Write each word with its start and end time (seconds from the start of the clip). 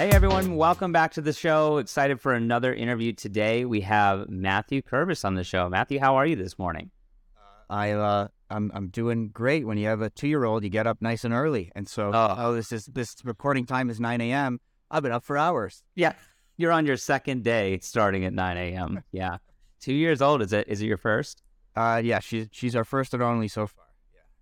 Hey 0.00 0.08
everyone, 0.12 0.56
welcome 0.56 0.92
back 0.92 1.12
to 1.12 1.20
the 1.20 1.34
show. 1.34 1.76
Excited 1.76 2.22
for 2.22 2.32
another 2.32 2.72
interview 2.72 3.12
today. 3.12 3.66
We 3.66 3.82
have 3.82 4.30
Mathew 4.30 4.80
Kerbis 4.80 5.26
on 5.26 5.34
the 5.34 5.44
show. 5.44 5.68
Mathew, 5.68 6.00
how 6.00 6.16
are 6.16 6.24
you 6.24 6.36
this 6.36 6.58
morning? 6.58 6.90
I 7.68 7.90
uh, 7.90 8.28
I'm 8.48 8.72
I'm 8.74 8.88
doing 8.88 9.28
great. 9.28 9.66
When 9.66 9.76
you 9.76 9.88
have 9.88 10.00
a 10.00 10.08
two 10.08 10.26
year 10.26 10.44
old, 10.44 10.64
you 10.64 10.70
get 10.70 10.86
up 10.86 11.02
nice 11.02 11.22
and 11.26 11.34
early, 11.34 11.70
and 11.76 11.86
so 11.86 12.12
Oh. 12.14 12.34
oh, 12.38 12.54
this 12.54 12.72
is 12.72 12.86
this 12.86 13.14
recording 13.24 13.66
time 13.66 13.90
is 13.90 14.00
nine 14.00 14.22
a.m. 14.22 14.60
I've 14.90 15.02
been 15.02 15.12
up 15.12 15.22
for 15.22 15.36
hours. 15.36 15.82
Yeah, 15.94 16.14
you're 16.56 16.72
on 16.72 16.86
your 16.86 16.96
second 16.96 17.44
day, 17.44 17.78
starting 17.80 18.24
at 18.24 18.32
9 18.32 18.56
a.m. 18.56 19.04
Yeah, 19.12 19.36
two 19.82 19.92
years 19.92 20.22
old. 20.22 20.40
Is 20.40 20.54
it? 20.54 20.66
Is 20.66 20.80
it 20.80 20.86
your 20.86 20.96
first? 20.96 21.42
Uh, 21.76 22.00
yeah, 22.02 22.20
she's 22.20 22.48
she's 22.52 22.74
our 22.74 22.84
first 22.84 23.12
and 23.12 23.22
only 23.22 23.48
so 23.48 23.66
far. 23.66 23.84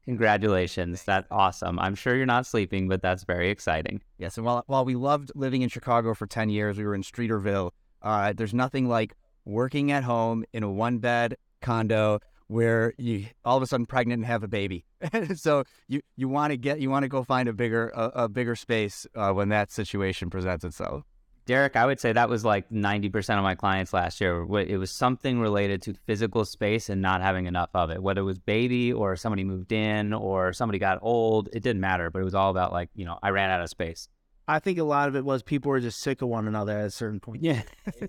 Congratulations. 0.09 1.03
That's 1.05 1.29
awesome. 1.31 1.79
I'm 1.79 1.95
sure 1.95 2.17
you're 2.17 2.25
not 2.25 2.47
sleeping, 2.47 2.89
but 2.89 3.03
that's 3.03 3.25
very 3.25 3.51
exciting. 3.51 4.01
Yes, 4.17 4.39
and 4.39 4.47
while 4.47 4.65
while 4.67 4.87
we 4.87 4.95
loved 4.95 5.31
living 5.35 5.61
in 5.61 5.69
Chicago 5.69 6.15
for 6.15 6.27
ten 6.27 6.49
years, 6.49 6.79
we 6.79 6.85
were 6.85 6.95
in 6.95 7.03
Streeterville. 7.03 7.73
Uh, 8.01 8.33
there's 8.35 8.55
nothing 8.55 8.89
like 8.89 9.15
working 9.45 9.93
at 9.93 10.05
home 10.05 10.47
in 10.55 10.63
a 10.63 10.71
one 10.71 10.97
bed 10.97 11.37
condo 11.61 12.21
where 12.47 12.95
you 12.97 13.27
all 13.45 13.59
of 13.59 13.63
a 13.63 13.67
sudden 13.67 13.85
pregnant 13.85 14.21
and 14.21 14.27
have 14.27 14.43
a 14.43 14.49
baby. 14.49 14.87
so 15.35 15.65
you 15.89 16.01
you 16.17 16.27
want 16.27 16.53
to 16.53 16.57
get 16.57 16.81
you 16.81 16.89
want 16.89 17.03
to 17.03 17.09
go 17.09 17.23
find 17.23 17.47
a 17.47 17.53
bigger 17.53 17.91
a, 17.91 18.25
a 18.25 18.29
bigger 18.31 18.57
space 18.57 19.07
uh, 19.15 19.31
when 19.33 19.51
that 19.51 19.71
situation 19.71 20.31
presents 20.31 20.65
itself. 20.65 21.05
Derek, 21.49 21.77
I 21.77 21.87
would 21.87 21.99
say 21.99 22.13
that 22.13 22.29
was 22.29 22.45
like 22.45 22.69
90% 22.69 23.39
of 23.39 23.43
my 23.43 23.55
clients 23.55 23.95
last 23.95 24.21
year. 24.21 24.43
It 24.61 24.77
was 24.77 24.91
something 24.91 25.41
related 25.41 25.81
to 25.83 25.95
physical 26.07 26.45
space 26.45 26.91
and 26.91 27.01
not 27.01 27.23
having 27.23 27.47
enough 27.47 27.71
of 27.73 27.91
it. 27.91 28.03
Whether 28.03 28.21
it 28.21 28.25
was 28.25 28.39
baby 28.39 28.93
or 28.93 29.17
somebody 29.17 29.45
moved 29.45 29.73
in 29.73 30.13
or 30.13 30.53
somebody 30.53 30.79
got 30.79 30.99
old, 31.01 31.49
it 31.55 31.63
didn't 31.63 31.81
matter. 31.81 32.11
But 32.11 32.21
it 32.21 32.25
was 32.25 32.35
all 32.35 32.51
about 32.51 32.71
like, 32.71 32.91
you 32.95 33.07
know, 33.07 33.19
I 33.23 33.31
ran 33.31 33.49
out 33.49 33.63
of 33.63 33.71
space. 33.71 34.11
I 34.47 34.59
think 34.59 34.79
a 34.79 34.85
lot 34.85 35.09
of 35.09 35.17
it 35.17 35.25
was 35.25 35.43
people 35.43 35.71
were 35.71 35.81
just 35.81 36.01
sick 36.01 36.21
of 36.21 36.29
one 36.29 36.47
another 36.47 36.77
at 36.79 36.85
a 36.85 36.91
certain 36.91 37.19
point. 37.19 37.43
Yeah. 37.43 37.63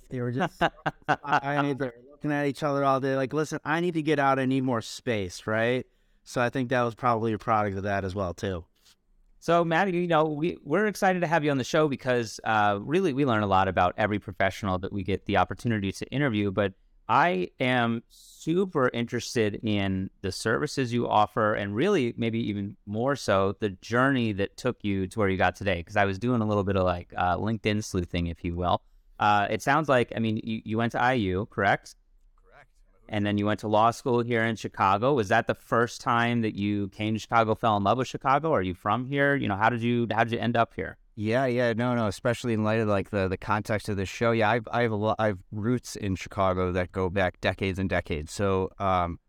They 0.10 0.20
were 0.20 0.34
just, 0.34 0.62
I, 1.08 1.18
I 1.24 1.62
need 1.62 1.80
to 1.80 1.94
looking 2.12 2.34
at 2.34 2.46
each 2.46 2.62
other 2.62 2.84
all 2.84 3.00
day. 3.00 3.16
Like, 3.16 3.32
listen, 3.32 3.60
I 3.64 3.80
need 3.80 3.94
to 3.94 4.02
get 4.02 4.20
out. 4.20 4.38
I 4.38 4.48
need 4.48 4.66
more 4.66 4.82
space, 4.82 5.48
right? 5.48 5.86
So 6.26 6.42
I 6.42 6.50
think 6.50 6.70
that 6.70 6.82
was 6.82 6.94
probably 6.94 7.32
a 7.32 7.38
product 7.38 7.78
of 7.78 7.84
that 7.84 8.04
as 8.04 8.14
well, 8.14 8.34
too. 8.34 8.66
So, 9.40 9.64
Matt, 9.64 9.94
you 9.94 10.08
know, 10.08 10.26
we, 10.26 10.58
we're 10.64 10.88
excited 10.88 11.22
to 11.22 11.28
have 11.28 11.46
you 11.46 11.52
on 11.52 11.58
the 11.58 11.64
show 11.64 11.88
because 11.88 12.42
uh, 12.44 12.78
really 12.82 13.14
we 13.14 13.26
learn 13.26 13.42
a 13.42 13.48
lot 13.48 13.70
about 13.70 13.96
every 13.98 14.20
professional 14.20 14.78
that 14.80 14.92
we 14.92 15.02
get 15.02 15.26
the 15.26 15.38
opportunity 15.38 15.94
to 15.94 16.06
interview. 16.08 16.52
But 16.52 16.74
I 17.08 17.50
am 17.60 18.04
super 18.10 18.90
interested 18.90 19.56
in 19.64 20.10
the 20.22 20.32
services 20.34 20.92
you 20.92 21.08
offer 21.08 21.54
and 21.54 21.74
really, 21.74 22.14
maybe 22.18 22.40
even 22.50 22.76
more 22.86 23.16
so, 23.16 23.56
the 23.62 23.70
journey 23.70 24.34
that 24.34 24.58
took 24.58 24.84
you 24.84 25.08
to 25.08 25.20
where 25.20 25.30
you 25.30 25.38
got 25.38 25.56
today. 25.56 25.78
Because 25.78 25.96
I 25.96 26.04
was 26.04 26.20
doing 26.20 26.42
a 26.42 26.46
little 26.46 26.66
bit 26.66 26.76
of 26.76 26.84
like 26.84 27.14
uh, 27.16 27.38
LinkedIn 27.38 27.84
sleuthing, 27.84 28.28
if 28.28 28.44
you 28.44 28.58
will. 28.58 28.82
Uh, 29.20 29.48
it 29.50 29.62
sounds 29.62 29.88
like, 29.88 30.12
I 30.16 30.20
mean, 30.20 30.42
you, 30.44 30.62
you 30.66 30.78
went 30.78 30.92
to 30.92 31.16
IU, 31.16 31.46
correct? 31.46 31.96
Correct. 33.10 33.16
And 33.16 33.26
then 33.26 33.38
you 33.38 33.46
went 33.46 33.60
to 33.62 33.68
law 33.68 33.92
school 33.92 34.22
here 34.22 34.44
in 34.44 34.56
Chicago. 34.56 35.14
Was 35.14 35.30
that 35.30 35.48
the 35.48 35.56
first 35.56 36.02
time 36.02 36.42
that 36.42 36.56
you 36.56 36.90
came 36.90 37.14
to 37.16 37.20
Chicago, 37.20 37.56
fell 37.56 37.78
in 37.78 37.84
love 37.84 37.98
with 37.98 38.08
Chicago? 38.08 38.54
Are 38.54 38.62
you 38.62 38.74
from 38.74 39.06
here? 39.06 39.36
You 39.36 39.48
know, 39.48 39.56
how 39.56 39.70
did 39.70 39.82
you 39.82 40.08
how 40.12 40.24
did 40.24 40.34
you 40.34 40.40
end 40.40 40.56
up 40.56 40.74
here? 40.76 40.98
Yeah, 41.16 41.48
yeah, 41.48 41.74
no, 41.74 41.96
no. 41.96 42.08
Especially 42.08 42.54
in 42.54 42.64
light 42.64 42.80
of 42.80 42.88
like 42.88 43.10
the 43.10 43.28
the 43.28 43.38
context 43.38 43.90
of 43.90 43.98
this 43.98 44.10
show. 44.10 44.32
Yeah, 44.32 44.50
I've 44.50 44.68
I 44.72 44.84
have 44.84 44.92
a 44.92 44.96
lot. 44.96 45.16
I 45.20 45.28
have 45.28 45.40
roots 45.52 45.96
in 45.96 46.16
Chicago 46.16 46.72
that 46.72 46.92
go 46.92 47.10
back 47.10 47.42
decades 47.42 47.80
and 47.80 47.90
decades. 47.90 48.32
So, 48.32 48.72
um, 48.80 49.20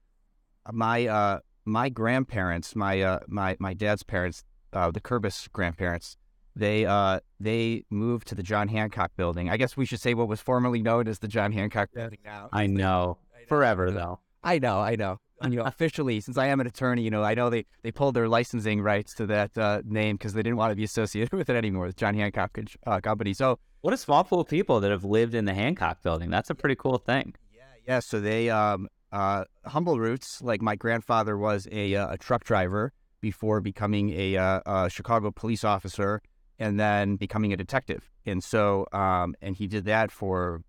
my 0.73 1.07
uh 1.07 1.41
my 1.65 1.89
grandparents, 1.89 2.77
my 2.77 3.01
uh 3.01 3.21
my 3.27 3.57
my 3.59 3.75
dad's 3.75 4.03
parents, 4.05 4.45
uh, 4.73 4.91
the 4.93 5.01
Kerbis 5.01 5.51
grandparents, 5.53 6.17
they 6.55 6.87
uh 6.87 7.21
they 7.41 7.85
moved 7.91 8.29
to 8.29 8.35
the 8.37 8.43
John 8.43 8.69
Hancock 8.69 9.11
Building. 9.17 9.51
I 9.51 9.57
guess 9.57 9.77
we 9.77 9.85
should 9.85 10.01
say 10.01 10.15
what 10.15 10.29
was 10.29 10.41
formerly 10.41 10.83
known 10.83 11.09
as 11.09 11.19
the 11.19 11.29
John 11.29 11.51
Hancock 11.51 11.91
Building 11.93 12.21
now. 12.25 12.51
I 12.53 12.67
know. 12.69 13.19
Forever 13.51 13.91
though. 13.91 14.21
I 14.43 14.59
know, 14.59 14.79
I 14.79 14.97
know. 14.97 15.19
And, 15.43 15.53
you 15.53 15.59
know, 15.59 15.67
officially, 15.67 16.21
since 16.21 16.37
I 16.39 16.47
am 16.47 16.61
an 16.61 16.67
attorney, 16.67 17.03
you 17.03 17.11
know, 17.11 17.23
I 17.23 17.35
know 17.35 17.51
they, 17.51 17.65
they 17.83 17.91
pulled 17.91 18.15
their 18.15 18.29
licensing 18.29 18.81
rights 18.83 19.15
to 19.15 19.27
that 19.27 19.57
uh, 19.57 19.83
name 19.85 20.17
because 20.17 20.35
they 20.35 20.43
didn't 20.43 20.59
want 20.59 20.71
to 20.71 20.77
be 20.77 20.85
associated 20.85 21.33
with 21.37 21.49
it 21.49 21.57
anymore, 21.57 21.87
with 21.87 21.97
John 21.97 22.15
Hancock 22.15 22.59
uh, 22.87 23.01
Company. 23.01 23.33
So, 23.35 23.59
What 23.81 23.95
a 23.95 23.97
small 23.97 24.23
pool 24.23 24.41
of 24.41 24.49
people 24.49 24.81
that 24.81 24.91
have 24.91 25.05
lived 25.05 25.35
in 25.35 25.47
the 25.47 25.55
Hancock 25.55 26.03
building. 26.03 26.31
That's 26.31 26.51
a 26.51 26.55
pretty 26.55 26.77
cool 26.77 26.99
thing. 26.99 27.35
yeah, 27.55 27.63
yeah. 27.87 28.01
So 28.01 28.21
they, 28.21 28.51
um, 28.51 28.89
uh, 29.13 29.45
humble 29.67 29.99
roots. 29.99 30.41
Like 30.43 30.63
my 30.63 30.77
grandfather 30.77 31.37
was 31.37 31.67
a, 31.73 31.95
uh, 31.97 32.13
a 32.13 32.19
truck 32.19 32.45
driver 32.45 32.93
before 33.21 33.61
becoming 33.61 34.11
a, 34.11 34.37
uh, 34.37 34.61
a 34.67 34.91
Chicago 34.91 35.31
police 35.31 35.65
officer 35.65 36.23
and 36.59 36.79
then 36.79 37.17
becoming 37.17 37.53
a 37.53 37.57
detective. 37.57 38.11
And 38.27 38.45
so, 38.45 38.87
um, 38.93 39.35
and 39.41 39.57
he 39.57 39.67
did 39.67 39.87
that 39.87 40.13
for 40.13 40.63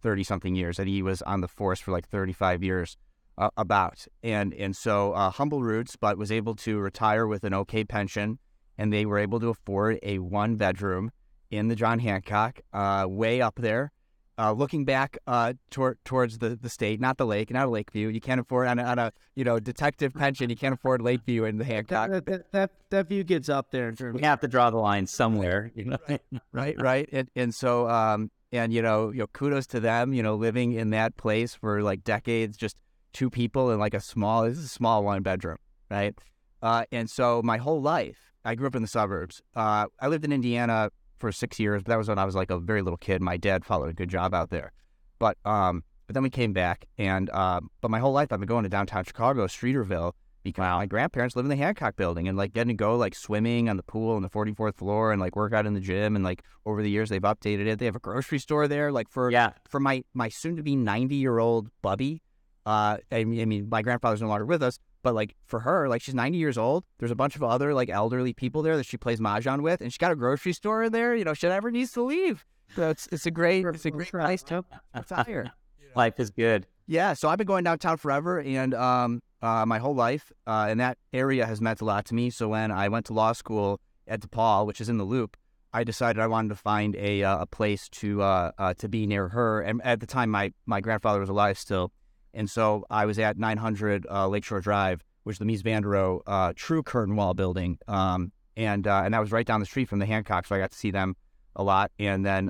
30 0.00 0.24
something 0.24 0.54
years 0.54 0.78
and 0.78 0.88
he 0.88 1.02
was 1.02 1.22
on 1.22 1.40
the 1.40 1.48
force 1.48 1.80
for 1.80 1.92
like 1.92 2.08
35 2.08 2.62
years 2.62 2.96
uh, 3.36 3.50
about 3.56 4.06
and 4.22 4.52
and 4.54 4.76
so 4.76 5.12
uh, 5.12 5.30
humble 5.30 5.62
roots 5.62 5.96
but 5.96 6.18
was 6.18 6.32
able 6.32 6.54
to 6.54 6.78
retire 6.78 7.26
with 7.26 7.44
an 7.44 7.54
okay 7.54 7.84
pension 7.84 8.38
and 8.76 8.92
they 8.92 9.06
were 9.06 9.18
able 9.18 9.40
to 9.40 9.48
afford 9.48 9.98
a 10.02 10.18
one 10.18 10.56
bedroom 10.56 11.10
in 11.50 11.68
the 11.68 11.76
john 11.76 11.98
hancock 11.98 12.60
uh, 12.72 13.06
way 13.08 13.40
up 13.40 13.56
there 13.56 13.92
uh, 14.38 14.52
looking 14.52 14.84
back 14.84 15.18
uh, 15.26 15.52
toward, 15.68 15.98
towards 16.04 16.38
the, 16.38 16.50
the 16.50 16.68
state 16.68 17.00
not 17.00 17.16
the 17.16 17.26
lake 17.26 17.50
not 17.50 17.66
a 17.66 17.70
lake 17.70 17.90
view 17.90 18.08
you 18.08 18.20
can't 18.20 18.40
afford 18.40 18.68
on 18.68 18.78
a, 18.78 18.84
on 18.84 18.98
a 18.98 19.12
you 19.34 19.44
know 19.44 19.58
detective 19.58 20.14
pension 20.14 20.48
you 20.48 20.56
can't 20.56 20.74
afford 20.74 21.02
lake 21.02 21.22
view 21.24 21.44
in 21.44 21.58
the 21.58 21.64
hancock 21.64 22.10
That, 22.10 22.26
that, 22.26 22.52
that, 22.52 22.70
that 22.90 23.08
view 23.08 23.24
gets 23.24 23.48
up 23.48 23.70
there 23.70 23.88
in 23.88 23.96
terms 23.96 24.14
We 24.14 24.22
have 24.22 24.40
to 24.40 24.48
draw 24.48 24.70
the 24.70 24.78
line 24.78 25.06
somewhere. 25.06 25.72
You 25.74 25.84
know? 25.86 26.18
right 26.52 26.80
right 26.80 27.08
and, 27.12 27.28
and 27.34 27.54
so 27.54 27.88
um 27.88 28.30
and 28.52 28.72
you 28.72 28.82
know 28.82 29.10
you 29.10 29.18
know 29.18 29.26
kudos 29.28 29.66
to 29.66 29.80
them 29.80 30.12
you 30.12 30.22
know 30.22 30.34
living 30.34 30.72
in 30.72 30.90
that 30.90 31.16
place 31.16 31.54
for 31.54 31.82
like 31.82 32.02
decades 32.04 32.56
just 32.56 32.76
two 33.12 33.30
people 33.30 33.70
in 33.70 33.78
like 33.78 33.94
a 33.94 34.00
small 34.00 34.44
this 34.44 34.58
is 34.58 34.64
a 34.64 34.68
small 34.68 35.04
one 35.04 35.22
bedroom 35.22 35.58
right? 35.90 36.14
Uh 36.62 36.84
and 36.92 37.08
so 37.08 37.40
my 37.42 37.56
whole 37.56 37.80
life 37.80 38.32
i 38.44 38.54
grew 38.54 38.66
up 38.66 38.74
in 38.74 38.82
the 38.82 38.88
suburbs. 38.88 39.42
Uh 39.54 39.86
i 40.00 40.08
lived 40.08 40.24
in 40.24 40.32
indiana 40.32 40.90
for 41.18 41.32
six 41.32 41.58
years 41.58 41.82
but 41.82 41.90
that 41.90 41.96
was 41.96 42.08
when 42.08 42.18
i 42.18 42.24
was 42.24 42.34
like 42.34 42.50
a 42.50 42.58
very 42.58 42.82
little 42.82 42.98
kid. 42.98 43.22
My 43.22 43.36
dad 43.36 43.64
followed 43.64 43.88
a 43.88 43.94
good 43.94 44.08
job 44.08 44.34
out 44.34 44.50
there. 44.50 44.72
But 45.18 45.36
um 45.44 45.82
but 46.06 46.14
then 46.14 46.22
we 46.22 46.30
came 46.30 46.52
back 46.52 46.86
and 46.96 47.30
um 47.30 47.70
but 47.80 47.90
my 47.90 47.98
whole 47.98 48.12
life 48.12 48.32
i've 48.32 48.40
been 48.40 48.48
going 48.48 48.64
to 48.64 48.68
downtown 48.68 49.04
chicago 49.04 49.46
streeterville 49.46 50.12
because 50.48 50.62
Wow. 50.62 50.78
my 50.78 50.86
grandparents 50.86 51.36
live 51.36 51.44
in 51.44 51.50
the 51.50 51.56
Hancock 51.56 51.96
building 51.96 52.28
and 52.28 52.36
like 52.36 52.52
getting 52.52 52.68
to 52.68 52.74
go 52.74 52.96
like 52.96 53.14
swimming 53.14 53.68
on 53.68 53.76
the 53.76 53.82
pool 53.82 54.14
on 54.16 54.22
the 54.22 54.28
44th 54.30 54.76
floor 54.76 55.12
and 55.12 55.20
like 55.20 55.36
work 55.36 55.52
out 55.52 55.66
in 55.66 55.74
the 55.74 55.80
gym 55.80 56.14
and 56.16 56.24
like 56.24 56.42
over 56.66 56.82
the 56.82 56.90
years 56.90 57.08
they've 57.08 57.22
updated 57.22 57.66
it. 57.66 57.78
They 57.78 57.84
have 57.86 57.96
a 57.96 58.00
grocery 58.00 58.38
store 58.38 58.68
there. 58.68 58.90
Like 58.92 59.08
for 59.08 59.30
Yeah. 59.30 59.52
for 59.68 59.80
my 59.80 60.02
my 60.14 60.28
soon 60.28 60.56
to 60.56 60.62
be 60.62 60.76
90 60.76 61.14
year 61.14 61.38
old 61.38 61.70
bubby, 61.82 62.22
uh, 62.66 62.98
I 63.12 63.24
mean, 63.24 63.40
I 63.40 63.44
mean 63.44 63.68
my 63.70 63.82
grandfather's 63.82 64.20
no 64.22 64.28
longer 64.28 64.44
with 64.46 64.62
us, 64.62 64.78
but 65.02 65.14
like 65.14 65.34
for 65.44 65.60
her, 65.60 65.88
like 65.88 66.02
she's 66.02 66.14
90 66.14 66.38
years 66.38 66.58
old. 66.58 66.84
There's 66.98 67.10
a 67.10 67.16
bunch 67.16 67.36
of 67.36 67.42
other 67.42 67.72
like 67.74 67.88
elderly 67.88 68.32
people 68.32 68.62
there 68.62 68.76
that 68.76 68.86
she 68.86 68.96
plays 68.96 69.20
mahjong 69.20 69.62
with, 69.62 69.80
and 69.80 69.92
she's 69.92 69.98
got 69.98 70.12
a 70.12 70.16
grocery 70.16 70.52
store 70.52 70.82
in 70.84 70.92
there. 70.92 71.14
You 71.14 71.24
know, 71.24 71.34
she 71.34 71.48
never 71.48 71.70
needs 71.70 71.92
to 71.92 72.02
leave. 72.02 72.44
So 72.76 72.90
it's 72.90 73.08
it's 73.10 73.24
a 73.26 73.30
great 73.30 73.64
it's 73.64 73.86
a 73.86 73.90
great 73.90 74.10
place 74.10 74.42
to 74.44 74.64
retire. 74.94 75.52
Life 75.94 76.20
is 76.20 76.30
good. 76.30 76.66
Yeah, 76.86 77.12
so 77.14 77.28
I've 77.28 77.38
been 77.38 77.46
going 77.46 77.64
downtown 77.64 77.96
forever, 77.98 78.40
and 78.40 78.72
um, 78.74 79.20
uh, 79.42 79.64
my 79.66 79.78
whole 79.78 79.94
life, 79.94 80.32
uh, 80.46 80.66
and 80.68 80.80
that 80.80 80.98
area 81.12 81.46
has 81.46 81.60
meant 81.60 81.80
a 81.80 81.84
lot 81.84 82.04
to 82.06 82.14
me. 82.14 82.30
So 82.30 82.48
when 82.48 82.70
I 82.70 82.88
went 82.88 83.06
to 83.06 83.12
law 83.12 83.32
school 83.32 83.80
at 84.06 84.20
DePaul, 84.20 84.66
which 84.66 84.80
is 84.80 84.88
in 84.88 84.98
the 84.98 85.04
Loop, 85.04 85.36
I 85.72 85.84
decided 85.84 86.20
I 86.20 86.26
wanted 86.26 86.48
to 86.48 86.54
find 86.56 86.96
a 86.96 87.22
uh, 87.22 87.42
a 87.42 87.46
place 87.46 87.88
to 87.90 88.22
uh, 88.22 88.52
uh, 88.58 88.74
to 88.74 88.88
be 88.88 89.06
near 89.06 89.28
her. 89.28 89.60
And 89.60 89.82
at 89.84 90.00
the 90.00 90.06
time, 90.06 90.30
my 90.30 90.52
my 90.66 90.80
grandfather 90.80 91.20
was 91.20 91.28
alive 91.28 91.58
still, 91.58 91.92
and 92.34 92.48
so 92.50 92.84
I 92.90 93.04
was 93.06 93.18
at 93.18 93.38
900 93.38 94.06
uh, 94.10 94.28
Lakeshore 94.28 94.60
Drive, 94.60 95.04
which 95.24 95.34
is 95.34 95.38
the 95.38 95.44
Mies 95.44 95.62
van 95.62 95.82
der 95.82 95.88
Rohe 95.88 96.54
true 96.56 96.82
curtain 96.82 97.16
wall 97.16 97.34
building, 97.34 97.78
um, 97.86 98.32
and 98.56 98.86
and 98.86 99.14
that 99.14 99.20
was 99.20 99.30
right 99.30 99.46
down 99.46 99.60
the 99.60 99.66
street 99.66 99.88
from 99.88 99.98
the 99.98 100.06
Hancock, 100.06 100.46
so 100.46 100.56
I 100.56 100.58
got 100.58 100.70
to 100.70 100.78
see 100.78 100.90
them 100.90 101.16
a 101.54 101.62
lot. 101.62 101.92
And 101.98 102.24
then 102.24 102.46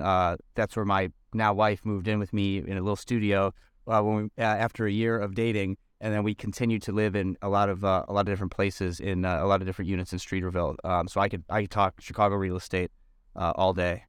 that's 0.55 0.75
where 0.75 0.85
my 0.85 1.11
now 1.33 1.53
wife 1.53 1.85
moved 1.85 2.07
in 2.07 2.19
with 2.19 2.33
me 2.33 2.57
in 2.57 2.77
a 2.77 2.81
little 2.81 2.95
studio 2.95 3.53
when 3.85 4.31
we, 4.37 4.43
after 4.43 4.85
a 4.85 4.91
year 4.91 5.19
of 5.19 5.35
dating, 5.35 5.77
and 6.01 6.13
then 6.13 6.23
we 6.23 6.33
continued 6.33 6.81
to 6.83 6.91
live 6.91 7.15
in 7.15 7.37
a 7.41 7.49
lot 7.49 7.69
of 7.69 7.83
uh, 7.83 8.05
a 8.07 8.13
lot 8.13 8.21
of 8.21 8.27
different 8.27 8.51
places 8.51 8.99
in 8.99 9.25
uh, 9.25 9.43
a 9.43 9.47
lot 9.47 9.61
of 9.61 9.67
different 9.67 9.89
units 9.89 10.13
in 10.13 10.19
Streeterville. 10.19 10.75
Um, 10.83 11.07
so 11.07 11.19
I 11.19 11.29
could 11.29 11.43
I 11.49 11.61
could 11.61 11.71
talk 11.71 11.99
Chicago 11.99 12.35
real 12.35 12.55
estate 12.55 12.91
uh, 13.35 13.53
all 13.55 13.73
day. 13.73 14.03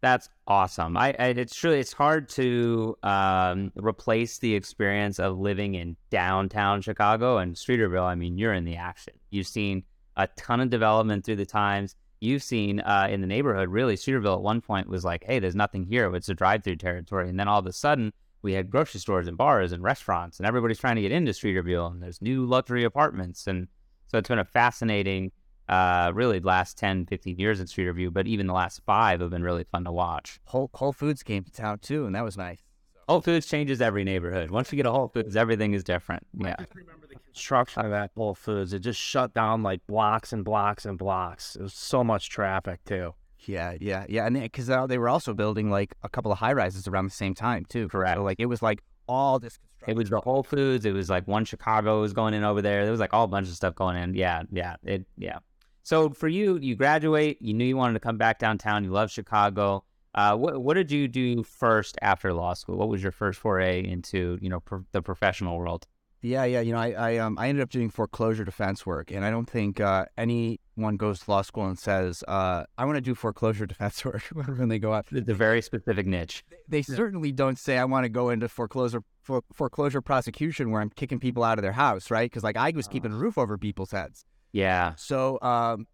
That's 0.00 0.28
awesome. 0.46 0.96
I, 0.96 1.14
I 1.18 1.26
it's 1.28 1.56
truly 1.56 1.80
it's 1.80 1.92
hard 1.92 2.28
to 2.30 2.96
um, 3.02 3.72
replace 3.74 4.38
the 4.38 4.54
experience 4.54 5.18
of 5.18 5.38
living 5.38 5.74
in 5.74 5.96
downtown 6.10 6.82
Chicago 6.82 7.38
and 7.38 7.54
Streeterville. 7.56 8.04
I 8.04 8.14
mean, 8.14 8.38
you're 8.38 8.54
in 8.54 8.64
the 8.64 8.76
action. 8.76 9.14
You've 9.30 9.48
seen 9.48 9.82
a 10.16 10.28
ton 10.36 10.60
of 10.60 10.70
development 10.70 11.24
through 11.24 11.36
the 11.36 11.46
times. 11.46 11.96
You've 12.20 12.44
seen 12.44 12.80
uh, 12.80 13.08
in 13.10 13.20
the 13.20 13.26
neighborhood. 13.26 13.70
Really, 13.70 13.96
Streeterville 13.96 14.36
at 14.36 14.42
one 14.42 14.60
point 14.60 14.88
was 14.88 15.04
like, 15.04 15.24
"Hey, 15.24 15.40
there's 15.40 15.56
nothing 15.56 15.84
here. 15.84 16.14
It's 16.14 16.28
a 16.28 16.34
drive-through 16.34 16.76
territory," 16.76 17.28
and 17.28 17.38
then 17.38 17.48
all 17.48 17.58
of 17.58 17.66
a 17.66 17.72
sudden. 17.72 18.12
We 18.42 18.52
had 18.52 18.70
grocery 18.70 19.00
stores 19.00 19.26
and 19.28 19.36
bars 19.36 19.72
and 19.72 19.82
restaurants, 19.82 20.38
and 20.38 20.46
everybody's 20.46 20.78
trying 20.78 20.96
to 20.96 21.02
get 21.02 21.12
into 21.12 21.32
Streeterville, 21.32 21.90
and 21.90 22.02
there's 22.02 22.22
new 22.22 22.44
luxury 22.46 22.84
apartments, 22.84 23.46
and 23.46 23.68
so 24.06 24.18
it's 24.18 24.28
been 24.28 24.38
a 24.38 24.44
fascinating 24.44 25.32
Uh, 25.68 26.10
really, 26.14 26.38
the 26.38 26.46
last 26.46 26.78
10, 26.78 27.04
15 27.04 27.36
years 27.38 27.60
in 27.60 27.66
Streeterville, 27.66 28.10
but 28.10 28.26
even 28.26 28.46
the 28.46 28.54
last 28.54 28.80
five 28.86 29.20
have 29.20 29.28
been 29.28 29.42
really 29.42 29.64
fun 29.64 29.84
to 29.84 29.92
watch. 29.92 30.40
Whole 30.44 30.70
Whole 30.72 30.94
Foods 30.94 31.22
came 31.22 31.44
to 31.44 31.52
town 31.52 31.78
too, 31.80 32.06
and 32.06 32.14
that 32.14 32.24
was 32.24 32.38
nice. 32.38 32.62
Whole 33.06 33.20
Foods 33.20 33.44
changes 33.44 33.82
every 33.82 34.02
neighborhood. 34.02 34.50
Once 34.50 34.72
you 34.72 34.76
get 34.76 34.86
a 34.86 34.90
Whole 34.90 35.08
Foods, 35.08 35.36
everything 35.36 35.74
is 35.74 35.84
different. 35.84 36.26
Yeah. 36.38 36.54
I 36.58 36.62
just 36.62 36.74
remember 36.74 37.06
the 37.06 37.16
construction 37.16 37.84
of 37.84 37.90
that 37.90 38.12
Whole 38.16 38.34
Foods, 38.34 38.72
it 38.72 38.78
just 38.78 38.98
shut 38.98 39.34
down 39.34 39.62
like 39.62 39.86
blocks 39.86 40.32
and 40.32 40.42
blocks 40.42 40.86
and 40.86 40.96
blocks. 40.96 41.54
It 41.54 41.62
was 41.62 41.74
so 41.74 42.02
much 42.02 42.30
traffic 42.30 42.80
too. 42.86 43.12
Yeah, 43.46 43.74
yeah, 43.80 44.04
yeah, 44.08 44.26
and 44.26 44.40
because 44.40 44.66
they 44.88 44.98
were 44.98 45.08
also 45.08 45.32
building 45.32 45.70
like 45.70 45.94
a 46.02 46.08
couple 46.08 46.32
of 46.32 46.38
high 46.38 46.52
rises 46.52 46.88
around 46.88 47.04
the 47.06 47.10
same 47.10 47.34
time 47.34 47.64
too. 47.68 47.88
Correct. 47.88 48.16
So 48.16 48.22
like 48.22 48.40
it 48.40 48.46
was 48.46 48.62
like 48.62 48.82
all 49.06 49.38
this. 49.38 49.58
It 49.86 49.96
was 49.96 50.10
the 50.10 50.20
Whole 50.20 50.42
Foods. 50.42 50.84
It 50.84 50.92
was 50.92 51.08
like 51.08 51.26
one 51.28 51.44
Chicago 51.44 52.00
was 52.00 52.12
going 52.12 52.34
in 52.34 52.44
over 52.44 52.60
there. 52.60 52.82
There 52.82 52.90
was 52.90 53.00
like 53.00 53.14
all 53.14 53.24
a 53.24 53.28
bunch 53.28 53.48
of 53.48 53.54
stuff 53.54 53.74
going 53.74 53.96
in. 53.96 54.14
Yeah, 54.14 54.42
yeah, 54.50 54.76
it, 54.82 55.06
yeah. 55.16 55.38
So 55.82 56.10
for 56.10 56.28
you, 56.28 56.58
you 56.58 56.74
graduate. 56.74 57.38
You 57.40 57.54
knew 57.54 57.64
you 57.64 57.76
wanted 57.76 57.94
to 57.94 58.00
come 58.00 58.18
back 58.18 58.38
downtown. 58.38 58.84
You 58.84 58.90
love 58.90 59.10
Chicago. 59.10 59.84
Uh, 60.14 60.36
what 60.36 60.60
what 60.60 60.74
did 60.74 60.90
you 60.90 61.06
do 61.06 61.42
first 61.42 61.96
after 62.02 62.32
law 62.32 62.54
school? 62.54 62.76
What 62.76 62.88
was 62.88 63.02
your 63.02 63.12
first 63.12 63.38
foray 63.38 63.84
into 63.84 64.38
you 64.42 64.48
know 64.48 64.60
pro- 64.60 64.84
the 64.92 65.00
professional 65.00 65.56
world? 65.58 65.86
Yeah, 66.20 66.44
yeah. 66.44 66.60
You 66.60 66.72
know, 66.72 66.78
I 66.78 66.90
I, 66.92 67.16
um, 67.18 67.38
I 67.38 67.48
ended 67.48 67.62
up 67.62 67.70
doing 67.70 67.90
foreclosure 67.90 68.44
defense 68.44 68.84
work, 68.84 69.12
and 69.12 69.24
I 69.24 69.30
don't 69.30 69.48
think 69.48 69.80
uh, 69.80 70.06
anyone 70.16 70.96
goes 70.96 71.20
to 71.20 71.30
law 71.30 71.42
school 71.42 71.66
and 71.66 71.78
says, 71.78 72.24
uh, 72.26 72.64
"I 72.76 72.84
want 72.84 72.96
to 72.96 73.00
do 73.00 73.14
foreclosure 73.14 73.66
defense 73.74 74.04
work" 74.04 74.22
when 74.32 74.68
they 74.68 74.78
go 74.80 74.92
out. 74.92 75.06
It's 75.12 75.28
a 75.28 75.34
very 75.34 75.62
specific 75.62 76.06
niche. 76.06 76.44
They 76.68 76.82
certainly 76.82 77.30
don't 77.30 77.58
say, 77.58 77.78
"I 77.78 77.84
want 77.84 78.04
to 78.04 78.08
go 78.08 78.30
into 78.30 78.48
foreclosure 78.48 79.02
for, 79.22 79.42
foreclosure 79.52 80.00
prosecution 80.00 80.70
where 80.72 80.80
I'm 80.80 80.90
kicking 80.90 81.20
people 81.20 81.44
out 81.44 81.58
of 81.58 81.62
their 81.62 81.72
house," 81.72 82.10
right? 82.10 82.28
Because 82.28 82.42
like 82.42 82.56
I 82.56 82.72
was 82.74 82.88
keeping 82.88 83.12
a 83.12 83.16
roof 83.16 83.38
over 83.38 83.56
people's 83.56 83.92
heads. 83.92 84.24
Yeah. 84.52 84.94
So 84.96 85.38
um, 85.40 85.86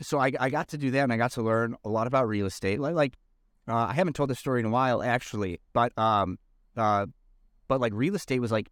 so 0.00 0.18
I 0.18 0.32
I 0.40 0.48
got 0.48 0.68
to 0.68 0.78
do 0.78 0.90
that, 0.92 1.02
and 1.02 1.12
I 1.12 1.18
got 1.18 1.32
to 1.32 1.42
learn 1.42 1.76
a 1.84 1.90
lot 1.90 2.06
about 2.06 2.28
real 2.28 2.46
estate. 2.46 2.80
Like 2.80 2.94
like 2.94 3.18
uh, 3.68 3.74
I 3.74 3.92
haven't 3.92 4.14
told 4.14 4.30
this 4.30 4.38
story 4.38 4.60
in 4.60 4.66
a 4.66 4.70
while 4.70 5.02
actually, 5.02 5.60
but 5.74 5.96
um 5.98 6.38
uh, 6.78 7.06
but 7.68 7.80
like 7.80 7.92
real 7.94 8.14
estate 8.14 8.40
was 8.40 8.52
like 8.52 8.68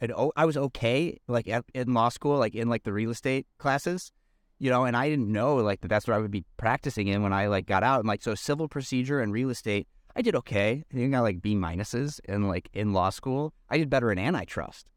and 0.00 0.12
oh, 0.12 0.32
I 0.36 0.44
was 0.44 0.56
okay 0.56 1.18
like 1.28 1.48
at, 1.48 1.64
in 1.74 1.94
law 1.94 2.08
school, 2.08 2.38
like 2.38 2.54
in 2.54 2.68
like 2.68 2.84
the 2.84 2.92
real 2.92 3.10
estate 3.10 3.46
classes, 3.58 4.12
you 4.58 4.70
know, 4.70 4.84
and 4.84 4.96
I 4.96 5.08
didn't 5.08 5.30
know 5.30 5.56
like 5.56 5.80
that 5.80 5.88
that's 5.88 6.06
what 6.06 6.14
I 6.14 6.18
would 6.18 6.30
be 6.30 6.44
practicing 6.56 7.08
in 7.08 7.22
when 7.22 7.32
I 7.32 7.46
like 7.46 7.66
got 7.66 7.82
out. 7.82 8.00
And 8.00 8.08
like 8.08 8.22
so, 8.22 8.34
civil 8.34 8.68
procedure 8.68 9.20
and 9.20 9.32
real 9.32 9.50
estate, 9.50 9.86
I 10.14 10.22
did 10.22 10.34
okay. 10.36 10.84
I 10.90 10.94
think 10.94 11.14
I 11.14 11.16
got 11.16 11.22
like 11.22 11.42
B 11.42 11.54
minuses 11.54 12.20
in 12.24 12.48
like 12.48 12.68
in 12.72 12.92
law 12.92 13.10
school. 13.10 13.52
I 13.68 13.78
did 13.78 13.90
better 13.90 14.10
in 14.12 14.18
antitrust, 14.18 14.88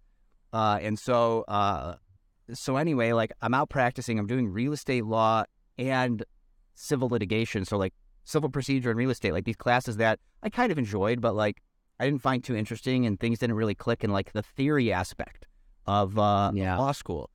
uh, 0.54 0.80
and 0.82 0.98
so 0.98 1.44
uh, 1.48 1.96
so 2.54 2.78
anyway, 2.78 3.12
like 3.14 3.32
I'm 3.42 3.54
out 3.54 3.70
practicing. 3.70 4.20
I'm 4.20 4.28
doing 4.28 4.50
real 4.50 4.74
estate 4.74 5.06
law 5.06 5.44
and 5.78 6.24
civil 6.76 7.10
litigation. 7.10 7.66
So 7.66 7.78
like 7.78 7.94
civil 8.24 8.50
procedure 8.50 8.90
and 8.90 8.98
real 8.98 9.10
estate, 9.10 9.34
like 9.34 9.46
these 9.46 9.56
classes 9.56 9.98
that 9.98 10.20
I 10.44 10.50
kind 10.50 10.72
of 10.72 10.78
enjoyed, 10.78 11.20
but 11.20 11.36
like 11.36 11.62
I 12.00 12.06
didn't 12.06 12.22
find 12.22 12.44
too 12.44 12.56
interesting, 12.56 13.06
and 13.06 13.20
things 13.20 13.40
didn't 13.40 13.56
really 13.56 13.76
click 13.76 14.04
in 14.04 14.12
like 14.12 14.32
the 14.34 14.42
theory 14.44 14.92
aspect 14.92 15.48
of 15.86 16.18
uh, 16.18 16.52
Yeah. 16.54 16.78
law 16.78 16.92
school. 16.94 17.30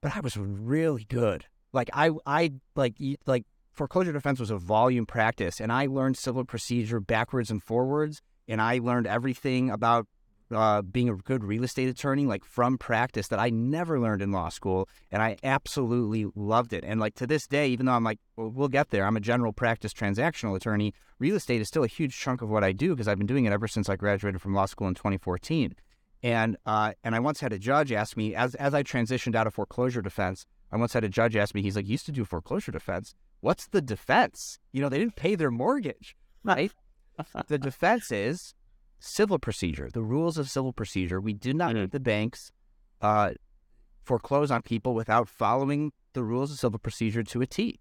But 0.00 0.16
I 0.16 0.20
was 0.20 0.36
really 0.36 1.04
good. 1.04 1.46
Like 1.72 1.90
I, 1.92 2.10
I 2.26 2.52
like 2.74 2.96
like 3.26 3.44
foreclosure 3.72 4.12
defense 4.12 4.40
was 4.40 4.50
a 4.50 4.56
volume 4.58 5.06
practice, 5.06 5.60
and 5.60 5.72
I 5.72 5.86
learned 5.86 6.16
civil 6.16 6.44
procedure 6.44 7.00
backwards 7.00 7.50
and 7.50 7.62
forwards, 7.62 8.22
and 8.48 8.60
I 8.60 8.78
learned 8.78 9.06
everything 9.06 9.70
about 9.70 10.06
uh, 10.50 10.82
being 10.82 11.08
a 11.08 11.14
good 11.14 11.44
real 11.44 11.64
estate 11.64 11.88
attorney, 11.88 12.26
like 12.26 12.44
from 12.44 12.78
practice, 12.78 13.28
that 13.28 13.38
I 13.38 13.50
never 13.50 14.00
learned 14.00 14.22
in 14.22 14.32
law 14.32 14.48
school, 14.48 14.88
and 15.10 15.22
I 15.22 15.36
absolutely 15.42 16.26
loved 16.34 16.72
it. 16.72 16.84
And 16.84 17.00
like 17.00 17.14
to 17.16 17.26
this 17.26 17.46
day, 17.46 17.68
even 17.68 17.86
though 17.86 17.92
I'm 17.92 18.04
like, 18.04 18.18
well, 18.36 18.50
we'll 18.50 18.68
get 18.68 18.90
there, 18.90 19.04
I'm 19.04 19.16
a 19.16 19.20
general 19.20 19.52
practice 19.52 19.92
transactional 19.92 20.56
attorney. 20.56 20.94
Real 21.18 21.36
estate 21.36 21.60
is 21.60 21.68
still 21.68 21.84
a 21.84 21.88
huge 21.88 22.16
chunk 22.16 22.42
of 22.42 22.48
what 22.48 22.64
I 22.64 22.72
do 22.72 22.94
because 22.94 23.08
I've 23.08 23.18
been 23.18 23.26
doing 23.26 23.44
it 23.44 23.52
ever 23.52 23.68
since 23.68 23.88
I 23.88 23.96
graduated 23.96 24.40
from 24.40 24.54
law 24.54 24.66
school 24.66 24.88
in 24.88 24.94
2014. 24.94 25.74
And 26.22 26.56
uh, 26.66 26.92
and 27.04 27.14
I 27.14 27.20
once 27.20 27.40
had 27.40 27.52
a 27.52 27.58
judge 27.58 27.92
ask 27.92 28.16
me 28.16 28.34
as 28.34 28.54
as 28.56 28.74
I 28.74 28.82
transitioned 28.82 29.36
out 29.36 29.46
of 29.46 29.54
foreclosure 29.54 30.02
defense. 30.02 30.46
I 30.72 30.76
once 30.76 30.92
had 30.92 31.04
a 31.04 31.08
judge 31.08 31.36
ask 31.36 31.54
me, 31.54 31.62
he's 31.62 31.76
like, 31.76 31.86
you 31.86 31.92
used 31.92 32.06
to 32.06 32.12
do 32.12 32.24
foreclosure 32.24 32.72
defense. 32.72 33.14
What's 33.40 33.68
the 33.68 33.80
defense? 33.80 34.58
You 34.72 34.82
know, 34.82 34.88
they 34.88 34.98
didn't 34.98 35.16
pay 35.16 35.34
their 35.34 35.50
mortgage, 35.50 36.16
right? 36.42 36.72
the 37.46 37.58
defense 37.58 38.10
is 38.12 38.54
civil 38.98 39.38
procedure, 39.38 39.88
the 39.92 40.02
rules 40.02 40.38
of 40.38 40.50
civil 40.50 40.72
procedure. 40.72 41.20
We 41.20 41.32
do 41.32 41.54
not 41.54 41.74
let 41.74 41.92
the 41.92 42.00
banks 42.00 42.52
uh, 43.00 43.32
foreclose 44.02 44.50
on 44.50 44.62
people 44.62 44.94
without 44.94 45.28
following 45.28 45.92
the 46.12 46.22
rules 46.22 46.50
of 46.50 46.58
civil 46.58 46.78
procedure 46.78 47.22
to 47.22 47.40
a 47.40 47.46
T. 47.46 47.78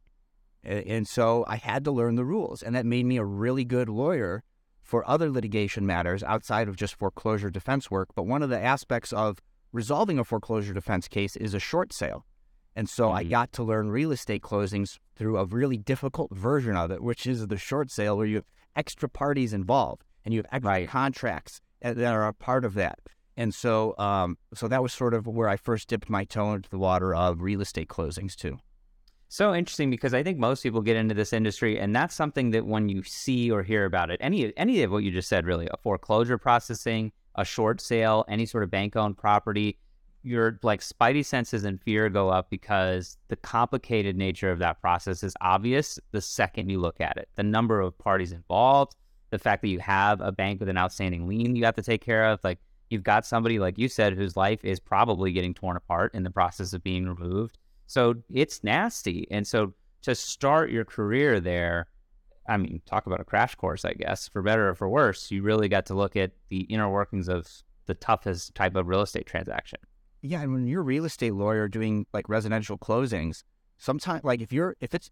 And 0.63 1.07
so 1.07 1.45
I 1.47 1.55
had 1.55 1.85
to 1.85 1.91
learn 1.91 2.15
the 2.15 2.25
rules, 2.25 2.61
and 2.61 2.75
that 2.75 2.85
made 2.85 3.05
me 3.05 3.17
a 3.17 3.23
really 3.23 3.63
good 3.63 3.87
lawyer 3.87 4.43
for 4.81 5.07
other 5.07 5.29
litigation 5.29 5.85
matters 5.85 6.23
outside 6.23 6.67
of 6.67 6.75
just 6.75 6.95
foreclosure 6.95 7.49
defense 7.49 7.89
work. 7.89 8.09
But 8.15 8.25
one 8.25 8.43
of 8.43 8.49
the 8.49 8.61
aspects 8.61 9.13
of 9.13 9.39
resolving 9.71 10.19
a 10.19 10.23
foreclosure 10.23 10.73
defense 10.73 11.07
case 11.07 11.35
is 11.35 11.53
a 11.53 11.59
short 11.59 11.93
sale. 11.93 12.25
And 12.75 12.89
so 12.89 13.11
I 13.11 13.23
Mhm. 13.23 13.29
got 13.29 13.51
to 13.53 13.63
learn 13.63 13.89
real 13.89 14.11
estate 14.11 14.41
closings 14.41 14.99
through 15.15 15.37
a 15.37 15.45
really 15.45 15.77
difficult 15.77 16.31
version 16.35 16.75
of 16.75 16.91
it, 16.91 17.01
which 17.01 17.25
is 17.25 17.47
the 17.47 17.57
short 17.57 17.89
sale 17.89 18.17
where 18.17 18.27
you 18.27 18.35
have 18.35 18.45
extra 18.75 19.09
parties 19.09 19.53
involved 19.53 20.03
and 20.27 20.33
you 20.33 20.39
have 20.39 20.47
extra 20.51 20.69
Right. 20.69 20.89
contracts 20.89 21.61
that 21.81 21.97
are 21.97 22.27
a 22.27 22.33
part 22.33 22.65
of 22.65 22.73
that. 22.73 22.99
And 23.37 23.55
so, 23.55 23.97
um, 23.97 24.37
so 24.53 24.67
that 24.67 24.83
was 24.83 24.91
sort 24.91 25.13
of 25.13 25.25
where 25.25 25.47
I 25.47 25.55
first 25.55 25.87
dipped 25.87 26.09
my 26.09 26.25
toe 26.25 26.51
into 26.51 26.69
the 26.69 26.77
water 26.77 27.15
of 27.15 27.41
real 27.41 27.61
estate 27.61 27.87
closings 27.87 28.35
too. 28.35 28.57
So 29.29 29.55
interesting 29.55 29.89
because 29.89 30.13
I 30.13 30.23
think 30.23 30.37
most 30.37 30.63
people 30.63 30.81
get 30.81 30.97
into 30.97 31.15
this 31.15 31.31
industry, 31.31 31.79
and 31.79 31.95
that's 31.95 32.13
something 32.13 32.51
that 32.51 32.65
when 32.65 32.89
you 32.89 33.03
see 33.03 33.49
or 33.49 33.63
hear 33.63 33.85
about 33.85 34.09
it, 34.09 34.17
any 34.21 34.55
any 34.57 34.83
of 34.83 34.91
what 34.91 35.03
you 35.03 35.11
just 35.11 35.29
said, 35.29 35.45
really, 35.45 35.67
a 35.71 35.77
foreclosure 35.77 36.37
processing, 36.37 37.13
a 37.35 37.45
short 37.45 37.79
sale, 37.79 38.25
any 38.27 38.45
sort 38.45 38.63
of 38.65 38.71
bank 38.71 38.97
owned 38.97 39.17
property, 39.17 39.77
your 40.23 40.59
like 40.61 40.81
spidey 40.81 41.23
senses 41.23 41.63
and 41.63 41.81
fear 41.81 42.09
go 42.09 42.29
up 42.29 42.49
because 42.49 43.17
the 43.29 43.37
complicated 43.37 44.17
nature 44.17 44.51
of 44.51 44.59
that 44.59 44.81
process 44.81 45.23
is 45.23 45.33
obvious 45.39 45.99
the 46.11 46.21
second 46.21 46.69
you 46.69 46.79
look 46.79 46.99
at 46.99 47.15
it. 47.15 47.29
The 47.35 47.43
number 47.43 47.79
of 47.79 47.97
parties 47.97 48.33
involved, 48.33 48.95
the 49.29 49.39
fact 49.39 49.61
that 49.61 49.69
you 49.69 49.79
have 49.79 50.21
a 50.21 50.31
bank 50.31 50.59
with 50.59 50.69
an 50.69 50.77
outstanding 50.77 51.27
lien 51.27 51.55
you 51.55 51.65
have 51.65 51.75
to 51.75 51.81
take 51.81 52.03
care 52.03 52.25
of, 52.25 52.39
like 52.43 52.59
you've 52.89 53.03
got 53.03 53.25
somebody 53.25 53.59
like 53.59 53.77
you 53.77 53.89
said 53.89 54.13
whose 54.13 54.37
life 54.37 54.63
is 54.63 54.79
probably 54.79 55.31
getting 55.31 55.53
torn 55.53 55.77
apart 55.77 56.13
in 56.13 56.23
the 56.23 56.31
process 56.31 56.73
of 56.73 56.83
being 56.83 57.07
removed. 57.07 57.57
So 57.87 58.15
it's 58.33 58.63
nasty. 58.63 59.27
And 59.31 59.45
so 59.45 59.73
to 60.03 60.15
start 60.15 60.71
your 60.71 60.85
career 60.85 61.39
there, 61.39 61.87
I 62.47 62.57
mean, 62.57 62.81
talk 62.85 63.07
about 63.07 63.19
a 63.19 63.25
crash 63.25 63.55
course, 63.55 63.83
I 63.83 63.93
guess, 63.93 64.29
for 64.29 64.41
better 64.41 64.69
or 64.69 64.75
for 64.75 64.87
worse, 64.87 65.31
you 65.31 65.41
really 65.41 65.67
got 65.67 65.85
to 65.87 65.93
look 65.93 66.15
at 66.15 66.31
the 66.49 66.61
inner 66.61 66.89
workings 66.89 67.27
of 67.27 67.47
the 67.87 67.93
toughest 67.93 68.55
type 68.55 68.75
of 68.75 68.87
real 68.87 69.01
estate 69.01 69.25
transaction. 69.25 69.79
Yeah, 70.21 70.41
and 70.41 70.53
when 70.53 70.67
you're 70.67 70.81
a 70.81 70.85
real 70.85 71.05
estate 71.05 71.33
lawyer 71.33 71.67
doing 71.67 72.05
like 72.13 72.29
residential 72.29 72.77
closings, 72.77 73.43
sometimes 73.77 74.23
like 74.23 74.41
if 74.41 74.51
you're 74.51 74.75
if 74.79 74.93
it's 74.93 75.11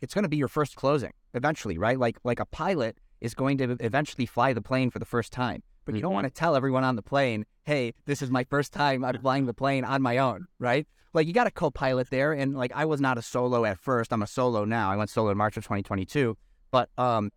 it's 0.00 0.14
going 0.14 0.22
to 0.22 0.28
be 0.28 0.36
your 0.36 0.48
first 0.48 0.76
closing 0.76 1.12
eventually, 1.34 1.78
right? 1.78 1.98
Like 1.98 2.18
like 2.22 2.40
a 2.40 2.46
pilot 2.46 2.98
is 3.20 3.34
going 3.34 3.58
to 3.58 3.76
eventually 3.80 4.26
fly 4.26 4.52
the 4.52 4.62
plane 4.62 4.90
for 4.90 4.98
the 4.98 5.04
first 5.04 5.32
time, 5.32 5.62
but 5.84 5.94
you 5.94 6.00
don't 6.00 6.12
Mhm. 6.12 6.14
want 6.14 6.26
to 6.26 6.30
tell 6.30 6.54
everyone 6.56 6.84
on 6.84 6.96
the 6.96 7.02
plane, 7.02 7.44
"Hey, 7.64 7.94
this 8.04 8.22
is 8.22 8.30
my 8.30 8.44
first 8.44 8.72
time 8.72 9.04
I'm 9.04 9.18
flying 9.20 9.46
the 9.46 9.54
plane 9.54 9.84
on 9.84 10.02
my 10.02 10.18
own," 10.18 10.46
right? 10.58 10.86
Like 11.14 11.26
you 11.26 11.32
got 11.32 11.46
a 11.46 11.50
co-pilot 11.50 12.10
there, 12.10 12.32
and 12.32 12.56
like 12.56 12.72
I 12.74 12.84
was 12.84 13.00
not 13.00 13.18
a 13.18 13.22
solo 13.22 13.64
at 13.64 13.78
first. 13.78 14.12
I'm 14.12 14.22
a 14.22 14.26
solo 14.26 14.64
now. 14.64 14.90
I 14.90 14.96
went 14.96 15.10
solo 15.10 15.30
in 15.30 15.38
March 15.38 15.56
of 15.56 15.64
2022, 15.64 16.36
but 16.70 16.90
um, 16.98 17.30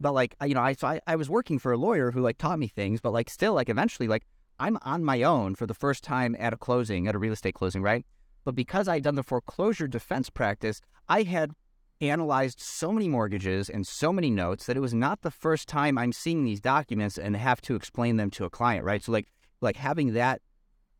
but 0.00 0.12
like 0.14 0.36
you 0.46 0.54
know, 0.54 0.62
I 0.62 0.72
so 0.74 0.86
I, 0.86 1.00
I 1.06 1.16
was 1.16 1.28
working 1.28 1.58
for 1.58 1.72
a 1.72 1.76
lawyer 1.76 2.12
who 2.12 2.20
like 2.20 2.38
taught 2.38 2.58
me 2.58 2.68
things, 2.68 3.00
but 3.00 3.12
like 3.12 3.28
still 3.28 3.54
like 3.54 3.68
eventually 3.68 4.08
like 4.08 4.24
I'm 4.60 4.78
on 4.82 5.04
my 5.04 5.22
own 5.22 5.54
for 5.56 5.66
the 5.66 5.74
first 5.74 6.02
time 6.04 6.36
at 6.38 6.52
a 6.52 6.56
closing, 6.56 7.06
at 7.06 7.14
a 7.14 7.18
real 7.18 7.32
estate 7.32 7.54
closing, 7.54 7.82
right? 7.82 8.04
But 8.44 8.54
because 8.54 8.88
I'd 8.88 9.02
done 9.02 9.16
the 9.16 9.22
foreclosure 9.22 9.88
defense 9.88 10.30
practice, 10.30 10.80
I 11.08 11.22
had 11.24 11.52
analyzed 12.00 12.60
so 12.60 12.92
many 12.92 13.08
mortgages 13.08 13.68
and 13.68 13.86
so 13.86 14.12
many 14.12 14.30
notes 14.30 14.66
that 14.66 14.76
it 14.76 14.80
was 14.80 14.94
not 14.94 15.22
the 15.22 15.30
first 15.30 15.68
time 15.68 15.98
I'm 15.98 16.12
seeing 16.12 16.44
these 16.44 16.60
documents 16.60 17.18
and 17.18 17.36
have 17.36 17.60
to 17.62 17.74
explain 17.74 18.16
them 18.16 18.30
to 18.32 18.44
a 18.44 18.50
client, 18.50 18.84
right? 18.84 19.02
So 19.02 19.12
like 19.12 19.28
like 19.60 19.76
having 19.76 20.12
that 20.14 20.40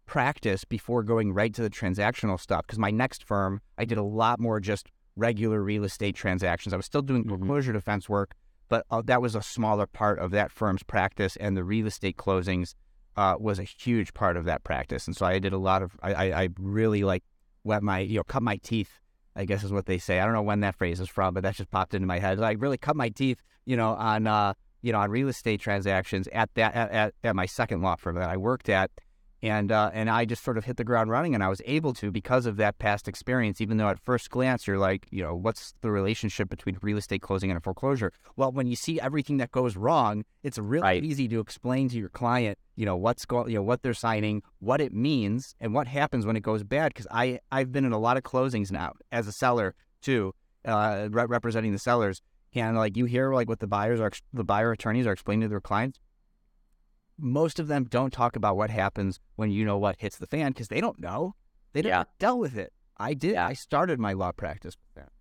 practice 0.07 0.65
before 0.65 1.03
going 1.03 1.33
right 1.33 1.55
to 1.55 1.63
the 1.63 1.71
transactional 1.71 2.41
stuff 2.41 2.67
because 2.67 2.79
my 2.79 2.91
next 2.91 3.23
firm, 3.23 3.61
I 3.77 3.85
did 3.85 3.99
a 3.99 4.03
lot 4.03 4.41
more 4.41 4.59
just 4.59 4.89
regular 5.17 5.63
real 5.63 5.85
estate 5.85 6.17
transactions. 6.17 6.73
I 6.73 6.77
was 6.77 6.87
still 6.87 7.03
doing 7.03 7.25
Mhm. 7.25 7.29
foreclosure 7.29 7.73
defense 7.73 8.09
work, 8.09 8.35
but 8.69 8.85
uh, 8.91 9.03
that 9.05 9.23
was 9.23 9.35
a 9.35 9.43
smaller 9.43 9.87
part 9.87 10.19
of 10.19 10.31
that 10.33 10.51
firm's 10.51 10.83
practice 10.83 11.37
and 11.37 11.57
the 11.57 11.65
real 11.65 11.87
estate 11.87 12.17
closings 12.17 12.75
uh, 13.17 13.37
was 13.39 13.59
a 13.59 13.65
huge 13.65 14.15
part 14.15 14.37
of 14.37 14.45
that 14.45 14.65
practice. 14.65 15.07
And 15.07 15.17
so 15.17 15.27
I 15.27 15.39
did 15.39 15.53
a 15.53 15.59
lot 15.59 15.83
of, 15.83 15.97
I, 16.03 16.15
I, 16.15 16.43
I 16.45 16.49
really 16.59 17.03
like 17.05 17.25
wet 17.65 17.83
my, 17.83 17.99
you 17.99 18.17
know, 18.17 18.25
cut 18.25 18.43
my 18.43 18.57
teeth, 18.57 19.01
I 19.39 19.45
guess 19.45 19.63
is 19.63 19.73
what 19.73 19.87
they 19.87 19.99
say. 19.99 20.19
I 20.19 20.25
don't 20.25 20.35
know 20.35 20.43
when 20.43 20.61
that 20.61 20.75
phrase 20.75 20.99
is 20.99 21.09
from, 21.09 21.33
but 21.33 21.45
that 21.45 21.55
just 21.55 21.71
popped 21.71 21.95
into 21.95 22.09
my 22.09 22.19
head. 22.19 22.41
I 22.41 22.53
really 22.53 22.77
cut 22.77 22.97
my 22.97 23.09
teeth, 23.09 23.41
you 23.65 23.77
know, 23.77 23.91
on, 23.91 24.27
uh, 24.27 24.55
you 24.83 24.93
know, 24.93 24.99
on 24.99 25.11
real 25.11 25.29
estate 25.29 25.61
transactions 25.61 26.29
at 26.33 26.53
that, 26.55 26.75
at, 26.75 26.91
at, 26.91 27.15
at 27.23 27.37
my 27.37 27.47
second 27.47 27.81
law 27.81 27.95
firm 27.95 28.17
that 28.17 28.29
I 28.29 28.37
worked 28.37 28.69
at. 28.69 28.91
And 29.43 29.71
uh, 29.71 29.91
and 29.93 30.11
I 30.11 30.25
just 30.25 30.43
sort 30.43 30.59
of 30.59 30.65
hit 30.65 30.77
the 30.77 30.85
ground 30.85 31.11
running, 31.11 31.35
and 31.35 31.45
I 31.45 31.49
was 31.49 31.63
able 31.65 31.93
to 31.95 32.11
because 32.11 32.47
of 32.47 32.57
that 32.57 32.79
past 32.79 33.07
experience. 33.07 33.61
Even 33.61 33.77
though 33.77 33.89
at 33.89 33.99
first 34.01 34.31
glance 34.31 34.67
you're 34.67 34.79
like, 34.79 35.07
you 35.11 35.23
know, 35.23 35.35
what's 35.35 35.75
the 35.81 35.91
relationship 35.91 36.49
between 36.49 36.79
real 36.83 36.99
estate 36.99 37.23
closing 37.23 37.51
and 37.51 37.57
a 37.57 37.61
foreclosure? 37.61 38.13
Well, 38.37 38.51
when 38.53 38.67
you 38.67 38.77
see 38.77 39.01
everything 39.01 39.37
that 39.39 39.53
goes 39.53 39.77
wrong, 39.77 40.25
it's 40.43 40.59
really 40.59 40.83
Right. 40.83 41.05
easy 41.05 41.29
to 41.29 41.41
explain 41.41 41.89
to 41.91 41.97
your 41.97 42.09
client, 42.09 42.59
you 42.75 42.85
know, 42.85 42.97
what's 42.97 43.25
going, 43.25 43.51
you 43.51 43.57
know, 43.57 43.63
what 43.63 43.83
they're 43.83 43.95
signing, 43.95 44.43
what 44.59 44.81
it 44.81 44.93
means, 44.93 45.55
and 45.61 45.73
what 45.73 45.87
happens 45.87 46.27
when 46.27 46.37
it 46.37 46.43
goes 46.43 46.65
bad. 46.65 46.93
Because 46.93 47.07
I 47.11 47.41
I've 47.53 47.71
been 47.71 47.85
in 47.85 47.93
a 47.93 47.99
lot 47.99 48.17
of 48.17 48.25
closings 48.25 48.73
now 48.73 48.93
as 49.13 49.29
a 49.29 49.33
seller 49.33 49.75
too, 50.01 50.35
uh, 50.65 51.09
re- 51.11 51.27
representing 51.27 51.73
the 51.73 51.79
sellers, 51.79 52.23
and 52.55 52.77
like 52.77 52.97
you 52.97 53.05
hear 53.05 53.33
like 53.33 53.49
what 53.49 53.61
the 53.61 53.67
buyers 53.69 54.01
are, 54.01 54.11
the 54.33 54.45
buyer 54.45 54.73
attorneys 54.73 55.07
are 55.07 55.13
explaining 55.13 55.43
to 55.43 55.49
their 55.49 55.61
clients 55.61 56.01
most 57.19 57.59
of 57.59 57.67
them 57.69 57.85
don't 57.85 58.13
talk 58.13 58.37
about 58.37 58.57
what 58.57 58.71
happens 58.71 59.21
when 59.37 59.51
you 59.51 59.65
know 59.65 59.79
what 59.79 59.97
hits 59.99 60.17
the 60.19 60.27
fan 60.27 60.53
because 60.53 60.69
they 60.69 60.81
don't 60.81 60.99
know. 61.01 61.35
They 61.73 61.83
never 61.83 61.89
Yeah. 61.89 62.05
dealt 62.19 62.39
with 62.39 62.57
it. 62.57 62.73
I 62.97 63.15
did. 63.15 63.33
Yeah. 63.33 63.47
I 63.47 63.53
started 63.55 63.99
my 63.99 64.13
law 64.13 64.33
practice 64.33 64.77
with 64.77 65.05
that. 65.05 65.13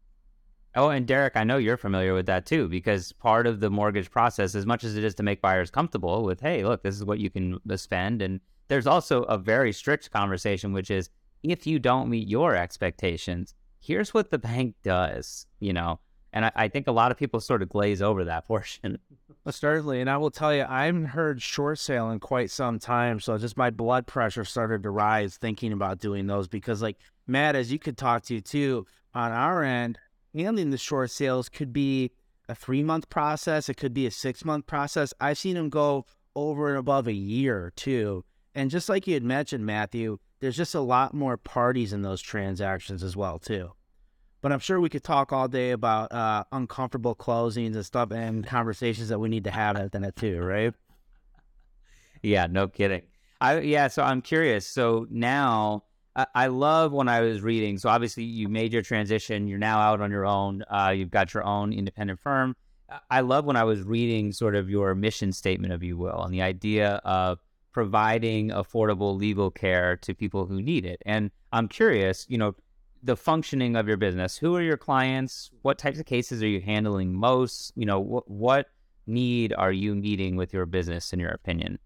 Oh, 0.76 0.90
and 0.90 1.08
Derek, 1.08 1.36
I 1.36 1.44
know 1.44 1.58
you're 1.58 1.78
familiar 1.78 2.14
with 2.14 2.28
that 2.28 2.46
too, 2.46 2.68
because 2.68 3.12
part 3.14 3.48
of 3.48 3.60
the 3.60 3.70
mortgage 3.70 4.12
process, 4.12 4.54
as 4.54 4.66
much 4.66 4.84
as 4.84 4.96
it 4.96 5.04
is 5.04 5.16
to 5.16 5.24
make 5.24 5.42
buyers 5.42 5.72
comfortable 5.72 6.24
with, 6.24 6.40
hey, 6.40 6.64
look, 6.64 6.84
this 6.84 6.96
is 6.96 7.04
what 7.04 7.20
you 7.20 7.30
can 7.32 7.60
spend, 7.78 8.22
and 8.22 8.40
there's 8.68 8.86
also 8.86 9.24
a 9.24 9.38
very 9.38 9.72
strict 9.74 10.12
conversation, 10.12 10.74
which 10.74 10.92
is 10.92 11.10
if 11.42 11.66
you 11.66 11.80
don't 11.80 12.10
meet 12.10 12.28
your 12.28 12.56
expectations, 12.56 13.56
here's 13.80 14.14
what 14.14 14.30
the 14.30 14.38
bank 14.38 14.76
does, 14.84 15.48
you 15.60 15.74
know. 15.74 16.00
And 16.34 16.46
I, 16.46 16.52
I 16.56 16.68
think 16.68 16.88
a 16.88 16.92
lot 16.92 17.12
of 17.12 17.18
people 17.18 17.40
sort 17.40 17.62
of 17.64 17.70
glaze 17.70 18.02
over 18.02 18.26
that 18.26 18.46
portion. 18.48 19.00
Certainly, 19.50 20.02
and 20.02 20.10
I 20.10 20.18
will 20.18 20.32
tell 20.32 20.54
you, 20.54 20.66
I 20.68 20.86
haven't 20.86 21.06
heard 21.06 21.42
short 21.42 21.80
sale 21.80 22.10
in 22.12 22.20
quite 22.20 22.52
some 22.52 22.80
time. 22.80 23.20
So 23.20 23.38
just 23.38 23.56
my 23.56 23.70
blood 23.70 24.06
pressure 24.06 24.44
started 24.44 24.84
to 24.84 24.90
rise 24.90 25.38
thinking 25.38 25.72
about 25.72 26.00
doing 26.00 26.28
those 26.28 26.48
because, 26.48 26.82
like 26.82 26.98
Matt, 27.28 27.56
as 27.56 27.72
you 27.72 27.80
could 27.80 27.98
talk 27.98 28.24
to 28.24 28.42
too, 28.42 28.86
on 29.14 29.32
our 29.32 29.64
end, 29.64 30.00
handling 30.34 30.72
the 30.72 30.78
short 30.78 31.12
sales 31.12 31.50
could 31.50 31.72
be 31.72 32.12
a 32.50 32.56
three 32.56 32.84
month 32.84 33.10
process. 33.10 33.70
It 33.70 33.78
could 33.78 33.94
be 33.94 34.06
a 34.06 34.12
six 34.12 34.44
month 34.44 34.68
process. 34.68 35.14
I've 35.20 35.38
seen 35.38 35.56
them 35.56 35.70
go 35.70 36.06
over 36.36 36.70
and 36.70 36.78
above 36.78 37.08
a 37.08 37.14
year 37.14 37.72
too. 37.76 38.24
And 38.54 38.70
just 38.70 38.90
like 38.90 39.08
you 39.08 39.14
had 39.14 39.24
mentioned, 39.24 39.66
Mathew, 39.66 40.18
there's 40.40 40.58
just 40.58 40.76
a 40.76 40.82
lot 40.82 41.14
more 41.14 41.38
parties 41.38 41.94
in 41.94 42.02
those 42.02 42.22
transactions 42.22 43.04
as 43.04 43.16
well 43.16 43.40
too. 43.40 43.72
But 44.42 44.52
I'm 44.52 44.60
sure 44.60 44.80
we 44.80 44.90
could 44.90 45.04
talk 45.04 45.34
all 45.34 45.48
day 45.48 45.72
about 45.72 46.12
uh, 46.12 46.44
uncomfortable 46.52 47.16
closings 47.16 47.76
and 47.76 47.86
stuff 47.86 48.12
and 48.12 48.46
conversations 48.58 49.10
that 49.10 49.20
we 49.20 49.30
need 49.30 49.44
to 49.46 49.52
have 49.52 49.76
at 49.78 49.92
that 49.92 50.16
too, 50.16 50.40
right? 50.40 50.74
Yeah, 52.22 52.48
no 52.48 52.68
kidding. 52.68 53.04
I 53.40 53.60
yeah, 53.60 53.88
so 53.88 54.04
I'm 54.04 54.22
curious. 54.22 54.66
So 54.68 55.08
now 55.10 55.84
I, 56.16 56.28
I 56.34 56.48
love 56.48 56.92
when 56.92 57.08
I 57.08 57.22
was 57.22 57.42
reading. 57.42 57.78
So 57.78 57.90
obviously 57.90 58.24
you 58.24 58.50
made 58.50 58.74
your 58.74 58.82
transition. 58.82 59.48
You're 59.48 59.60
now 59.60 59.80
out 59.80 60.02
on 60.02 60.12
your 60.12 60.26
own. 60.26 60.64
Uh, 60.70 60.94
you've 60.96 61.12
got 61.12 61.34
your 61.34 61.44
own 61.44 61.74
independent 61.74 62.20
firm. 62.20 62.56
I- 62.90 63.00
I 63.10 63.20
love 63.22 63.46
when 63.46 63.56
I 63.56 63.64
was 63.64 63.82
reading 63.84 64.32
sort 64.32 64.56
of 64.56 64.70
your 64.70 64.96
mission 64.96 65.32
statement, 65.32 65.74
if 65.74 65.84
you 65.84 65.98
will, 65.98 66.24
and 66.24 66.34
the 66.34 66.42
idea 66.42 67.02
of 67.04 67.40
providing 67.74 68.50
affordable 68.50 69.16
legal 69.18 69.52
care 69.52 69.98
to 69.98 70.16
people 70.16 70.48
who 70.48 70.62
need 70.62 70.84
it. 70.86 71.00
And 71.06 71.30
I'm 71.52 71.68
curious, 71.68 72.26
you 72.28 72.38
know, 72.38 72.56
the 73.04 73.16
functioning 73.16 73.76
of 73.76 73.88
your 73.88 73.98
business. 73.98 74.38
Who 74.38 74.56
are 74.56 74.62
your 74.62 74.78
clients? 74.78 75.52
What 75.62 75.78
types 75.78 76.00
of 76.00 76.06
cases 76.06 76.42
are 76.44 76.48
you 76.48 76.62
handling 76.62 77.14
most? 77.14 77.72
You 77.76 77.86
know, 77.86 78.00
what 78.00 78.30
what 78.30 78.68
need 79.06 79.54
are 79.58 79.72
you 79.72 79.96
meeting 79.96 80.36
with 80.36 80.54
your 80.54 80.66
business, 80.66 81.14
in 81.14 81.20
your 81.20 81.30
opinion? 81.32 81.80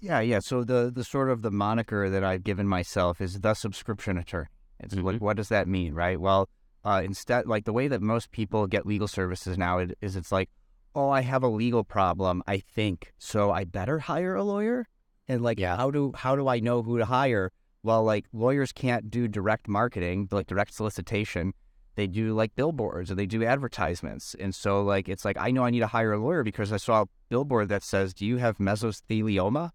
Yeah, 0.00 0.20
yeah. 0.20 0.38
So 0.40 0.64
the 0.64 0.90
the 0.94 1.04
sort 1.04 1.30
of 1.30 1.42
the 1.42 1.50
moniker 1.50 2.08
that 2.10 2.24
I've 2.24 2.44
given 2.44 2.66
myself 2.68 3.20
is 3.20 3.40
the 3.40 3.54
subscription 3.54 4.16
attorney. 4.18 4.48
It's 4.80 4.94
like, 4.94 5.16
Mhm. 5.16 5.20
what 5.20 5.36
does 5.36 5.48
that 5.48 5.68
mean, 5.68 5.94
right? 5.94 6.20
Well, 6.20 6.48
uh, 6.84 7.00
instead, 7.04 7.46
like 7.46 7.64
the 7.64 7.72
way 7.72 7.88
that 7.88 8.02
most 8.02 8.30
people 8.30 8.66
get 8.66 8.84
legal 8.86 9.08
services 9.08 9.56
now 9.56 9.78
is, 9.78 9.92
is 10.02 10.16
it's 10.16 10.32
like, 10.32 10.50
oh, 10.94 11.08
I 11.08 11.22
have 11.22 11.42
a 11.42 11.48
legal 11.48 11.84
problem, 11.84 12.42
I 12.46 12.58
think, 12.58 13.12
so 13.18 13.50
I 13.50 13.64
better 13.64 14.00
hire 14.00 14.34
a 14.34 14.42
lawyer. 14.44 14.86
And 15.26 15.42
like, 15.42 15.58
Yeah. 15.58 15.76
how 15.76 15.90
do 15.90 16.12
how 16.14 16.36
do 16.36 16.48
I 16.48 16.60
know 16.60 16.82
who 16.82 16.98
to 16.98 17.06
hire? 17.06 17.50
Well, 17.84 18.02
like 18.02 18.24
lawyers 18.32 18.72
can't 18.72 19.10
do 19.10 19.28
direct 19.28 19.68
marketing, 19.68 20.28
like 20.32 20.46
direct 20.46 20.72
solicitation. 20.72 21.52
They 21.96 22.06
do 22.06 22.34
like 22.34 22.56
billboards 22.56 23.10
or 23.10 23.14
they 23.14 23.26
do 23.26 23.44
advertisements. 23.44 24.34
And 24.40 24.54
so 24.54 24.82
like 24.82 25.08
it's 25.08 25.24
like 25.24 25.36
I 25.38 25.50
know 25.50 25.64
I 25.64 25.70
need 25.70 25.80
to 25.80 25.86
hire 25.86 26.14
a 26.14 26.18
lawyer 26.18 26.42
because 26.42 26.72
I 26.72 26.78
saw 26.78 27.02
a 27.02 27.06
billboard 27.28 27.68
that 27.68 27.82
says, 27.82 28.14
"Do 28.14 28.24
you 28.24 28.38
have 28.38 28.56
mesothelioma?" 28.56 29.70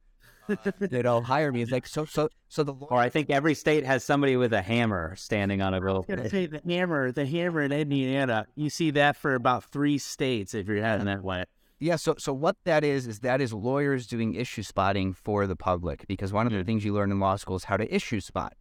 you 0.92 1.04
know, 1.04 1.22
hire 1.22 1.52
me. 1.52 1.62
It's 1.62 1.72
like 1.72 1.86
so 1.86 2.06
so 2.06 2.30
so 2.48 2.64
the 2.64 2.74
Or 2.74 2.98
I 2.98 3.10
think 3.10 3.30
every 3.30 3.54
state 3.54 3.86
has 3.86 4.04
somebody 4.04 4.36
with 4.36 4.54
a 4.54 4.62
hammer 4.64 5.16
standing 5.16 5.62
on 5.62 5.76
a 5.76 5.80
gonna 5.80 6.04
billboard. 6.04 6.32
say 6.32 6.48
the 6.48 6.62
hammer, 6.66 7.12
the 7.12 7.28
hammer 7.28 7.62
in 7.62 7.72
Indiana. 7.72 8.48
You 8.56 8.72
see 8.72 8.90
that 8.92 9.18
for 9.18 9.36
about 9.36 9.66
three 9.66 10.00
states 10.00 10.56
if 10.56 10.68
you're 10.68 10.82
heading 10.82 11.06
that 11.06 11.24
way. 11.24 11.46
Yeah, 11.80 11.96
so 11.96 12.16
so 12.18 12.34
what 12.34 12.58
that 12.66 12.84
is 12.84 13.08
is 13.08 13.20
that 13.20 13.40
is 13.40 13.54
lawyers 13.54 14.06
doing 14.06 14.34
issue 14.34 14.64
spotting 14.64 15.14
for 15.14 15.48
the 15.48 15.56
public 15.56 16.06
because 16.08 16.34
one 16.34 16.46
of 16.46 16.52
the 16.52 16.64
things 16.66 16.84
you 16.84 16.94
learn 16.94 17.10
in 17.10 17.22
law 17.22 17.38
school 17.38 17.56
is 17.56 17.64
how 17.64 17.78
to 17.78 17.94
issue 17.94 18.20
spot, 18.20 18.54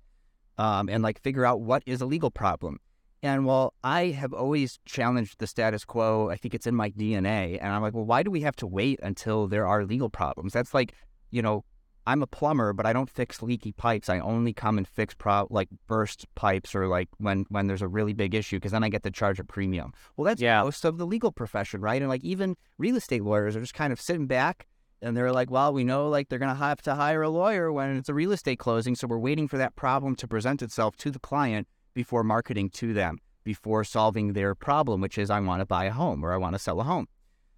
um, 0.56 0.88
and 0.88 1.02
like 1.02 1.20
figure 1.20 1.44
out 1.44 1.60
what 1.60 1.82
is 1.84 2.00
a 2.00 2.06
legal 2.06 2.30
problem. 2.30 2.78
And 3.20 3.44
while 3.44 3.74
I 3.82 4.06
have 4.06 4.32
always 4.32 4.78
challenged 4.86 5.40
the 5.40 5.48
status 5.48 5.84
quo, 5.84 6.30
I 6.30 6.36
think 6.36 6.54
it's 6.54 6.68
in 6.68 6.76
my 6.76 6.90
DNA, 6.90 7.58
and 7.60 7.72
I'm 7.72 7.82
like, 7.82 7.92
well, 7.92 8.04
why 8.04 8.22
do 8.22 8.30
we 8.30 8.42
have 8.42 8.54
to 8.56 8.66
wait 8.68 9.00
until 9.02 9.48
there 9.48 9.66
are 9.66 9.84
legal 9.84 10.08
problems? 10.08 10.52
That's 10.52 10.72
like, 10.72 10.94
you 11.32 11.42
know, 11.42 11.64
I'm 12.08 12.22
a 12.22 12.26
plumber, 12.26 12.72
but 12.72 12.86
I 12.86 12.94
don't 12.94 13.10
fix 13.10 13.42
leaky 13.42 13.72
pipes. 13.72 14.08
I 14.08 14.18
only 14.18 14.54
come 14.54 14.78
and 14.78 14.88
fix 14.88 15.14
pro- 15.14 15.46
like 15.50 15.68
burst 15.88 16.24
pipes 16.34 16.74
or 16.74 16.88
like 16.88 17.10
when 17.18 17.44
when 17.50 17.66
there's 17.66 17.82
a 17.82 17.86
really 17.88 18.14
big 18.14 18.34
issue 18.34 18.56
because 18.56 18.72
then 18.72 18.82
I 18.82 18.88
get 18.88 19.02
to 19.02 19.10
charge 19.10 19.38
a 19.38 19.44
premium. 19.44 19.92
Well, 20.16 20.24
that's 20.24 20.40
Yeah. 20.40 20.62
most 20.62 20.86
of 20.86 20.96
the 20.96 21.06
legal 21.06 21.30
profession, 21.30 21.82
right? 21.82 22.00
And 22.00 22.08
like 22.08 22.24
even 22.24 22.56
real 22.78 22.96
estate 22.96 23.22
lawyers 23.22 23.56
are 23.56 23.60
just 23.60 23.74
kind 23.74 23.92
of 23.92 24.00
sitting 24.00 24.26
back 24.26 24.66
and 25.02 25.14
they're 25.14 25.32
like, 25.32 25.50
well, 25.50 25.70
we 25.74 25.84
know 25.84 26.08
like 26.08 26.30
they're 26.30 26.38
gonna 26.38 26.54
have 26.54 26.80
to 26.82 26.94
hire 26.94 27.20
a 27.20 27.28
lawyer 27.28 27.70
when 27.70 27.94
it's 27.98 28.08
a 28.08 28.14
real 28.14 28.32
estate 28.32 28.58
closing, 28.58 28.94
so 28.94 29.06
we're 29.06 29.18
waiting 29.18 29.46
for 29.46 29.58
that 29.58 29.76
problem 29.76 30.16
to 30.16 30.26
present 30.26 30.62
itself 30.62 30.96
to 30.96 31.10
the 31.10 31.20
client 31.20 31.68
before 31.92 32.24
marketing 32.24 32.70
to 32.70 32.94
them, 32.94 33.18
before 33.44 33.84
solving 33.84 34.32
their 34.32 34.54
problem, 34.54 35.02
which 35.02 35.18
is 35.18 35.28
I 35.28 35.40
want 35.40 35.60
to 35.60 35.66
buy 35.66 35.84
a 35.84 35.92
home 35.92 36.24
or 36.24 36.32
I 36.32 36.38
want 36.38 36.54
to 36.54 36.58
sell 36.58 36.80
a 36.80 36.84
home. 36.84 37.06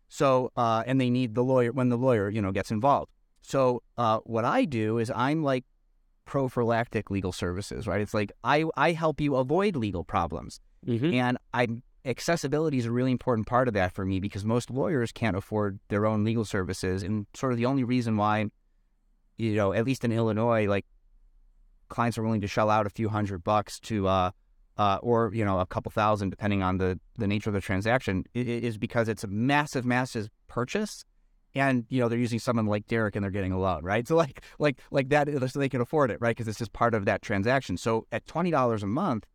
So, 0.09 0.51
uh, 0.57 0.83
and 0.89 1.01
they 1.01 1.09
need 1.09 1.37
the 1.37 1.45
lawyer 1.45 1.71
when 1.71 1.89
the 1.89 1.97
lawyer, 1.97 2.29
you 2.29 2.43
know, 2.43 2.51
gets 2.51 2.73
involved. 2.73 3.13
So, 3.51 3.83
uh, 3.99 4.19
what 4.25 4.45
I 4.45 4.65
do 4.65 4.99
is 4.99 5.11
I'm 5.15 5.43
like 5.43 5.65
prophylactic 6.25 7.11
legal 7.11 7.33
services, 7.33 7.87
right? 7.89 8.01
It's 8.01 8.15
like 8.15 8.31
I 8.45 8.65
I 8.77 8.93
help 8.93 9.21
you 9.21 9.35
avoid 9.37 9.75
legal 9.77 10.05
problems, 10.05 10.61
Mhm. 10.87 11.13
and 11.15 11.39
I 11.53 11.67
accessibility 12.05 12.79
is 12.79 12.87
a 12.87 12.93
really 12.93 13.11
important 13.11 13.47
part 13.49 13.67
of 13.69 13.75
that 13.75 13.93
for 13.93 14.05
me 14.07 14.21
because 14.21 14.45
most 14.45 14.71
lawyers 14.71 15.11
can't 15.13 15.37
afford 15.37 15.81
their 15.89 16.07
own 16.07 16.23
legal 16.25 16.45
services, 16.45 17.03
and 17.03 17.27
sort 17.35 17.53
of 17.53 17.59
the 17.59 17.67
only 17.67 17.83
reason 17.85 18.17
why, 18.17 18.51
you 19.37 19.55
know, 19.57 19.73
at 19.73 19.85
least 19.85 20.05
in 20.05 20.13
Illinois, 20.13 20.67
like 20.69 20.87
clients 21.89 22.17
are 22.17 22.23
willing 22.23 22.41
to 22.41 22.47
shell 22.47 22.71
out 22.71 22.87
a 22.87 22.91
few 22.91 23.09
hundred 23.09 23.43
bucks 23.43 23.81
to 23.81 24.07
uh, 24.07 24.31
uh, 24.79 24.99
or 25.03 25.33
you 25.35 25.45
know 25.45 25.59
a 25.59 25.67
couple 25.67 25.91
thousand 25.91 26.31
depending 26.31 26.63
on 26.63 26.79
the 26.79 27.01
the 27.19 27.27
nature 27.27 27.51
of 27.51 27.55
the 27.55 27.61
transaction 27.61 28.25
i- 28.37 28.39
i- 28.39 28.43
is 28.43 28.79
because 28.79 29.09
it's 29.09 29.25
a 29.25 29.27
massive 29.27 29.85
massive 29.85 30.31
purchase 30.47 31.05
and 31.55 31.85
you 31.89 32.01
know 32.01 32.09
they're 32.09 32.19
using 32.19 32.39
someone 32.39 32.67
like 32.67 32.87
Derek 32.87 33.17
and 33.17 33.25
they're 33.25 33.31
getting 33.31 33.53
a 33.53 33.59
loan 33.59 33.85
right? 33.85 34.07
So 34.07 34.17
like 34.17 34.43
like 34.59 34.81
like 34.91 35.09
that 35.11 35.29
so 35.51 35.59
they 35.59 35.69
can 35.69 35.81
afford 35.81 36.11
it 36.11 36.19
right? 36.21 36.37
Because 36.37 36.49
it's 36.49 36.59
just 36.59 36.73
part 36.73 36.95
of 36.95 37.05
that 37.05 37.23
transaction. 37.23 37.77
So 37.77 38.07
at 38.13 38.27
$20 38.27 38.83
a 38.83 38.87
month 38.87 39.27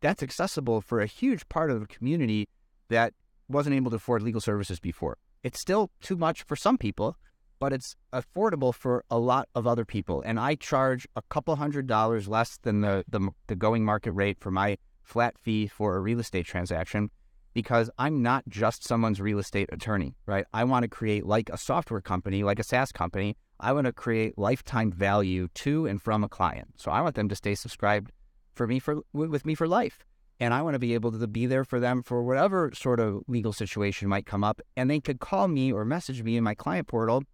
that's 0.00 0.22
accessible 0.22 0.80
for 0.80 1.00
a 1.00 1.06
huge 1.06 1.48
part 1.48 1.70
of 1.70 1.80
the 1.80 1.86
community 1.86 2.48
that 2.88 3.12
wasn't 3.48 3.74
able 3.74 3.90
to 3.90 3.96
afford 3.96 4.22
legal 4.22 4.40
services 4.40 4.80
before. 4.80 5.18
It's 5.42 5.60
still 5.60 5.90
too 6.00 6.16
much 6.16 6.42
for 6.42 6.56
some 6.56 6.78
people 6.78 7.16
but 7.60 7.74
it's 7.74 7.94
affordable 8.12 8.74
for 8.74 9.04
a 9.10 9.18
lot 9.18 9.48
of 9.54 9.66
other 9.66 9.84
people. 9.84 10.22
And 10.24 10.40
I 10.40 10.54
charge 10.56 11.06
a 11.14 11.22
couple 11.28 11.54
hundred 11.56 11.86
dollars 11.86 12.26
less 12.26 12.58
than 12.62 12.80
the, 12.80 13.04
the, 13.06 13.30
the 13.46 13.54
going 13.54 13.84
market 13.84 14.12
rate 14.12 14.40
for 14.40 14.50
my 14.50 14.78
flat 15.02 15.38
fee 15.38 15.66
for 15.66 15.94
a 15.96 16.00
real 16.00 16.18
estate 16.18 16.46
transaction 16.46 17.10
because 17.52 17.90
I'm 17.98 18.22
not 18.22 18.44
just 18.48 18.84
someone's 18.84 19.20
real 19.20 19.38
estate 19.38 19.68
attorney, 19.72 20.16
right? 20.26 20.44
I 20.52 20.64
want 20.64 20.84
to 20.84 20.88
create 20.88 21.26
like 21.26 21.50
a 21.50 21.58
software 21.58 22.00
company, 22.00 22.42
like 22.42 22.58
a 22.58 22.64
SaaS 22.64 22.92
company. 22.92 23.36
I 23.58 23.72
want 23.72 23.86
to 23.86 23.92
create 23.92 24.38
lifetime 24.38 24.90
value 24.90 25.48
to 25.54 25.86
and 25.86 26.00
from 26.00 26.24
a 26.24 26.28
client. 26.28 26.74
So 26.76 26.90
I 26.90 27.00
want 27.00 27.14
them 27.14 27.28
to 27.28 27.36
stay 27.36 27.54
subscribed 27.54 28.12
for 28.54 28.66
me 28.66 28.78
for 28.78 29.00
with 29.12 29.44
me 29.44 29.54
for 29.54 29.68
life. 29.68 30.04
And 30.38 30.54
I 30.54 30.62
want 30.62 30.74
to 30.74 30.78
be 30.78 30.94
able 30.94 31.12
to 31.12 31.26
be 31.26 31.44
there 31.44 31.64
for 31.64 31.78
them 31.78 32.02
for 32.02 32.22
whatever 32.22 32.70
sort 32.74 32.98
of 32.98 33.22
legal 33.28 33.52
situation 33.52 34.08
might 34.08 34.24
come 34.24 34.42
up. 34.42 34.62
And 34.76 34.90
they 34.90 35.00
could 35.00 35.20
call 35.20 35.48
me 35.48 35.70
or 35.70 35.84
message 35.84 36.22
me 36.22 36.38
in 36.38 36.44
my 36.44 36.54
client 36.54 36.88
portal 36.88 37.24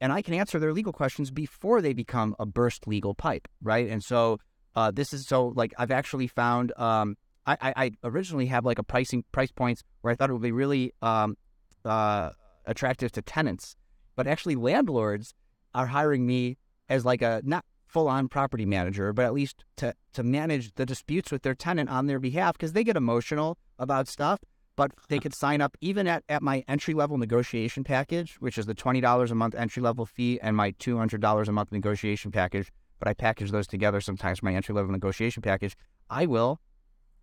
and 0.00 0.12
I 0.12 0.22
can 0.22 0.34
answer 0.34 0.58
their 0.58 0.72
legal 0.72 0.92
questions 0.92 1.30
before 1.30 1.80
they 1.80 1.92
become 1.92 2.36
a 2.38 2.46
burst 2.46 2.86
legal 2.86 3.14
pipe, 3.14 3.48
right? 3.62 3.88
And 3.88 4.02
so 4.02 4.38
uh, 4.74 4.90
this 4.90 5.12
is 5.12 5.26
so 5.26 5.52
like 5.56 5.72
I've 5.78 5.90
actually 5.90 6.26
found 6.26 6.72
um, 6.76 7.16
I, 7.46 7.72
I, 7.76 7.90
originally 8.02 8.46
had 8.46 8.64
like 8.64 8.78
a 8.78 8.82
pricing 8.82 9.24
price 9.30 9.52
points 9.52 9.84
where 10.00 10.12
I 10.12 10.16
thought 10.16 10.30
it 10.30 10.32
would 10.32 10.42
be 10.42 10.52
really 10.52 10.92
um, 11.00 11.36
uh, 11.84 12.30
attractive 12.64 13.12
to 13.12 13.22
tenants, 13.22 13.76
but 14.16 14.26
actually 14.26 14.56
landlords 14.56 15.32
are 15.74 15.86
hiring 15.86 16.26
me 16.26 16.58
as 16.88 17.04
like 17.04 17.22
a 17.22 17.40
not 17.44 17.64
full 17.86 18.08
on 18.08 18.28
property 18.28 18.66
manager, 18.66 19.12
but 19.12 19.24
at 19.24 19.32
least 19.32 19.64
to 19.76 19.94
to 20.12 20.22
manage 20.22 20.74
the 20.74 20.84
disputes 20.84 21.30
with 21.30 21.42
their 21.42 21.54
tenant 21.54 21.88
on 21.88 22.06
their 22.06 22.18
behalf 22.18 22.54
because 22.54 22.72
they 22.72 22.84
get 22.84 22.96
emotional 22.96 23.58
about 23.78 24.08
stuff. 24.08 24.40
But 24.74 24.90
they 25.08 25.18
could 25.18 25.34
sign 25.34 25.62
up 25.62 25.74
even 25.80 26.06
at, 26.06 26.22
at 26.28 26.42
my 26.42 26.62
entry 26.68 26.92
level 26.92 27.16
negotiation 27.16 27.82
package, 27.82 28.36
which 28.40 28.58
is 28.58 28.66
the 28.66 28.74
twenty 28.74 29.00
dollars 29.00 29.30
a 29.30 29.34
month 29.34 29.54
entry 29.54 29.82
level 29.82 30.04
fee 30.04 30.38
and 30.42 30.56
my 30.56 30.72
two 30.72 30.98
hundred 30.98 31.20
dollars 31.20 31.48
a 31.48 31.52
month 31.52 31.72
negotiation 31.72 32.30
package. 32.30 32.70
But 32.98 33.08
I 33.08 33.14
package 33.14 33.50
those 33.50 33.66
together 33.66 34.00
sometimes 34.00 34.42
my 34.42 34.54
entry 34.54 34.74
level 34.74 34.90
negotiation 34.92 35.42
package. 35.42 35.76
I 36.10 36.26
will 36.26 36.60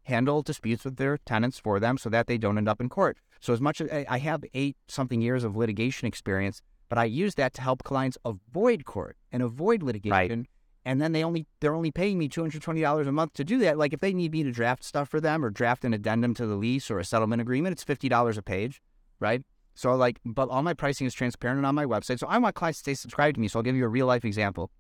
handle 0.04 0.42
disputes 0.42 0.86
with 0.86 0.98
their 0.98 1.18
tenants 1.18 1.60
for 1.60 1.80
them 1.80 1.98
so 1.98 2.10
that 2.10 2.28
they 2.28 2.38
don't 2.38 2.58
end 2.58 2.70
up 2.70 2.82
in 2.82 2.90
court. 2.90 3.18
So 3.40 3.54
as 3.54 3.62
much 3.62 3.82
as 3.82 4.06
I 4.10 4.20
have 4.20 4.44
eight 4.54 4.78
something 4.88 5.22
years 5.22 5.44
of 5.44 5.56
litigation 5.56 6.08
experience, 6.08 6.62
but 6.90 6.98
I 6.98 7.06
use 7.06 7.36
that 7.36 7.54
to 7.56 7.62
help 7.62 7.84
clients 7.84 8.18
avoid 8.24 8.86
court 8.86 9.18
and 9.32 9.44
avoid 9.44 9.84
litigation. 9.84 10.40
Right. 10.40 10.48
And 10.86 11.02
then 11.02 11.14
they 11.14 11.24
only 11.24 11.48
they're 11.60 11.74
only 11.74 11.92
paying 11.92 12.18
me 12.18 12.28
two 12.28 12.42
hundred 12.42 12.62
twenty 12.62 12.82
dollars 12.82 13.08
a 13.08 13.12
month 13.12 13.34
to 13.34 13.44
do 13.44 13.58
that. 13.60 13.78
Like 13.78 13.94
if 13.94 14.00
they 14.00 14.14
need 14.14 14.32
me 14.32 14.44
to 14.44 14.52
draft 14.52 14.84
stuff 14.84 15.10
for 15.10 15.22
them 15.22 15.44
or 15.44 15.50
draft 15.50 15.86
an 15.86 15.94
addendum 15.94 16.34
to 16.36 16.46
the 16.46 16.56
lease 16.56 16.92
or 16.92 17.00
a 17.00 17.06
settlement 17.06 17.42
agreement, 17.42 17.74
it's 17.74 17.84
fifty 17.84 18.10
dollars 18.10 18.38
a 18.38 18.42
page, 18.42 18.82
right? 19.20 19.44
So 19.76 19.96
like, 19.96 20.20
but 20.24 20.50
all 20.50 20.62
my 20.62 20.74
pricing 20.74 21.08
is 21.08 21.14
transparent 21.14 21.58
and 21.58 21.66
on 21.66 21.74
my 21.74 21.86
website. 21.86 22.20
So 22.20 22.28
I 22.28 22.38
want 22.38 22.56
clients 22.56 22.80
to 22.80 22.84
stay 22.84 22.94
subscribed 22.94 23.36
to 23.36 23.42
me. 23.42 23.48
So 23.48 23.60
I'll 23.60 23.64
give 23.64 23.76
you 23.76 23.86
a 23.86 23.90
real 23.90 24.06
life 24.06 24.26
example. 24.26 24.72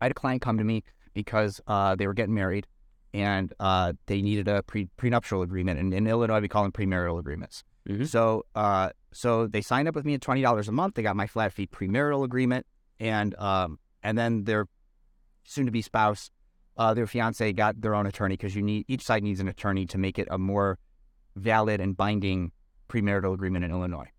I 0.00 0.06
had 0.06 0.12
a 0.12 0.14
client 0.14 0.40
come 0.40 0.56
to 0.58 0.64
me 0.64 0.82
because 1.12 1.60
uh, 1.66 1.94
they 1.94 2.06
were 2.06 2.14
getting 2.14 2.34
married 2.34 2.66
and 3.14 3.54
uh, 3.60 3.94
they 4.06 4.20
needed 4.20 4.48
a 4.48 4.62
pre- 4.64 4.90
prenuptial 4.98 5.40
agreement. 5.40 5.78
And 5.78 5.94
in 5.94 6.06
Illinois, 6.06 6.40
we 6.40 6.48
call 6.48 6.64
them 6.64 6.72
premarital 6.72 7.18
agreements. 7.18 7.62
Mhm. 7.88 8.06
So, 8.06 8.44
uh, 8.54 8.90
so 9.12 9.46
they 9.46 9.62
signed 9.62 9.88
up 9.88 9.94
with 9.94 10.04
me 10.04 10.14
at 10.14 10.20
twenty 10.20 10.42
dollars 10.42 10.68
a 10.68 10.72
month. 10.72 10.94
They 10.94 11.02
got 11.02 11.16
my 11.16 11.26
flat 11.26 11.52
fee 11.52 11.66
premarital 11.66 12.24
agreement, 12.24 12.66
and 12.98 13.34
um, 13.38 13.78
and 14.02 14.18
then 14.18 14.44
their 14.44 14.66
soon-to-be 15.44 15.82
spouse, 15.82 16.30
uh, 16.76 16.92
their 16.94 17.06
fiance, 17.06 17.52
got 17.52 17.80
their 17.80 17.94
own 17.94 18.06
attorney 18.06 18.34
because 18.34 18.56
you 18.56 18.62
need 18.62 18.84
each 18.88 19.02
side 19.02 19.22
needs 19.22 19.40
an 19.40 19.48
attorney 19.48 19.86
to 19.86 19.98
make 19.98 20.18
it 20.18 20.26
a 20.30 20.38
more 20.38 20.78
valid 21.36 21.80
and 21.80 21.96
binding 21.96 22.50
premarital 22.88 23.32
agreement 23.34 23.64
in 23.64 23.70
Illinois. 23.70 24.10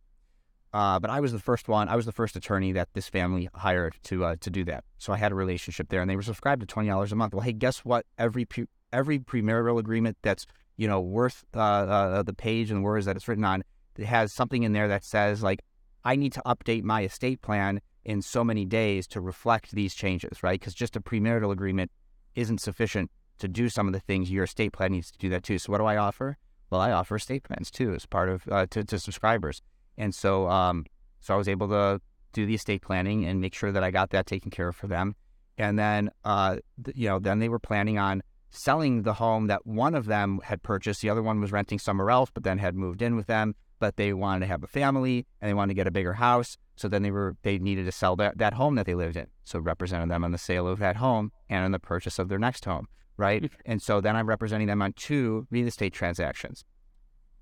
Uh, 0.73 0.99
but 0.99 1.09
I 1.09 1.19
was 1.21 1.31
the 1.31 1.39
first 1.39 1.67
one. 1.67 1.87
I 1.87 1.95
was 1.95 2.05
the 2.05 2.11
first 2.11 2.35
attorney 2.35 2.73
that 2.73 2.89
this 2.93 3.07
family 3.07 3.49
hired 3.55 3.95
to 4.03 4.25
uh, 4.25 4.35
to 4.41 4.49
do 4.49 4.63
that. 4.65 4.83
So 4.97 5.13
I 5.13 5.17
had 5.17 5.31
a 5.31 5.35
relationship 5.35 5.89
there, 5.89 6.01
and 6.01 6.09
they 6.09 6.15
were 6.15 6.21
subscribed 6.21 6.59
to 6.61 6.67
twenty 6.67 6.89
dollars 6.89 7.11
a 7.11 7.15
month. 7.15 7.33
Well, 7.33 7.43
hey, 7.43 7.53
guess 7.53 7.79
what? 7.79 8.05
Every 8.17 8.45
pre- 8.45 8.67
every 8.95 9.19
premarital 9.19 9.79
agreement 9.79 10.17
that's 10.21 10.45
you 10.77 10.87
know 10.87 10.99
worth 10.99 11.43
uh, 11.55 11.59
uh, 11.59 12.23
the 12.23 12.33
page 12.33 12.71
and 12.71 12.83
words 12.83 13.05
that 13.05 13.15
it's 13.15 13.27
written 13.27 13.45
on, 13.45 13.63
it 13.97 14.05
has 14.05 14.33
something 14.33 14.63
in 14.63 14.73
there 14.73 14.87
that 14.87 15.03
says 15.03 15.43
like 15.43 15.61
I 16.03 16.15
need 16.15 16.33
to 16.33 16.41
update 16.45 16.83
my 16.83 17.03
estate 17.03 17.41
plan 17.41 17.81
in 18.03 18.21
so 18.21 18.43
many 18.43 18.65
days 18.65 19.07
to 19.07 19.19
reflect 19.19 19.71
these 19.71 19.95
changes, 19.95 20.43
right? 20.43 20.59
Because 20.59 20.75
just 20.75 20.95
a 20.95 21.01
premarital 21.01 21.51
agreement 21.51 21.91
isn't 22.35 22.61
sufficient 22.61 23.09
to 23.39 23.47
do 23.47 23.67
some 23.69 23.87
of 23.87 23.93
the 23.93 23.99
things 23.99 24.31
your 24.31 24.43
estate 24.43 24.73
plan 24.73 24.91
needs 24.91 25.11
to 25.11 25.17
do 25.17 25.29
that 25.29 25.43
too. 25.43 25.57
So 25.57 25.71
what 25.71 25.79
do 25.79 25.85
I 25.85 25.97
offer? 25.97 26.37
Well, 26.69 26.81
I 26.81 26.91
offer 26.91 27.15
estate 27.15 27.43
plans 27.43 27.71
too 27.71 27.93
as 27.93 28.05
part 28.05 28.29
of 28.29 28.47
uh, 28.49 28.67
to, 28.69 28.83
to 28.83 28.99
subscribers. 28.99 29.61
And 29.97 30.13
so, 30.13 30.47
um, 30.47 30.85
so 31.19 31.33
I 31.33 31.37
was 31.37 31.47
able 31.47 31.67
to 31.69 31.99
do 32.33 32.45
the 32.45 32.53
estate 32.53 32.81
planning 32.81 33.25
and 33.25 33.41
make 33.41 33.53
sure 33.53 33.71
that 33.71 33.83
I 33.83 33.91
got 33.91 34.11
that 34.11 34.27
taken 34.27 34.51
care 34.51 34.67
of 34.67 34.75
for 34.75 34.87
them. 34.87 35.15
And 35.57 35.79
then, 35.79 36.11
uh, 36.23 36.57
you 36.93 37.07
know, 37.07 37.17
then 37.17 37.39
they 37.39 37.49
were 37.49 37.59
planning 37.59 37.97
on 37.97 38.21
selling 38.55 39.03
the 39.03 39.13
home 39.13 39.47
that 39.47 39.65
one 39.65 39.95
of 39.95 40.05
them 40.05 40.39
had 40.43 40.63
purchased. 40.63 41.01
The 41.01 41.09
other 41.09 41.24
one 41.24 41.41
was 41.41 41.51
renting 41.51 41.79
somewhere 41.79 42.09
else, 42.09 42.29
but 42.33 42.43
then 42.43 42.57
had 42.57 42.75
moved 42.75 43.01
in 43.01 43.15
with 43.15 43.27
them. 43.27 43.55
But 43.79 43.97
they 43.97 44.13
wanted 44.13 44.39
to 44.41 44.45
have 44.47 44.63
a 44.63 44.67
family 44.67 45.27
and 45.41 45.50
they 45.50 45.53
wanted 45.53 45.71
to 45.71 45.75
get 45.75 45.88
a 45.88 45.91
bigger 45.91 46.13
house. 46.13 46.57
So 46.75 46.88
then 46.88 47.03
they 47.03 47.12
were 47.12 47.35
they 47.43 47.57
needed 47.57 47.85
to 47.85 47.91
sell 47.91 48.15
that, 48.17 48.38
that 48.38 48.53
home 48.53 48.75
that 48.75 48.85
they 48.85 48.95
lived 48.95 49.17
in. 49.17 49.27
So 49.43 49.59
represented 49.59 50.09
them 50.09 50.24
on 50.24 50.31
the 50.31 50.38
sale 50.38 50.67
of 50.67 50.79
that 50.79 50.95
home 50.95 51.31
and 51.50 51.65
on 51.65 51.71
the 51.71 51.79
purchase 51.79 52.17
of 52.17 52.29
their 52.29 52.39
next 52.39 52.65
home, 52.65 52.88
right? 53.17 53.43
Mm-hmm. 53.43 53.71
and 53.71 53.81
so 53.81 54.01
then 54.01 54.15
I'm 54.15 54.27
representing 54.27 54.67
them 54.67 54.81
on 54.81 54.93
two 54.93 55.47
real 55.51 55.67
estate 55.67 55.93
transactions 55.93 56.63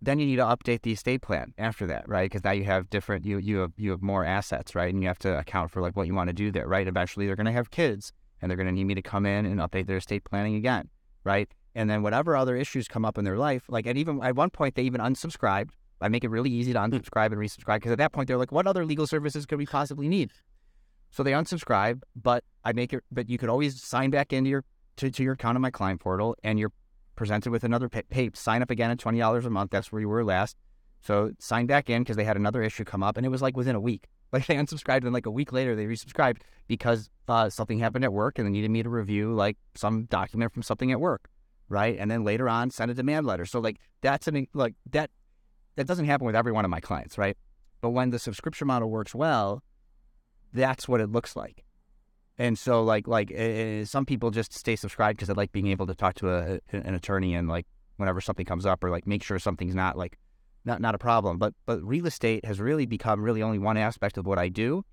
then 0.03 0.19
you 0.19 0.25
need 0.25 0.35
to 0.35 0.43
update 0.43 0.81
the 0.81 0.91
estate 0.91 1.21
plan 1.21 1.53
after 1.57 1.88
that, 1.88 2.07
right? 2.07 2.29
Because 2.29 2.43
now 2.43 2.51
you 2.51 2.65
have 2.65 2.89
different 2.89 3.25
you 3.25 3.38
you 3.38 3.59
have 3.59 3.71
you 3.77 3.91
have 3.91 4.01
more 4.01 4.25
assets, 4.25 4.75
right? 4.75 4.93
And 4.93 5.01
you 5.01 5.07
have 5.07 5.19
to 5.19 5.38
account 5.38 5.71
for 5.71 5.81
like 5.81 5.95
what 5.95 6.07
you 6.07 6.13
want 6.13 6.27
to 6.27 6.33
do 6.33 6.51
there, 6.51 6.67
right? 6.67 6.88
Eventually 6.88 7.25
they're 7.25 7.38
going 7.38 7.45
to 7.45 7.53
have 7.53 7.71
kids, 7.71 8.11
and 8.41 8.49
they're 8.49 8.57
going 8.57 8.67
to 8.67 8.73
need 8.73 8.83
me 8.83 8.95
to 8.95 9.01
come 9.01 9.25
in 9.25 9.45
and 9.45 9.59
update 9.59 9.88
their 9.88 9.97
estate 9.97 10.25
planning 10.25 10.55
again, 10.55 10.89
right? 11.23 11.49
And 11.75 11.89
then 11.89 12.03
whatever 12.03 12.36
other 12.36 12.55
issues 12.55 12.88
come 12.88 13.05
up 13.05 13.17
in 13.17 13.25
their 13.25 13.38
life, 13.38 13.63
like 13.67 13.86
and 13.86 13.97
even 13.97 14.21
at 14.23 14.36
one 14.36 14.49
point 14.49 14.75
they 14.75 14.83
even 14.83 15.01
unsubscribed. 15.01 15.71
I 16.01 16.09
make 16.09 16.25
it 16.25 16.29
really 16.29 16.49
easy 16.49 16.73
to 16.73 16.79
hmm. 16.79 16.86
unsubscribe 16.86 17.27
and 17.27 17.36
resubscribe 17.36 17.77
because 17.77 17.93
at 17.93 17.97
that 17.97 18.12
point 18.12 18.27
they're 18.27 18.38
like, 18.38 18.51
what 18.51 18.67
other 18.67 18.86
legal 18.86 19.07
services 19.07 19.45
could 19.45 19.57
we 19.57 19.65
possibly 19.65 20.07
need? 20.07 20.31
So 21.12 21.23
they 21.23 21.31
unsubscribe, 21.31 22.01
but 22.15 22.43
I 22.65 22.73
make 22.73 22.91
it. 22.91 23.03
But 23.12 23.29
you 23.29 23.38
could 23.38 23.49
always 23.49 23.81
sign 23.81 24.09
back 24.09 24.33
into 24.33 24.49
your 24.49 24.63
to, 24.97 25.12
to 25.12 25.23
your 25.23 25.33
account 25.33 25.55
on 25.55 25.62
my 25.62 25.71
client 25.71 26.01
portal, 26.01 26.36
and 26.43 26.59
you're 26.59 26.73
presented 27.15 27.51
with 27.51 27.63
another 27.63 27.88
pay, 27.88 28.01
pay 28.09 28.31
sign 28.33 28.62
up 28.62 28.71
again 28.71 28.89
at 28.91 28.99
twenty 28.99 29.19
dollars 29.19 29.45
a 29.45 29.49
month. 29.49 29.71
That's 29.71 29.91
where 29.91 30.01
you 30.01 30.09
were 30.09 30.23
last. 30.23 30.57
So 31.01 31.31
sign 31.39 31.67
back 31.67 31.89
in 31.89 32.01
because 32.01 32.15
they 32.15 32.23
had 32.23 32.38
another 32.38 32.63
issue 32.63 32.83
come 32.83 33.03
up, 33.03 33.17
and 33.17 33.25
it 33.25 33.29
was 33.29 33.41
like 33.41 33.55
within 33.55 33.75
a 33.75 33.79
week. 33.79 34.07
Like 34.33 34.47
they 34.47 34.55
unsubscribed, 34.55 35.03
and 35.03 35.13
like 35.13 35.27
a 35.27 35.31
week 35.31 35.53
later 35.53 35.75
they 35.75 35.85
resubscribed 35.85 36.37
because 36.67 37.09
uh, 37.27 37.49
something 37.49 37.77
happened 37.77 38.03
at 38.03 38.11
work, 38.11 38.39
and 38.39 38.47
they 38.47 38.51
needed 38.51 38.71
me 38.71 38.81
to 38.81 38.89
review 38.89 39.33
like 39.33 39.57
some 39.75 40.05
document 40.05 40.51
from 40.51 40.63
something 40.63 40.91
at 40.91 40.99
work, 40.99 41.29
right? 41.69 41.95
And 41.99 42.09
then 42.09 42.23
later 42.23 42.49
on 42.49 42.71
send 42.71 42.89
a 42.89 42.95
demand 42.95 43.27
letter. 43.27 43.45
So 43.45 43.59
like 43.59 43.77
that's 44.01 44.27
an 44.27 44.47
like 44.53 44.73
that 44.89 45.11
that 45.75 45.85
doesn't 45.85 46.05
happen 46.05 46.25
with 46.25 46.35
every 46.35 46.51
one 46.51 46.65
of 46.65 46.71
my 46.71 46.79
clients, 46.79 47.17
right? 47.17 47.37
But 47.79 47.91
when 47.91 48.09
the 48.09 48.17
subscription 48.17 48.67
model 48.67 48.89
works 48.89 49.13
well, 49.13 49.61
that's 50.51 50.87
what 50.87 50.99
it 50.99 51.11
looks 51.11 51.35
like. 51.35 51.63
And 52.37 52.57
so, 52.57 52.83
like, 52.83 53.07
like 53.07 53.31
uh, 53.31 53.85
some 53.85 54.05
people 54.05 54.31
just 54.31 54.53
stay 54.53 54.75
subscribed 54.75 55.17
because 55.17 55.27
they 55.27 55.33
like 55.35 55.51
being 55.51 55.67
able 55.67 55.85
to 55.87 55.93
talk 55.93 56.15
to 56.15 56.29
a, 56.29 56.59
an 56.71 56.95
attorney 56.95 57.35
and 57.35 57.47
like 57.47 57.67
whenever 57.97 58.21
something 58.21 58.45
comes 58.45 58.65
up 58.65 58.83
or 58.83 58.89
like 58.89 59.05
make 59.05 59.21
sure 59.21 59.37
something's 59.37 59.75
not 59.75 59.97
like 59.97 60.17
not 60.65 60.82
not 60.82 60.95
a 60.95 60.97
problem. 60.97 61.38
But 61.38 61.54
but 61.65 61.82
real 61.84 62.06
estate 62.06 62.45
has 62.45 62.60
really 62.60 62.86
become 62.86 63.21
really 63.21 63.41
only 63.43 63.60
one 63.60 63.78
aspect 63.78 64.17
of 64.17 64.26
what 64.26 64.38
I 64.39 64.49
do. 64.49 64.86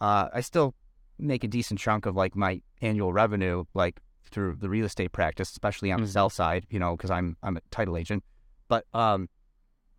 Uh, 0.00 0.28
I 0.32 0.40
still 0.40 0.74
make 1.18 1.44
a 1.44 1.48
decent 1.48 1.78
chunk 1.78 2.06
of 2.06 2.16
like 2.16 2.34
my 2.34 2.60
annual 2.80 3.12
revenue 3.12 3.64
like 3.74 4.00
through 4.30 4.56
the 4.56 4.68
real 4.68 4.86
estate 4.86 5.12
practice, 5.12 5.50
especially 5.50 5.92
on 5.92 6.00
Mhm. 6.00 6.06
the 6.06 6.08
sell 6.08 6.30
side, 6.30 6.66
you 6.70 6.78
know, 6.78 6.96
because 6.96 7.10
I'm 7.10 7.36
I'm 7.42 7.56
a 7.56 7.60
title 7.70 7.96
agent. 7.96 8.24
But 8.68 8.86
um, 8.94 9.28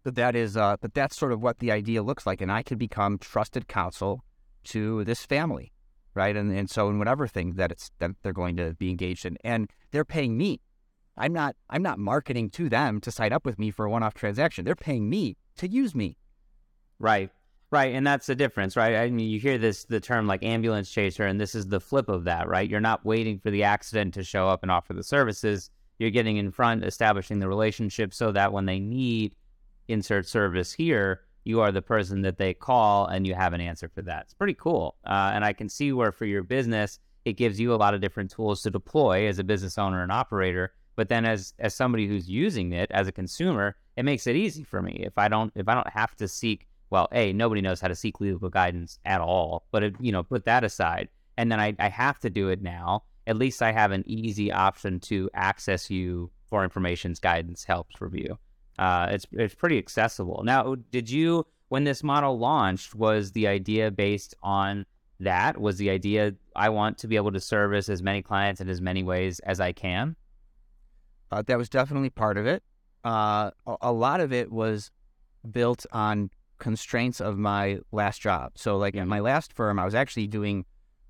but 0.03 0.15
that 0.15 0.35
is 0.35 0.57
uh, 0.57 0.77
but 0.81 0.93
that's 0.93 1.15
sort 1.15 1.31
of 1.31 1.41
what 1.41 1.59
the 1.59 1.71
idea 1.71 2.03
looks 2.03 2.25
like, 2.25 2.41
and 2.41 2.51
I 2.51 2.63
could 2.63 2.77
become 2.79 3.17
trusted 3.17 3.67
counsel 3.67 4.23
to 4.65 5.03
this 5.03 5.25
family 5.25 5.71
right? 6.15 6.37
And 6.37 6.51
and 6.55 6.69
so 6.69 6.89
in 6.89 6.99
whatever 6.99 7.27
thing 7.27 7.53
that 7.55 7.71
it's 7.71 7.89
that 7.97 8.11
they're 8.21 8.33
going 8.33 8.55
to 8.57 8.75
be 8.75 8.91
engaged 8.91 9.25
in, 9.25 9.35
and 9.43 9.67
they're 9.91 10.05
paying 10.05 10.37
me. 10.37 10.61
I'm 11.17 11.33
not 11.33 11.55
I'm 11.69 11.83
not 11.83 11.99
marketing 11.99 12.49
to 12.51 12.69
them 12.69 12.99
to 13.01 13.11
sign 13.11 13.33
up 13.33 13.45
with 13.45 13.59
me 13.59 13.71
for 13.71 13.85
a 13.85 13.89
one-off 13.89 14.13
transaction. 14.13 14.65
They're 14.65 14.75
paying 14.75 15.09
me 15.09 15.37
to 15.57 15.67
use 15.67 15.93
me. 15.93 16.17
Right. 16.99 17.29
Right. 17.71 17.95
And 17.95 18.05
that's 18.05 18.27
the 18.27 18.35
difference, 18.35 18.77
right? 18.77 18.95
I 18.95 19.09
mean, 19.09 19.29
you 19.29 19.39
hear 19.39 19.57
this, 19.57 19.85
the 19.85 19.99
term 19.99 20.27
like 20.27 20.43
ambulance 20.43 20.91
chaser, 20.91 21.25
and 21.25 21.41
this 21.41 21.55
is 21.55 21.67
the 21.67 21.79
flip 21.79 22.07
of 22.07 22.23
that, 22.25 22.47
right? 22.47 22.69
You're 22.69 22.79
not 22.79 23.03
waiting 23.03 23.39
for 23.39 23.49
the 23.49 23.63
accident 23.63 24.13
to 24.13 24.23
show 24.23 24.47
up 24.47 24.61
and 24.61 24.71
offer 24.71 24.93
the 24.93 25.03
services. 25.03 25.71
You're 25.97 26.11
getting 26.11 26.37
in 26.37 26.51
front, 26.51 26.83
establishing 26.83 27.39
the 27.39 27.47
relationship 27.47 28.13
so 28.13 28.31
that 28.31 28.53
when 28.53 28.65
they 28.65 28.79
need 28.79 29.35
insert 29.87 30.27
service 30.27 30.71
here, 30.71 31.21
you 31.45 31.61
are 31.61 31.71
the 31.71 31.81
person 31.81 32.21
that 32.21 32.37
they 32.37 32.53
call 32.53 33.07
and 33.07 33.25
you 33.25 33.33
have 33.33 33.53
an 33.53 33.61
answer 33.61 33.89
for 33.89 34.03
that. 34.03 34.25
It's 34.25 34.33
pretty 34.35 34.53
cool. 34.53 34.95
Uh, 35.03 35.31
and 35.33 35.43
I 35.43 35.53
can 35.53 35.67
see 35.67 35.91
where 35.91 36.11
for 36.11 36.25
your 36.25 36.43
business, 36.43 36.99
it 37.25 37.33
gives 37.33 37.59
you 37.59 37.73
a 37.73 37.75
lot 37.75 37.95
of 37.95 38.01
different 38.01 38.31
tools 38.31 38.61
to 38.61 38.69
deploy 38.69 39.27
as 39.27 39.39
a 39.39 39.43
business 39.43 39.77
owner 39.77 40.03
and 40.03 40.11
operator. 40.11 40.73
But 40.95 41.09
then 41.09 41.25
as 41.25 41.53
as 41.59 41.73
somebody 41.73 42.07
who's 42.07 42.29
using 42.29 42.73
it 42.73 42.89
as 42.91 43.07
a 43.07 43.11
consumer, 43.11 43.75
it 43.97 44.03
makes 44.03 44.27
it 44.27 44.35
easy 44.35 44.63
for 44.63 44.81
me. 44.81 45.03
If 45.05 45.17
I 45.17 45.27
don't 45.27 45.51
if 45.55 45.67
I 45.67 45.73
don't 45.73 45.89
have 45.89 46.15
to 46.17 46.27
seek 46.27 46.67
well, 46.89 47.07
A, 47.11 47.33
nobody 47.33 47.59
knows 47.59 47.81
how 47.81 47.87
to 47.87 47.95
seek 47.95 48.21
legal 48.21 48.49
guidance 48.49 48.99
at 49.03 49.19
all. 49.19 49.65
But 49.71 49.99
you 49.99 50.11
know, 50.11 50.21
put 50.21 50.45
that 50.45 50.63
aside. 50.63 51.09
And 51.37 51.51
then 51.51 51.59
I, 51.59 51.75
I 51.79 51.89
have 51.89 52.19
to 52.19 52.29
do 52.29 52.49
it 52.49 52.61
now. 52.61 53.03
At 53.25 53.37
least 53.37 53.63
I 53.63 53.71
have 53.71 53.91
an 53.91 54.03
easy 54.05 54.51
option 54.51 54.99
to 55.01 55.27
access 55.33 55.89
you 55.89 56.29
for 56.45 56.63
information's 56.63 57.19
guidance, 57.19 57.63
helps, 57.63 57.99
review. 57.99 58.37
Uh, 58.77 59.07
it's 59.11 59.25
it's 59.31 59.55
pretty 59.55 59.79
accessible. 59.79 60.43
Now, 60.43 60.75
did 60.91 61.09
you 61.09 61.47
when 61.69 61.83
this 61.83 62.03
model 62.03 62.37
launched? 62.37 62.93
Was 62.93 63.31
the 63.31 63.47
idea 63.47 63.89
based 63.89 64.35
on 64.43 64.85
that? 65.19 65.59
Was 65.59 65.77
the 65.77 65.89
idea 65.89 66.35
I 66.55 66.69
want 66.69 66.99
to 66.99 67.07
be 67.07 67.15
able 67.15 67.31
to 67.31 67.39
service 67.39 67.89
as 67.89 68.03
many 68.03 68.21
clients 68.21 68.61
in 68.61 68.69
as 68.69 68.81
many 68.81 69.01
ways 69.01 69.39
as 69.39 69.59
I 69.59 69.71
can? 69.71 70.15
Uh, 71.33 71.41
that 71.47 71.57
was 71.57 71.67
definitely 71.67 72.11
part 72.11 72.37
of 72.37 72.45
it. 72.45 72.63
Uh, 73.03 73.49
a, 73.81 73.91
lot 73.91 74.21
of 74.21 74.31
it 74.31 74.51
was 74.51 74.91
built 75.49 75.85
on 75.91 76.29
constraints 76.59 77.19
of 77.19 77.37
my 77.37 77.79
last 77.91 78.21
job. 78.21 78.51
So, 78.55 78.77
like 78.77 78.95
at 78.95 79.07
my 79.07 79.19
last 79.19 79.51
firm, 79.51 79.79
I 79.79 79.85
was 79.85 79.95
actually 79.95 80.27
doing 80.27 80.63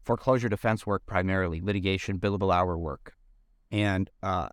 foreclosure 0.03 0.49
defense 0.49 0.87
work 0.87 1.05
primarily, 1.05 1.61
litigation, 1.61 2.19
billable 2.19 2.53
hour 2.53 2.77
work, 2.77 3.13
and 3.69 4.09
uh, 4.23 4.47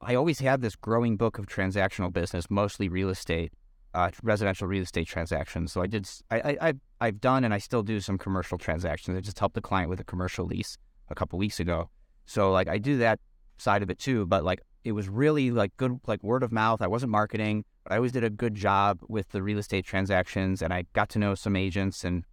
I 0.00 0.16
always 0.16 0.40
had 0.40 0.62
this 0.62 0.74
growing 0.74 1.16
book 1.16 1.38
of 1.38 1.46
transactional 1.46 2.12
business, 2.12 2.50
mostly 2.50 2.88
real 2.88 3.08
estate, 3.08 3.52
uh, 3.94 4.10
residential 4.22 4.66
real 4.66 4.82
estate 4.82 5.06
transactions. 5.06 5.72
So 5.72 5.80
I 5.80 5.86
did, 5.86 6.08
I, 6.30 6.56
I, 6.60 6.74
I've 7.00 7.20
done 7.20 7.44
and 7.44 7.54
I 7.54 7.58
still 7.58 7.84
do 7.84 8.00
some 8.00 8.18
commercial 8.18 8.58
transactions. 8.58 9.16
I 9.16 9.20
just 9.20 9.38
helped 9.38 9.56
a 9.56 9.60
client 9.60 9.90
with 9.90 10.00
a 10.00 10.04
commercial 10.04 10.44
lease 10.44 10.76
a 11.08 11.14
couple 11.14 11.38
weeks 11.38 11.60
ago. 11.60 11.88
So 12.26 12.50
like 12.50 12.66
I 12.66 12.78
do 12.78 12.98
that 12.98 13.20
side 13.58 13.82
of 13.82 13.90
it 13.90 14.00
too, 14.00 14.26
but 14.26 14.44
like 14.44 14.60
it 14.84 14.92
was 14.92 15.08
really 15.08 15.50
like 15.50 15.76
good, 15.76 16.00
like 16.06 16.22
word 16.22 16.42
of 16.42 16.52
mouth. 16.52 16.82
I 16.82 16.86
wasn't 16.86 17.12
marketing, 17.12 17.64
but 17.84 17.92
I 17.92 17.96
always 17.96 18.12
did 18.12 18.24
a 18.24 18.30
good 18.30 18.54
job 18.54 19.00
with 19.08 19.28
the 19.30 19.42
real 19.42 19.58
estate 19.58 19.84
transactions 19.84 20.62
and 20.62 20.72
I 20.72 20.84
got 20.92 21.08
to 21.10 21.18
know 21.18 21.34
some 21.34 21.56
agents 21.56 22.04
and 22.04 22.24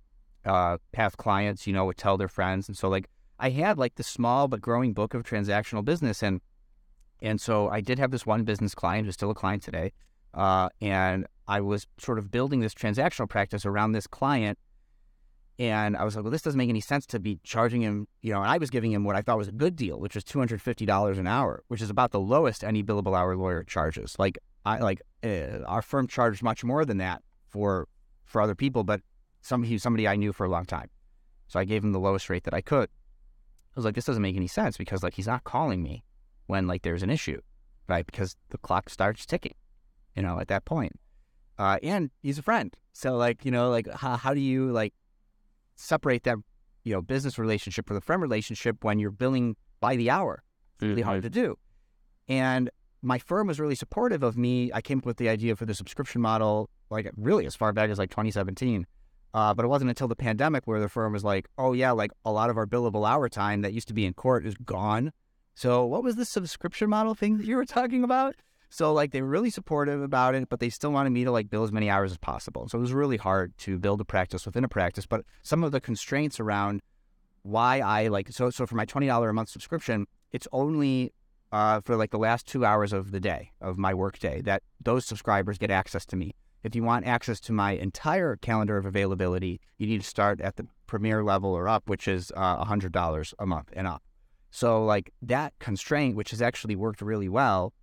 uh, 0.46 0.78
past 0.92 1.18
clients, 1.18 1.68
you 1.68 1.74
know, 1.74 1.86
would 1.86 1.98
tell 1.98 2.18
their 2.18 2.28
friends. 2.28 2.68
And 2.68 2.78
so 2.78 2.90
like 2.90 3.10
I 3.40 3.52
had 3.52 3.78
like 3.78 3.96
the 3.96 4.04
small 4.04 4.48
but 4.48 4.62
growing 4.62 4.94
book 4.94 5.14
of 5.14 5.24
transactional 5.24 5.84
business 5.84 6.24
and 6.24 6.42
and 7.22 7.42
so 7.42 7.68
I 7.70 7.82
did 7.82 8.00
have 8.00 8.12
this 8.12 8.26
one 8.26 8.44
business 8.44 8.74
client 8.74 9.06
who's 9.06 9.16
still 9.16 9.32
a 9.32 9.36
client 9.36 9.62
today. 9.62 9.92
Uh, 10.34 10.70
and 10.80 11.28
I 11.48 11.60
was 11.62 11.88
sort 11.98 12.18
of 12.18 12.32
building 12.32 12.62
this 12.62 12.74
transactional 12.74 13.28
practice 13.28 13.66
around 13.66 13.92
this 13.92 14.08
client. 14.08 14.58
And 15.60 15.98
I 15.98 16.06
was 16.06 16.16
like, 16.16 16.24
well, 16.24 16.32
this 16.32 16.42
doesn't 16.42 16.58
make 16.58 16.70
any 16.70 16.80
sense 16.80 17.06
to 17.08 17.20
be 17.20 17.38
charging 17.44 17.82
him, 17.82 18.08
you 18.22 18.32
know, 18.32 18.42
and 18.42 18.50
I 18.50 18.58
was 18.58 18.70
giving 18.70 18.94
him 18.94 19.04
what 19.04 19.18
I 19.18 19.22
thought 19.22 19.38
was 19.38 19.50
a 19.50 19.52
good 19.52 19.76
deal, 19.76 20.00
which 20.00 20.16
was 20.16 20.24
$250 20.24 21.20
an 21.20 21.28
hour, 21.28 21.64
which 21.68 21.82
is 21.82 21.90
about 21.90 22.12
the 22.12 22.20
lowest 22.20 22.64
any 22.64 22.82
billable 22.82 23.16
hour 23.16 23.36
lawyer 23.36 23.64
charges. 23.66 24.16
Like 24.18 24.38
I 24.66 24.78
like 24.78 25.02
uh, 25.22 25.64
our 25.68 25.82
firm 25.82 26.08
charged 26.08 26.42
much 26.42 26.64
more 26.64 26.86
than 26.86 26.98
that 27.00 27.22
for 27.50 27.90
for 28.24 28.42
other 28.42 28.56
people, 28.56 28.86
but 28.86 29.02
some 29.42 29.64
he's 29.64 29.84
somebody 29.84 30.08
I 30.08 30.16
knew 30.16 30.32
for 30.32 30.46
a 30.46 30.50
long 30.50 30.66
time. 30.66 30.90
So 31.48 31.60
I 31.60 31.66
gave 31.66 31.84
him 31.84 31.92
the 31.92 32.00
lowest 32.00 32.30
rate 32.30 32.46
that 32.46 32.54
I 32.54 32.62
could. 32.62 32.88
I 32.88 33.76
was 33.76 33.84
like, 33.84 33.96
this 33.96 34.06
doesn't 34.06 34.22
make 34.22 34.38
any 34.38 34.48
sense 34.48 34.78
because 34.78 35.04
like 35.04 35.16
he's 35.16 35.28
not 35.28 35.44
calling 35.44 35.84
me 35.84 36.06
when 36.48 36.68
like 36.68 36.84
there's 36.84 37.04
an 37.04 37.10
issue, 37.10 37.42
right? 37.90 38.06
Because 38.06 38.38
the 38.50 38.58
clock 38.60 38.90
starts 38.90 39.26
ticking, 39.26 39.56
you 40.16 40.22
know, 40.22 40.40
at 40.40 40.48
that 40.48 40.64
point. 40.64 40.94
Uh, 41.58 41.78
and 41.84 42.12
he's 42.22 42.38
a 42.38 42.42
friend, 42.42 42.78
so 42.94 43.18
like 43.18 43.44
you 43.44 43.52
know, 43.52 43.70
like 43.70 43.92
how, 43.92 44.16
how 44.16 44.34
do 44.34 44.40
you 44.40 44.72
like 44.72 44.94
separate 45.80 46.24
that 46.24 46.38
you 46.84 46.94
know 46.94 47.02
business 47.02 47.38
relationship 47.38 47.88
from 47.88 47.96
the 47.96 48.02
friend 48.02 48.22
relationship 48.22 48.84
when 48.84 49.00
you're 49.00 49.12
billing 49.12 49.56
by 49.80 49.96
the 49.96 50.10
hour? 50.10 50.44
It's 50.76 50.84
really 50.84 51.02
hard 51.02 51.24
to 51.24 51.30
do. 51.30 51.58
And 52.28 52.70
my 53.02 53.18
firm 53.18 53.48
was 53.48 53.60
really 53.60 53.76
supportive 53.76 54.24
of 54.24 54.38
me. 54.38 54.72
I 54.74 54.82
came 54.82 55.00
up 55.00 55.06
with 55.06 55.18
the 55.18 55.30
idea 55.30 55.56
for 55.56 55.66
the 55.66 55.74
subscription 55.74 56.22
model, 56.22 56.70
like 56.90 57.10
really 57.18 57.46
as 57.46 57.56
far 57.56 57.74
back 57.74 57.90
as 57.90 57.98
like 57.98 58.10
2017. 58.10 58.86
Uh, 59.34 59.54
but 59.54 59.64
it 59.64 59.68
wasn't 59.68 59.90
until 59.90 60.08
the 60.08 60.16
pandemic 60.16 60.66
where 60.66 60.80
the 60.80 60.90
firm 60.90 61.14
was 61.14 61.24
like, 61.24 61.48
oh, 61.58 61.74
yeah, 61.74 61.92
like 61.92 62.12
a 62.26 62.32
lot 62.32 62.50
of 62.50 62.58
our 62.58 62.66
billable 62.66 63.08
hour 63.08 63.30
time 63.30 63.62
that 63.62 63.74
used 63.74 63.88
to 63.88 63.94
be 63.94 64.06
in 64.06 64.14
court 64.14 64.46
is 64.46 64.56
gone. 64.56 65.12
So, 65.54 65.86
what 65.86 66.04
was 66.04 66.16
the 66.16 66.26
subscription 66.26 66.90
model 66.90 67.14
thing 67.14 67.38
that 67.38 67.46
you 67.46 67.56
were 67.56 67.66
talking 67.66 68.04
about? 68.04 68.36
So, 68.70 68.94
like, 68.94 69.12
they 69.12 69.22
were 69.22 69.28
really 69.28 69.50
supportive 69.50 70.02
about 70.02 70.36
it, 70.36 70.48
but 70.48 70.60
they 70.60 70.70
still 70.70 70.92
wanted 70.92 71.10
me 71.10 71.24
to 71.24 71.32
like 71.32 71.50
bill 71.50 71.64
as 71.64 71.72
many 71.72 71.90
hours 71.90 72.12
as 72.12 72.18
possible. 72.18 72.68
So, 72.70 72.78
it 72.78 72.82
was 72.82 72.94
really 72.94 73.18
hard 73.18 73.58
to 73.60 73.80
build 73.80 74.00
a 74.00 74.06
practice 74.06 74.46
within 74.46 74.64
a 74.64 74.70
practice. 74.70 75.06
But 75.06 75.26
some 75.42 75.64
of 75.64 75.72
the 75.72 75.82
constraints 75.82 76.40
around 76.40 76.82
why 77.44 77.80
I 77.80 78.08
like, 78.08 78.32
so, 78.32 78.50
so 78.50 78.68
for 78.68 78.76
my 78.76 78.86
$20 78.86 79.30
a 79.30 79.34
month 79.34 79.50
subscription, 79.50 80.06
it's 80.32 80.48
only 80.52 81.14
uh, 81.52 81.82
for 81.82 81.96
like 81.96 82.12
the 82.12 82.20
last 82.20 82.48
two 82.48 82.66
hours 82.66 82.94
of 82.94 83.12
the 83.12 83.20
day, 83.20 83.52
of 83.62 83.78
my 83.78 83.94
work 83.94 84.20
day, 84.20 84.42
that 84.42 84.64
those 84.82 85.06
subscribers 85.06 85.58
get 85.58 85.72
access 85.72 86.06
to 86.08 86.16
me. 86.16 86.36
If 86.64 86.76
you 86.76 86.84
want 86.84 87.08
access 87.08 87.40
to 87.42 87.54
my 87.54 87.72
entire 87.72 88.36
calendar 88.36 88.78
of 88.78 88.86
availability, 88.86 89.62
you 89.78 89.88
need 89.88 90.02
to 90.02 90.08
start 90.08 90.42
at 90.42 90.58
the 90.58 90.68
premier 90.88 91.24
level 91.24 91.54
or 91.54 91.68
up, 91.68 91.88
which 91.88 92.08
is 92.08 92.32
uh, 92.36 92.64
$100 92.64 93.34
a 93.40 93.46
month 93.46 93.70
and 93.74 93.88
up. 93.88 94.04
So, 94.52 94.84
like 94.84 95.14
that 95.22 95.54
constraint, 95.60 96.16
which 96.16 96.32
has 96.32 96.42
actually 96.42 96.76
worked 96.76 97.02
really 97.02 97.30
well, 97.30 97.74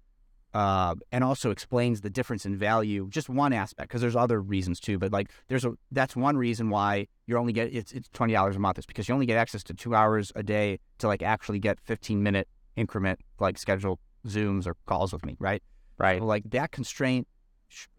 uh, 0.56 0.94
and 1.12 1.22
also 1.22 1.50
explains 1.50 2.00
the 2.00 2.08
difference 2.08 2.46
in 2.46 2.56
value. 2.56 3.08
Just 3.10 3.28
one 3.28 3.52
aspect, 3.52 3.90
because 3.90 4.00
there's 4.00 4.16
other 4.16 4.40
reasons 4.40 4.80
too. 4.80 4.96
But 4.98 5.12
like, 5.12 5.30
there's 5.48 5.66
a 5.66 5.74
that's 5.92 6.16
one 6.16 6.38
reason 6.38 6.70
why 6.70 7.08
you're 7.26 7.38
only 7.38 7.52
get 7.52 7.74
it's 7.74 7.92
it's 7.92 8.08
twenty 8.14 8.32
dollars 8.32 8.56
a 8.56 8.58
month. 8.58 8.78
It's 8.78 8.86
because 8.86 9.06
you 9.06 9.12
only 9.12 9.26
get 9.26 9.36
access 9.36 9.62
to 9.64 9.74
two 9.74 9.94
hours 9.94 10.32
a 10.34 10.42
day 10.42 10.78
to 10.96 11.08
like 11.08 11.20
actually 11.20 11.58
get 11.58 11.78
fifteen 11.78 12.22
minute 12.22 12.48
increment 12.74 13.20
like 13.38 13.58
scheduled 13.58 13.98
zooms 14.26 14.66
or 14.66 14.76
calls 14.86 15.12
with 15.12 15.26
me, 15.26 15.36
right? 15.38 15.62
Right. 15.98 16.20
So, 16.20 16.24
like 16.24 16.44
that 16.52 16.72
constraint 16.72 17.28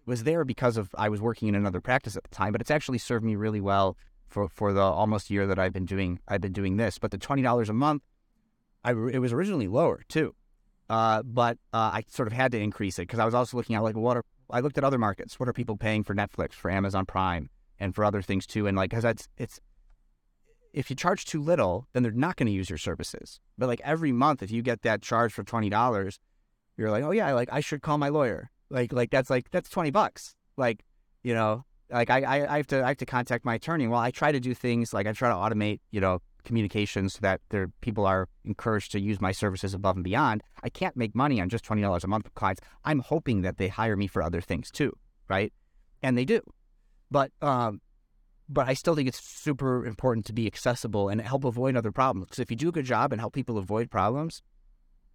was 0.07 0.23
there 0.23 0.43
because 0.43 0.77
of 0.77 0.89
I 0.97 1.09
was 1.09 1.21
working 1.21 1.47
in 1.49 1.53
another 1.53 1.79
practice 1.79 2.17
at 2.17 2.23
the 2.23 2.35
time, 2.35 2.53
but 2.53 2.61
it's 2.61 2.71
actually 2.71 2.97
served 2.97 3.23
me 3.23 3.35
really 3.35 3.61
well 3.61 3.97
for 4.25 4.49
for 4.49 4.73
the 4.73 4.81
almost 4.81 5.29
year 5.29 5.45
that 5.45 5.59
I've 5.59 5.73
been 5.73 5.85
doing 5.85 6.21
I've 6.27 6.41
been 6.41 6.53
doing 6.53 6.77
this. 6.77 6.97
But 6.97 7.11
the 7.11 7.19
twenty 7.19 7.43
dollars 7.43 7.69
a 7.69 7.73
month, 7.73 8.01
I 8.83 8.93
it 8.93 9.19
was 9.19 9.31
originally 9.31 9.67
lower 9.67 10.01
too, 10.09 10.33
uh, 10.89 11.23
but 11.23 11.57
uh, 11.73 11.91
I 11.93 12.03
sort 12.07 12.27
of 12.27 12.33
had 12.33 12.51
to 12.53 12.59
increase 12.59 12.99
it 12.99 13.03
because 13.03 13.19
I 13.19 13.25
was 13.25 13.33
also 13.33 13.57
looking 13.57 13.75
at 13.75 13.83
like 13.83 13.95
what 13.95 14.17
are 14.17 14.23
I 14.49 14.61
looked 14.61 14.77
at 14.77 14.83
other 14.83 14.97
markets. 14.97 15.39
What 15.39 15.49
are 15.49 15.53
people 15.53 15.77
paying 15.77 16.03
for 16.03 16.15
Netflix, 16.15 16.53
for 16.53 16.71
Amazon 16.71 17.05
Prime, 17.05 17.49
and 17.79 17.93
for 17.93 18.05
other 18.05 18.21
things 18.21 18.47
too? 18.47 18.67
And 18.67 18.77
like 18.77 18.89
because 18.89 19.03
that's 19.03 19.27
it's 19.37 19.59
if 20.73 20.89
you 20.89 20.95
charge 20.95 21.25
too 21.25 21.41
little, 21.41 21.87
then 21.93 22.03
they're 22.03 22.11
not 22.11 22.35
going 22.35 22.47
to 22.47 22.53
use 22.53 22.69
your 22.69 22.77
services. 22.77 23.39
But 23.57 23.67
like 23.67 23.81
every 23.83 24.11
month, 24.11 24.43
if 24.43 24.51
you 24.51 24.61
get 24.61 24.83
that 24.83 25.01
charge 25.01 25.33
for 25.33 25.43
twenty 25.43 25.69
dollars, 25.69 26.19
you're 26.77 26.91
like, 26.91 27.03
oh 27.03 27.11
yeah, 27.11 27.33
like 27.33 27.49
I 27.51 27.59
should 27.59 27.81
call 27.81 27.97
my 27.97 28.09
lawyer 28.09 28.51
like 28.69 28.93
like 28.93 29.09
that's 29.09 29.29
like 29.29 29.49
that's 29.51 29.69
twenty 29.69 29.91
bucks. 29.91 30.35
Like 30.55 30.83
you 31.23 31.33
know, 31.33 31.65
like 31.89 32.09
I, 32.09 32.21
I 32.21 32.53
I 32.53 32.57
have 32.57 32.67
to 32.67 32.83
I 32.83 32.89
have 32.89 32.97
to 32.97 33.05
contact 33.05 33.45
my 33.45 33.55
attorney. 33.55 33.87
Well, 33.87 33.99
I 33.99 34.11
try 34.11 34.31
to 34.31 34.39
do 34.39 34.53
things 34.53 34.93
like 34.93 35.07
I 35.07 35.13
try 35.13 35.29
to 35.29 35.35
automate 35.35 35.79
you 35.91 36.01
know 36.01 36.19
communications 36.43 37.13
so 37.13 37.19
that 37.21 37.41
their 37.49 37.69
people 37.81 38.05
are 38.05 38.27
encouraged 38.45 38.91
to 38.93 38.99
use 38.99 39.19
my 39.21 39.31
services 39.31 39.73
above 39.73 39.95
and 39.95 40.03
beyond. 40.03 40.43
I 40.63 40.69
can't 40.69 40.95
make 40.95 41.15
money 41.15 41.41
on 41.41 41.49
just 41.49 41.63
twenty 41.63 41.81
dollars 41.81 42.03
a 42.03 42.07
month 42.07 42.25
with 42.25 42.35
clients. 42.35 42.61
I'm 42.85 42.99
hoping 42.99 43.41
that 43.41 43.57
they 43.57 43.67
hire 43.67 43.95
me 43.95 44.07
for 44.07 44.21
other 44.21 44.41
things 44.41 44.71
too, 44.71 44.95
right? 45.29 45.53
And 46.01 46.17
they 46.17 46.25
do, 46.25 46.41
but 47.09 47.31
um, 47.41 47.81
but 48.49 48.67
I 48.67 48.73
still 48.73 48.95
think 48.95 49.07
it's 49.07 49.19
super 49.19 49.85
important 49.85 50.25
to 50.27 50.33
be 50.33 50.47
accessible 50.47 51.09
and 51.09 51.19
help 51.21 51.43
avoid 51.43 51.75
other 51.75 51.91
problems. 51.91 52.27
Because 52.27 52.39
if 52.39 52.51
you 52.51 52.57
do 52.57 52.69
a 52.69 52.71
good 52.71 52.85
job 52.85 53.11
and 53.11 53.19
help 53.19 53.33
people 53.33 53.57
avoid 53.57 53.91
problems, 53.91 54.41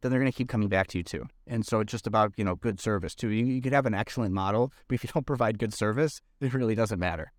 then 0.00 0.10
they're 0.10 0.20
going 0.20 0.30
to 0.30 0.36
keep 0.36 0.48
coming 0.48 0.68
back 0.68 0.88
to 0.88 0.98
you 0.98 1.04
too. 1.04 1.26
And 1.46 1.64
so 1.64 1.80
it's 1.80 1.90
just 1.90 2.06
about, 2.06 2.32
you 2.36 2.44
know, 2.44 2.56
good 2.56 2.80
service 2.80 3.14
too. 3.14 3.28
You, 3.28 3.46
you 3.46 3.62
could 3.62 3.72
have 3.72 3.86
an 3.86 3.94
excellent 3.94 4.34
model, 4.34 4.72
but 4.88 4.96
if 4.96 5.04
you 5.04 5.10
don't 5.12 5.26
provide 5.26 5.58
good 5.58 5.72
service, 5.72 6.20
it 6.40 6.52
really 6.52 6.74
doesn't 6.74 6.98
matter. 6.98 7.32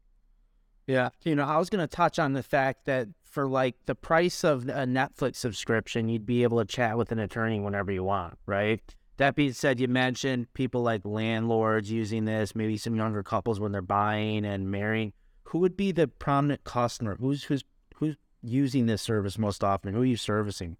Yeah. 0.88 1.10
You 1.24 1.36
know, 1.36 1.46
I 1.46 1.58
was 1.58 1.69
going 1.69 1.88
to 1.88 1.93
touch 1.93 2.19
on 2.19 2.34
the 2.34 2.43
fact 2.43 2.86
that 2.86 3.08
for 3.34 3.48
like 3.48 3.76
the 3.88 3.96
price 3.96 4.43
of 4.43 4.69
a 4.69 4.86
Netflix 4.86 5.38
subscription, 5.38 6.08
you'd 6.08 6.26
be 6.26 6.43
able 6.43 6.60
to 6.60 6.65
chat 6.65 6.98
with 6.98 7.12
an 7.12 7.17
attorney 7.17 7.60
whenever 7.60 7.91
you 7.91 8.04
want, 8.04 8.38
right? 8.46 8.80
That 9.17 9.36
being 9.36 9.54
said, 9.54 9.80
you 9.80 9.88
mentioned 9.88 10.54
people 10.54 10.84
like 10.84 11.02
landlords 11.04 11.89
using 11.89 12.26
this, 12.26 12.56
maybe 12.56 12.78
some 12.78 12.96
younger 12.96 13.24
couples 13.24 13.60
when 13.60 13.72
they're 13.72 13.82
buying 13.82 14.46
and 14.46 14.69
marrying. 14.69 15.13
Who 15.46 15.60
would 15.60 15.76
be 15.76 15.91
the 15.91 16.08
prominent 16.08 16.63
customer? 16.63 17.17
Who's 17.19 17.43
who's 17.46 17.63
who's 17.96 18.15
using 18.43 18.86
this 18.86 19.02
service 19.02 19.39
most 19.39 19.63
often? 19.63 19.93
Who 19.93 20.02
are 20.02 20.06
you 20.06 20.17
servicing? 20.17 20.78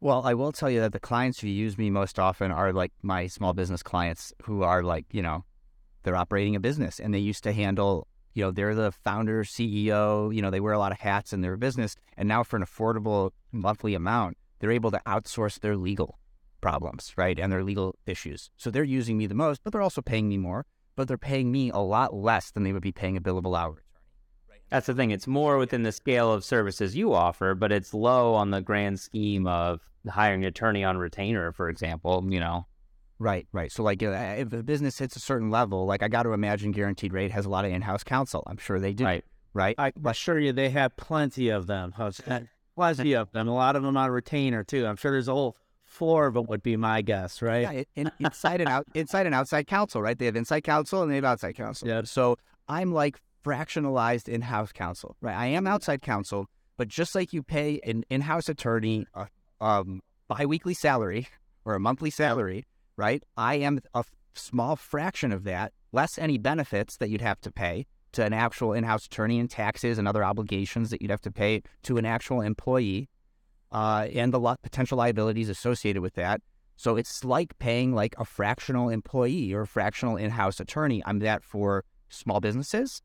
Well, 0.00 0.22
I 0.24 0.32
will 0.32 0.52
tell 0.52 0.70
you 0.70 0.80
that 0.80 0.92
the 0.92 1.00
clients 1.00 1.40
who 1.40 1.48
use 1.48 1.76
me 1.76 1.90
most 1.90 2.18
often 2.18 2.50
are 2.50 2.72
like 2.72 2.92
my 3.02 3.26
small 3.26 3.52
business 3.52 3.82
clients 3.82 4.32
who 4.44 4.62
are 4.62 4.82
like, 4.82 5.04
you 5.12 5.20
know, 5.20 5.44
they're 6.04 6.16
operating 6.16 6.56
a 6.56 6.60
business 6.60 6.98
and 6.98 7.12
they 7.12 7.18
used 7.18 7.44
to 7.44 7.52
handle, 7.52 8.06
you 8.34 8.44
know, 8.44 8.50
they're 8.50 8.74
the 8.74 8.92
founder, 8.92 9.44
CEO, 9.44 10.34
you 10.34 10.42
know, 10.42 10.50
they 10.50 10.60
wear 10.60 10.72
a 10.72 10.78
lot 10.78 10.92
of 10.92 11.00
hats 11.00 11.32
in 11.32 11.40
their 11.40 11.56
business. 11.56 11.96
And 12.16 12.28
now 12.28 12.42
for 12.42 12.56
an 12.56 12.64
affordable 12.64 13.30
monthly 13.52 13.94
amount, 13.94 14.36
they're 14.58 14.70
able 14.70 14.90
to 14.90 15.00
outsource 15.06 15.58
their 15.60 15.76
legal 15.76 16.18
problems, 16.60 17.12
right? 17.16 17.38
And 17.38 17.50
their 17.52 17.64
legal 17.64 17.96
issues. 18.06 18.50
So 18.56 18.70
they're 18.70 18.84
using 18.84 19.16
me 19.16 19.26
the 19.26 19.34
most, 19.34 19.62
but 19.64 19.72
they're 19.72 19.82
also 19.82 20.02
paying 20.02 20.28
me 20.28 20.36
more, 20.36 20.66
but 20.96 21.08
they're 21.08 21.18
paying 21.18 21.50
me 21.50 21.70
a 21.70 21.78
lot 21.78 22.14
less 22.14 22.50
than 22.50 22.62
they 22.62 22.72
would 22.72 22.82
be 22.82 22.92
paying 22.92 23.16
a 23.16 23.20
billable 23.20 23.58
hour. 23.58 23.72
Attorney. 23.72 24.60
That's 24.70 24.86
the 24.86 24.94
thing. 24.94 25.10
It's 25.10 25.26
more 25.26 25.58
within 25.58 25.82
the 25.82 25.92
scale 25.92 26.32
of 26.32 26.44
services 26.44 26.94
you 26.94 27.12
offer, 27.14 27.54
but 27.54 27.72
it's 27.72 27.94
low 27.94 28.34
on 28.34 28.50
the 28.50 28.60
grand 28.60 29.00
scheme 29.00 29.46
of 29.46 29.80
hiring 30.08 30.42
an 30.42 30.48
attorney 30.48 30.84
on 30.84 30.98
retainer, 30.98 31.52
for 31.52 31.68
example. 31.68 32.24
You 32.28 32.40
know, 32.40 32.66
Right, 33.20 33.46
right. 33.52 33.70
So, 33.70 33.84
like, 33.84 34.02
if 34.02 34.52
a 34.52 34.62
business 34.64 34.98
hits 34.98 35.14
a 35.14 35.20
certain 35.20 35.50
level, 35.50 35.86
like, 35.86 36.02
I 36.02 36.08
got 36.08 36.24
to 36.24 36.32
imagine 36.32 36.72
Guaranteed 36.72 37.12
Rate 37.12 37.30
has 37.30 37.44
a 37.46 37.50
lot 37.50 37.64
of 37.64 37.70
in-house 37.70 38.02
counsel. 38.02 38.42
I'm 38.48 38.56
sure 38.56 38.80
they 38.80 38.94
do. 38.94 39.04
Right. 39.04 39.24
Right. 39.52 39.74
I 39.78 39.92
assure 40.04 40.38
you, 40.38 40.52
they 40.52 40.70
have 40.70 40.96
plenty 40.96 41.48
of 41.50 41.66
them. 41.66 41.92
Plenty 42.76 43.12
of 43.12 43.32
them. 43.32 43.48
A 43.48 43.54
lot 43.54 43.76
of 43.76 43.82
them 43.82 43.96
on 43.96 44.10
retainer 44.10 44.64
too. 44.64 44.86
I'm 44.86 44.96
sure 44.96 45.10
there's 45.10 45.28
a 45.28 45.32
whole 45.32 45.56
floor 45.84 46.28
of 46.28 46.34
them. 46.34 46.46
Would 46.46 46.62
be 46.62 46.76
my 46.76 47.02
guess, 47.02 47.42
right? 47.42 47.62
Yeah, 47.62 47.82
in, 47.96 48.12
inside 48.20 48.60
and 48.60 48.70
out, 48.70 48.86
inside 48.94 49.26
and 49.26 49.34
outside 49.34 49.66
counsel, 49.66 50.00
right? 50.00 50.16
They 50.16 50.26
have 50.26 50.36
inside 50.36 50.60
counsel 50.60 51.02
and 51.02 51.10
they 51.10 51.16
have 51.16 51.24
outside 51.24 51.56
counsel. 51.56 51.88
Yeah. 51.88 52.02
So 52.04 52.38
I'm 52.68 52.94
like 52.94 53.20
fractionalized 53.44 54.28
in-house 54.28 54.70
counsel, 54.70 55.16
right? 55.20 55.36
I 55.36 55.46
am 55.46 55.66
outside 55.66 56.00
counsel, 56.00 56.46
but 56.76 56.86
just 56.88 57.14
like 57.14 57.32
you 57.32 57.42
pay 57.42 57.80
an 57.84 58.04
in-house 58.08 58.48
attorney 58.48 59.06
a 59.14 59.26
um, 59.60 60.00
biweekly 60.28 60.74
salary 60.74 61.26
or 61.64 61.74
a 61.74 61.80
monthly 61.80 62.10
salary, 62.10 62.66
right? 63.00 63.22
I 63.36 63.54
am 63.54 63.80
a 63.94 64.04
small 64.34 64.76
fraction 64.76 65.32
of 65.32 65.44
that, 65.44 65.72
less 65.90 66.18
any 66.18 66.36
benefits 66.36 66.98
that 66.98 67.08
you'd 67.08 67.22
have 67.22 67.40
to 67.40 67.50
pay 67.50 67.86
to 68.12 68.22
an 68.22 68.34
actual 68.34 68.74
in-house 68.74 69.06
attorney 69.06 69.38
and 69.40 69.48
taxes 69.48 69.96
and 69.98 70.06
other 70.06 70.22
obligations 70.22 70.90
that 70.90 71.00
you'd 71.00 71.10
have 71.10 71.22
to 71.22 71.32
pay 71.32 71.62
to 71.84 71.96
an 71.96 72.04
actual 72.04 72.42
employee, 72.42 73.08
uh, 73.72 74.06
and 74.12 74.34
the 74.34 74.56
potential 74.62 74.98
liabilities 74.98 75.48
associated 75.48 76.02
with 76.02 76.14
that. 76.14 76.42
So 76.76 76.96
it's 76.96 77.24
like 77.24 77.58
paying 77.58 77.94
like 77.94 78.14
a 78.18 78.24
fractional 78.24 78.90
employee 78.90 79.52
or 79.54 79.62
a 79.62 79.66
fractional 79.66 80.16
in-house 80.16 80.60
attorney. 80.60 81.02
I'm 81.06 81.20
that 81.20 81.42
for 81.42 81.84
small 82.10 82.40
businesses 82.40 83.00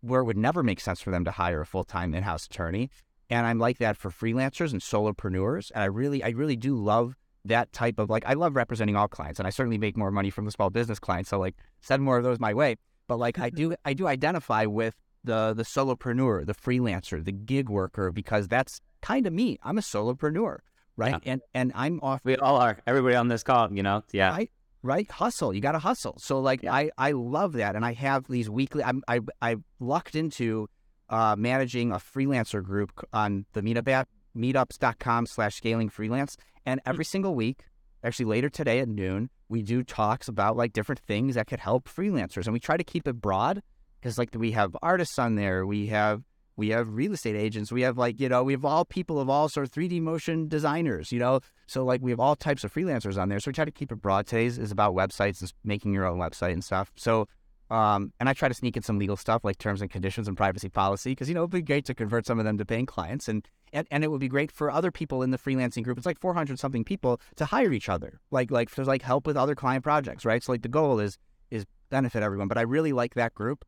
where 0.00 0.20
it 0.20 0.24
would 0.24 0.36
never 0.36 0.62
make 0.62 0.80
sense 0.80 1.00
for 1.00 1.10
them 1.10 1.24
to 1.24 1.30
hire 1.32 1.60
a 1.60 1.66
full-time 1.66 2.14
in-house 2.14 2.46
attorney. 2.46 2.90
And 3.28 3.46
I'm 3.46 3.58
like 3.58 3.78
that 3.78 3.96
for 3.96 4.10
freelancers 4.10 4.72
and 4.72 4.80
solopreneurs. 4.80 5.70
And 5.74 5.82
I 5.82 5.86
really, 5.86 6.22
I 6.22 6.30
really 6.30 6.56
do 6.56 6.74
love 6.76 7.16
that 7.44 7.72
type 7.72 7.98
of 7.98 8.10
like 8.10 8.24
I 8.26 8.34
love 8.34 8.56
representing 8.56 8.96
all 8.96 9.08
clients 9.08 9.38
and 9.38 9.46
I 9.46 9.50
certainly 9.50 9.78
make 9.78 9.96
more 9.96 10.10
money 10.10 10.30
from 10.30 10.44
the 10.44 10.50
small 10.50 10.70
business 10.70 10.98
clients. 10.98 11.30
So 11.30 11.38
like 11.38 11.56
send 11.80 12.02
more 12.02 12.18
of 12.18 12.24
those 12.24 12.38
my 12.38 12.52
way. 12.54 12.76
But 13.08 13.18
like 13.18 13.38
I 13.38 13.50
do 13.50 13.74
I 13.84 13.94
do 13.94 14.06
identify 14.06 14.66
with 14.66 14.94
the 15.24 15.54
the 15.54 15.62
solopreneur, 15.64 16.46
the 16.46 16.54
freelancer, 16.54 17.24
the 17.24 17.32
gig 17.32 17.68
worker, 17.68 18.12
because 18.12 18.48
that's 18.48 18.80
kind 19.02 19.26
of 19.26 19.32
me. 19.32 19.58
I'm 19.62 19.78
a 19.78 19.80
solopreneur. 19.82 20.58
Right. 20.96 21.12
Yeah. 21.12 21.32
And 21.32 21.40
and 21.54 21.72
I'm 21.74 22.00
off 22.02 22.20
We 22.24 22.36
all 22.36 22.56
are. 22.56 22.78
Everybody 22.86 23.14
on 23.16 23.28
this 23.28 23.42
call, 23.42 23.72
you 23.72 23.82
know, 23.82 24.02
yeah. 24.12 24.30
Right. 24.30 24.50
Right. 24.82 25.10
Hustle. 25.10 25.54
You 25.54 25.60
gotta 25.60 25.78
hustle. 25.78 26.16
So 26.18 26.40
like 26.40 26.62
Yeah. 26.62 26.74
I, 26.74 26.90
I 26.98 27.12
love 27.12 27.54
that. 27.54 27.74
And 27.74 27.84
I 27.84 27.94
have 27.94 28.28
these 28.28 28.50
weekly 28.50 28.84
I'm 28.84 29.02
I 29.08 29.20
I 29.40 29.56
lucked 29.78 30.14
into 30.14 30.68
uh 31.08 31.36
managing 31.38 31.90
a 31.92 31.96
freelancer 31.96 32.62
group 32.62 32.92
on 33.12 33.46
the 33.54 33.62
meetup 33.62 33.88
app, 33.88 34.08
meetups.com 34.36 35.26
slash 35.26 35.54
scaling 35.54 35.88
freelance. 35.88 36.36
And 36.66 36.80
mm. 36.80 36.88
every 36.88 37.04
single 37.04 37.34
week, 37.34 37.64
actually 38.02 38.26
later 38.26 38.48
today 38.48 38.80
at 38.80 38.88
noon, 38.88 39.30
we 39.48 39.62
do 39.62 39.82
talks 39.82 40.28
about 40.28 40.56
like 40.56 40.72
different 40.72 41.00
things 41.00 41.34
that 41.34 41.46
could 41.46 41.60
help 41.60 41.88
freelancers. 41.88 42.44
And 42.44 42.52
we 42.52 42.60
try 42.60 42.76
to 42.76 42.84
keep 42.84 43.06
it 43.06 43.20
broad 43.20 43.62
because 44.00 44.18
like 44.18 44.30
we 44.34 44.52
have 44.52 44.76
artists 44.82 45.18
on 45.18 45.34
there, 45.34 45.66
we 45.66 45.88
have 45.88 46.22
we 46.56 46.68
have 46.70 46.92
real 46.92 47.14
estate 47.14 47.36
agents, 47.36 47.72
we 47.72 47.82
have 47.82 47.96
like, 47.96 48.20
you 48.20 48.28
know, 48.28 48.42
we 48.42 48.52
have 48.52 48.66
all 48.66 48.84
people 48.84 49.18
of 49.18 49.30
all 49.30 49.48
sorts 49.48 49.74
3D 49.74 50.02
motion 50.02 50.46
designers, 50.46 51.10
you 51.10 51.18
know. 51.18 51.40
So 51.66 51.84
like 51.84 52.02
we 52.02 52.10
have 52.10 52.20
all 52.20 52.36
types 52.36 52.64
of 52.64 52.74
freelancers 52.74 53.20
on 53.20 53.30
there. 53.30 53.40
So 53.40 53.48
we 53.48 53.54
try 53.54 53.64
to 53.64 53.70
keep 53.70 53.90
it 53.90 53.96
broad. 53.96 54.26
Today's 54.26 54.58
is 54.58 54.70
about 54.70 54.94
websites 54.94 55.40
and 55.40 55.50
making 55.64 55.94
your 55.94 56.04
own 56.04 56.18
website 56.18 56.52
and 56.52 56.62
stuff. 56.62 56.92
So 56.96 57.28
um, 57.70 58.12
and 58.18 58.28
I 58.28 58.32
try 58.32 58.48
to 58.48 58.54
sneak 58.54 58.76
in 58.76 58.82
some 58.82 58.98
legal 58.98 59.16
stuff 59.16 59.44
like 59.44 59.58
terms 59.58 59.80
and 59.80 59.88
conditions 59.88 60.26
and 60.26 60.36
privacy 60.36 60.68
policy 60.68 61.12
because 61.12 61.28
you 61.28 61.34
know 61.34 61.42
it'd 61.42 61.50
be 61.50 61.62
great 61.62 61.84
to 61.84 61.94
convert 61.94 62.26
some 62.26 62.38
of 62.40 62.44
them 62.44 62.58
to 62.58 62.64
paying 62.64 62.86
clients 62.86 63.28
and, 63.28 63.46
and 63.72 63.86
and 63.92 64.02
it 64.02 64.10
would 64.10 64.20
be 64.20 64.28
great 64.28 64.50
for 64.50 64.70
other 64.70 64.90
people 64.90 65.22
in 65.22 65.30
the 65.30 65.38
freelancing 65.38 65.84
group. 65.84 65.96
It's 65.96 66.06
like 66.06 66.18
400 66.18 66.58
something 66.58 66.84
people 66.84 67.20
to 67.36 67.44
hire 67.44 67.72
each 67.72 67.88
other, 67.88 68.20
like 68.32 68.50
like 68.50 68.68
for 68.68 68.84
like 68.84 69.02
help 69.02 69.26
with 69.26 69.36
other 69.36 69.54
client 69.54 69.84
projects, 69.84 70.24
right? 70.24 70.42
So 70.42 70.50
like 70.52 70.62
the 70.62 70.68
goal 70.68 70.98
is 70.98 71.18
is 71.50 71.64
benefit 71.90 72.22
everyone. 72.24 72.48
But 72.48 72.58
I 72.58 72.62
really 72.62 72.92
like 72.92 73.14
that 73.14 73.34
group, 73.34 73.64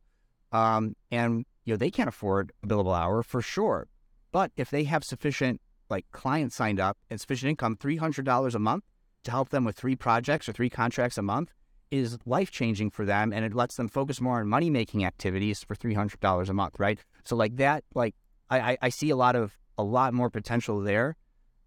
um, 0.51 0.95
and 1.09 1.45
you 1.63 1.73
know 1.73 1.77
they 1.77 1.91
can't 1.91 2.09
afford 2.09 2.51
a 2.61 2.67
billable 2.67 2.97
hour 2.97 3.23
for 3.23 3.41
sure, 3.41 3.87
but 4.33 4.51
if 4.57 4.69
they 4.69 4.83
have 4.83 5.05
sufficient 5.05 5.61
like 5.89 6.05
clients 6.11 6.57
signed 6.57 6.79
up 6.79 6.97
and 7.09 7.21
sufficient 7.21 7.51
income, 7.51 7.77
three 7.77 7.97
hundred 7.97 8.25
dollars 8.25 8.53
a 8.53 8.59
month 8.59 8.83
to 9.23 9.31
help 9.31 9.47
them 9.47 9.63
with 9.63 9.77
three 9.77 9.95
projects 9.95 10.49
or 10.49 10.51
three 10.51 10.69
contracts 10.69 11.17
a 11.17 11.21
month 11.21 11.53
is 11.93 12.17
life 12.25 12.49
changing 12.49 12.89
for 12.89 13.05
them 13.05 13.31
and 13.31 13.45
it 13.45 13.53
lets 13.53 13.75
them 13.75 13.87
focus 13.87 14.19
more 14.19 14.39
on 14.39 14.47
money 14.47 14.69
making 14.69 15.05
activities 15.05 15.63
for 15.63 15.75
three 15.75 15.93
hundred 15.93 16.19
dollars 16.19 16.49
a 16.49 16.53
month, 16.53 16.79
right? 16.79 16.99
So 17.23 17.35
like 17.35 17.55
that, 17.57 17.83
like 17.93 18.15
I, 18.49 18.59
I, 18.71 18.77
I 18.81 18.89
see 18.89 19.11
a 19.11 19.15
lot 19.15 19.35
of 19.35 19.55
a 19.77 19.83
lot 19.83 20.13
more 20.13 20.29
potential 20.29 20.79
there 20.81 21.15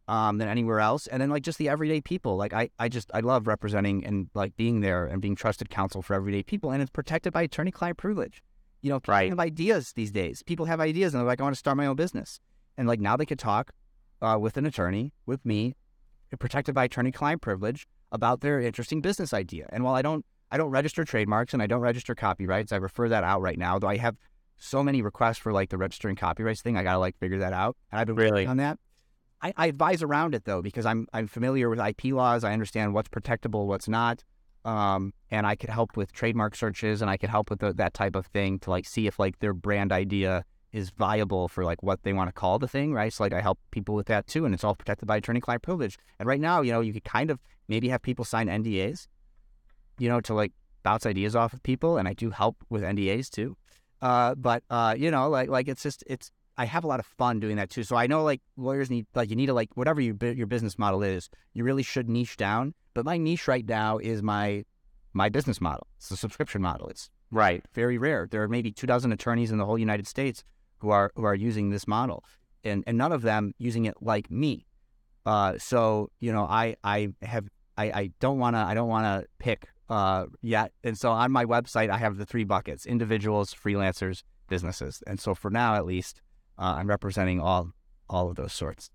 um, 0.09 0.39
than 0.39 0.49
anywhere 0.49 0.81
else. 0.81 1.07
And 1.07 1.23
then 1.23 1.31
like 1.31 1.45
just 1.45 1.59
the 1.59 1.69
everyday 1.69 2.01
people, 2.01 2.37
like 2.37 2.53
I, 2.53 2.71
I 2.79 2.89
just 2.89 3.09
I 3.15 3.21
love 3.21 3.47
representing 3.47 4.05
and 4.05 4.29
like 4.35 4.57
being 4.57 4.81
there 4.81 5.07
and 5.07 5.23
being 5.23 5.37
trusted 5.37 5.71
counsel 5.71 6.03
for 6.03 6.15
everyday 6.15 6.43
people, 6.43 6.73
and 6.73 6.83
it's 6.83 6.91
protected 6.91 7.33
by 7.33 7.43
attorney 7.43 7.71
client 7.71 7.97
privilege. 7.97 8.43
You 8.83 8.91
know, 8.91 8.99
people 9.01 9.13
Right. 9.15 9.29
have 9.31 9.41
ideas 9.41 9.93
these 9.93 10.11
days. 10.11 10.43
People 10.43 10.67
have 10.67 10.81
ideas 10.81 11.15
and 11.15 11.21
they're 11.21 11.27
like, 11.27 11.41
I 11.41 11.45
want 11.45 11.55
to 11.55 11.59
start 11.59 11.77
my 11.77 11.87
own 11.87 11.97
business, 11.97 12.41
and 12.77 12.89
like 12.89 13.01
now 13.01 13.17
they 13.17 13.27
could 13.27 13.39
talk 13.39 13.73
uh, 14.21 14.39
with 14.41 14.57
an 14.57 14.67
attorney, 14.67 15.13
with 15.25 15.45
me, 15.47 15.75
protected 16.39 16.75
by 16.75 16.85
attorney 16.85 17.13
client 17.13 17.43
privilege 17.43 17.87
about 18.13 18.41
their 18.41 18.61
interesting 18.61 19.01
business 19.01 19.33
idea. 19.33 19.69
And 19.71 19.85
while 19.85 19.95
I 19.95 20.03
don't 20.03 20.25
I 20.51 20.57
don't 20.57 20.71
register 20.71 21.05
trademarks 21.05 21.53
and 21.53 21.63
I 21.63 21.67
don't 21.67 21.81
register 21.81 22.15
copyrights, 22.15 22.73
I 22.73 22.77
refer 22.77 23.09
that 23.09 23.25
out 23.25 23.41
right 23.41 23.59
now. 23.59 23.79
Though 23.79 23.89
I 23.89 23.97
have 23.97 24.17
so 24.57 24.83
many 24.83 25.03
requests 25.03 25.39
for 25.39 25.53
like 25.53 25.71
the 25.71 25.79
registering 25.79 26.17
copyrights 26.17 26.63
thing, 26.63 26.77
I 26.77 26.83
gotta 26.83 26.99
like 26.99 27.17
figure 27.19 27.39
that 27.39 27.53
out. 27.53 27.77
And 27.91 28.01
I've 28.01 28.07
been 28.07 28.17
Really? 28.17 28.31
working 28.31 28.49
on 28.49 28.57
that. 28.59 28.79
I, 29.43 29.53
I 29.57 29.67
advise 29.67 30.03
around 30.03 30.35
it 30.35 30.45
though 30.45 30.63
because 30.63 30.87
I'm 30.87 31.07
I'm 31.13 31.27
familiar 31.27 31.69
with 31.69 31.79
IP 31.81 32.07
laws. 32.15 32.45
I 32.45 32.53
understand 32.53 32.95
what's 32.95 33.09
protectable, 33.09 33.67
what's 33.67 33.89
not, 33.89 34.25
um, 34.65 35.13
and 35.31 35.47
I 35.47 35.57
could 35.57 35.71
help 35.71 35.97
with 35.97 36.13
trademark 36.13 36.57
searches 36.57 37.03
and 37.03 37.11
I 37.11 37.17
could 37.17 37.31
help 37.31 37.51
with 37.51 37.61
the, 37.61 37.73
that 37.75 37.93
type 37.95 38.17
of 38.17 38.27
thing 38.27 38.59
to 38.61 38.71
like 38.71 38.87
see 38.87 39.07
if 39.07 39.19
like 39.19 39.39
their 39.41 39.53
brand 39.53 39.93
idea 39.93 40.45
is 40.73 40.91
viable 40.91 41.49
for 41.49 41.65
like 41.65 41.83
what 41.83 42.03
they 42.03 42.13
want 42.13 42.29
to 42.29 42.33
call 42.33 42.59
the 42.59 42.69
thing, 42.69 42.93
right? 42.93 43.13
So 43.13 43.25
like 43.25 43.33
I 43.33 43.41
help 43.41 43.59
people 43.71 43.95
with 43.95 44.07
that 44.07 44.27
too, 44.27 44.45
and 44.45 44.55
it's 44.55 44.65
all 44.65 44.75
protected 44.75 45.07
by 45.09 45.17
attorney-client 45.17 45.63
privilege. 45.63 45.99
And 46.19 46.29
right 46.29 46.41
now, 46.41 46.61
you 46.63 46.73
know, 46.73 46.81
you 46.81 46.93
could 46.93 47.05
kind 47.05 47.31
of 47.31 47.39
maybe 47.69 47.89
have 47.89 48.03
people 48.03 48.25
sign 48.25 48.49
NDAs, 48.49 49.07
you 49.99 50.09
know, 50.09 50.21
to 50.23 50.35
like 50.35 50.53
bounce 50.83 51.07
ideas 51.07 51.35
off 51.35 51.53
of 51.53 51.63
people, 51.63 51.97
and 51.97 52.07
I 52.07 52.13
do 52.13 52.31
help 52.31 52.57
with 52.69 52.83
NDAs 52.83 53.31
too. 53.31 53.57
Uh, 54.03 54.35
but 54.35 54.63
uh, 54.71 54.95
you 54.97 55.11
know, 55.11 55.29
like 55.29 55.49
like 55.49 55.69
it's 55.69 55.83
just 55.83 56.05
it's 56.07 56.31
I 56.59 56.65
have 56.65 56.85
a 56.85 56.87
lot 56.87 57.01
of 57.01 57.07
fun 57.07 57.41
doing 57.41 57.57
that 57.57 57.71
too. 57.71 57.83
So 57.83 57.97
I 57.97 58.07
know 58.07 58.23
like 58.23 58.41
lawyers 58.57 58.91
need 58.91 59.07
like 59.15 59.31
you 59.31 59.37
need 59.37 59.47
to 59.47 59.55
like 59.55 59.71
whatever 59.75 60.01
your 60.01 60.17
your 60.23 60.47
business 60.47 60.79
model 60.79 61.03
is, 61.03 61.29
you 61.55 61.65
really 61.65 61.83
should 61.83 62.09
niche 62.09 62.37
down. 62.37 62.75
But 62.95 63.05
my 63.05 63.17
niche 63.19 63.49
right 63.49 63.67
now 63.67 63.99
is 63.99 64.23
my 64.23 64.65
my 65.13 65.29
business 65.29 65.61
model. 65.61 65.87
It's 65.97 66.11
a 66.11 66.17
subscription 66.17 66.61
model. 66.63 66.89
It's 66.89 67.09
Right. 67.33 67.65
very 67.75 67.99
rare. 67.99 68.29
There 68.31 68.43
are 68.43 68.49
maybe 68.49 68.71
two 68.71 68.87
dozen 68.87 69.11
attorneys 69.11 69.51
in 69.51 69.59
the 69.59 69.67
whole 69.67 69.79
United 69.79 70.07
States 70.07 70.45
who 70.79 70.91
are 70.91 71.11
who 71.15 71.25
are 71.25 71.35
using 71.35 71.71
this 71.71 71.87
model, 71.87 72.25
and 72.65 72.85
and 72.87 72.99
none 72.99 73.13
of 73.13 73.23
them 73.23 73.55
using 73.59 73.85
it 73.87 73.95
like 74.01 74.31
me. 74.31 74.67
Uh, 75.25 75.59
so 75.59 76.11
you 76.21 76.33
know, 76.33 76.45
I 76.45 76.77
I 76.85 77.09
have 77.23 77.49
I, 77.77 77.85
I 77.85 78.11
don't 78.21 78.39
want 78.39 78.57
to 78.57 78.61
I 78.61 78.75
don't 78.75 78.89
want 78.89 79.05
to 79.05 79.29
pick 79.39 79.69
uh 79.89 80.27
yet, 80.43 80.73
and 80.83 80.99
so 80.99 81.11
on 81.11 81.31
my 81.31 81.45
website 81.45 81.91
I 81.91 81.99
have 81.99 82.17
the 82.17 82.27
three 82.27 82.45
buckets: 82.45 82.87
individuals, 82.87 83.55
freelancers, 83.55 84.23
businesses. 84.49 85.03
And 85.07 85.21
so 85.21 85.35
for 85.35 85.51
now, 85.51 85.75
at 85.75 85.87
least, 85.87 86.23
uh, 86.59 86.75
I'm 86.79 86.89
representing 86.89 87.41
all 87.41 87.73
all 88.09 88.29
of 88.31 88.37
those 88.37 88.53
sorts. 88.53 88.91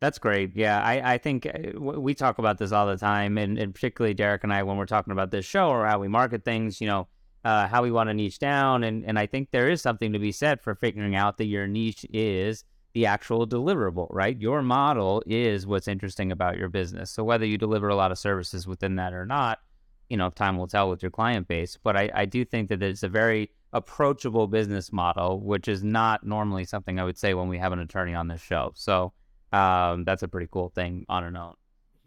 That's 0.00 0.18
great. 0.18 0.54
Yeah, 0.54 0.82
I, 0.82 1.14
I 1.14 1.18
think 1.18 1.46
uh, 1.46 1.80
we 1.80 2.14
talk 2.14 2.38
about 2.38 2.58
this 2.58 2.70
all 2.70 2.86
the 2.86 2.98
time, 2.98 3.38
and, 3.38 3.58
and 3.58 3.74
particularly 3.74 4.12
Derek 4.12 4.44
and 4.44 4.52
I 4.52 4.62
when 4.62 4.76
we're 4.76 4.84
talking 4.84 5.12
about 5.12 5.30
this 5.30 5.46
show 5.46 5.68
or 5.68 5.86
how 5.86 5.98
we 5.98 6.08
market 6.08 6.44
things, 6.44 6.80
you 6.82 6.86
know, 6.86 7.08
uh, 7.46 7.68
how 7.68 7.80
we 7.80 7.92
want 7.92 8.10
to 8.10 8.14
niche 8.14 8.40
down. 8.40 8.82
And, 8.82 9.04
and 9.04 9.16
I 9.20 9.26
think 9.26 9.52
there 9.52 9.70
is 9.70 9.80
something 9.80 10.12
to 10.12 10.18
be 10.18 10.32
said 10.32 10.60
for 10.60 10.74
figuring 10.74 11.14
out 11.14 11.38
that 11.38 11.44
your 11.44 11.68
niche 11.68 12.04
is 12.12 12.64
the 12.92 13.06
actual 13.06 13.46
deliverable, 13.46 14.08
right? 14.10 14.36
Your 14.40 14.62
model 14.62 15.22
is 15.26 15.64
what's 15.64 15.86
interesting 15.86 16.32
about 16.32 16.58
your 16.58 16.68
business. 16.68 17.12
So 17.12 17.22
whether 17.22 17.46
you 17.46 17.56
deliver 17.56 17.88
a 17.88 17.94
lot 17.94 18.10
of 18.10 18.18
services 18.18 18.66
within 18.66 18.96
that 18.96 19.12
or 19.12 19.24
not, 19.24 19.60
you 20.08 20.16
know, 20.16 20.28
time 20.28 20.58
will 20.58 20.66
tell 20.66 20.90
with 20.90 21.02
your 21.02 21.12
client 21.12 21.46
base. 21.46 21.78
But 21.80 21.96
I, 21.96 22.10
I 22.12 22.24
do 22.24 22.44
think 22.44 22.68
that 22.70 22.82
it's 22.82 23.04
a 23.04 23.08
very 23.08 23.52
approachable 23.72 24.48
business 24.48 24.92
model, 24.92 25.38
which 25.38 25.68
is 25.68 25.84
not 25.84 26.26
normally 26.26 26.64
something 26.64 26.98
I 26.98 27.04
would 27.04 27.18
say 27.18 27.34
when 27.34 27.48
we 27.48 27.58
have 27.58 27.70
an 27.70 27.78
attorney 27.78 28.14
on 28.14 28.26
this 28.26 28.40
show. 28.40 28.72
So 28.74 29.12
um, 29.52 30.02
that's 30.02 30.24
a 30.24 30.28
pretty 30.28 30.48
cool 30.50 30.70
thing 30.70 31.06
on 31.08 31.22
its 31.22 31.36
own. 31.36 31.54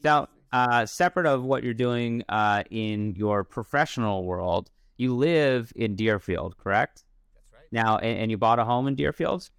Now, 0.04 0.28
uh, 0.52 0.86
separate 0.86 1.28
of 1.28 1.44
what 1.44 1.64
you're 1.64 1.74
doing 1.74 2.24
uh, 2.28 2.64
in 2.72 3.16
your 3.16 3.46
professional 3.46 4.26
world, 4.26 4.70
you 5.00 5.16
live 5.16 5.72
in 5.76 5.96
Deerfield, 5.96 6.58
correct? 6.58 7.04
That's 7.34 7.54
right. 7.54 7.64
Now, 7.72 7.98
and, 7.98 8.20
and 8.20 8.32
you 8.32 8.38
bought 8.38 8.60
a 8.60 8.66
home 8.66 8.88
in 8.88 8.96
Deerfield. 8.96 9.50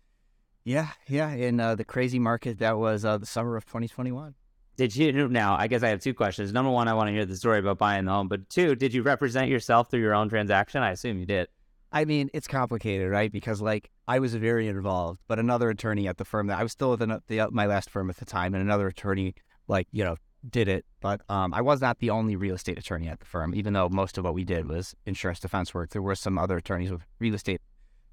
Yeah, 0.64 0.88
yeah. 1.08 1.30
In 1.30 1.58
uh, 1.58 1.74
the 1.74 1.84
crazy 1.84 2.18
market 2.18 2.58
that 2.58 2.78
was 2.78 3.04
uh, 3.04 3.16
the 3.16 3.26
summer 3.26 3.56
of 3.56 3.64
2021. 3.64 4.34
Did 4.76 4.94
you 4.94 5.28
now? 5.28 5.56
I 5.58 5.66
guess 5.66 5.82
I 5.82 5.88
have 5.88 6.00
two 6.00 6.14
questions. 6.14 6.52
Number 6.52 6.70
one, 6.70 6.88
I 6.88 6.94
want 6.94 7.08
to 7.08 7.12
hear 7.12 7.24
the 7.24 7.36
story 7.36 7.58
about 7.58 7.78
buying 7.78 8.04
the 8.04 8.12
home. 8.12 8.28
But 8.28 8.48
two, 8.50 8.74
did 8.74 8.92
you 8.92 9.02
represent 9.02 9.48
yourself 9.48 9.90
through 9.90 10.00
your 10.00 10.14
own 10.14 10.28
transaction? 10.28 10.82
I 10.82 10.90
assume 10.90 11.18
you 11.18 11.26
did. 11.26 11.48
I 11.92 12.04
mean, 12.04 12.30
it's 12.32 12.46
complicated, 12.46 13.10
right? 13.10 13.32
Because 13.32 13.60
like 13.60 13.90
I 14.06 14.18
was 14.18 14.34
very 14.34 14.68
involved, 14.68 15.20
but 15.26 15.38
another 15.38 15.70
attorney 15.70 16.06
at 16.06 16.18
the 16.18 16.24
firm 16.24 16.46
that 16.48 16.58
I 16.58 16.62
was 16.62 16.72
still 16.72 16.90
with 16.90 17.00
the, 17.00 17.48
my 17.50 17.66
last 17.66 17.90
firm 17.90 18.10
at 18.10 18.18
the 18.18 18.24
time, 18.24 18.54
and 18.54 18.62
another 18.62 18.86
attorney 18.86 19.34
like 19.68 19.88
you 19.90 20.04
know 20.04 20.16
did 20.48 20.68
it. 20.68 20.84
But 21.00 21.20
um, 21.28 21.52
I 21.54 21.60
was 21.60 21.80
not 21.80 21.98
the 21.98 22.10
only 22.10 22.36
real 22.36 22.54
estate 22.54 22.78
attorney 22.78 23.08
at 23.08 23.20
the 23.20 23.26
firm, 23.26 23.54
even 23.54 23.72
though 23.72 23.88
most 23.88 24.18
of 24.18 24.24
what 24.24 24.34
we 24.34 24.44
did 24.44 24.68
was 24.68 24.94
insurance 25.06 25.40
defense 25.40 25.74
work. 25.74 25.90
There 25.90 26.02
were 26.02 26.14
some 26.14 26.38
other 26.38 26.56
attorneys 26.56 26.90
with 26.90 27.02
real 27.18 27.34
estate 27.34 27.60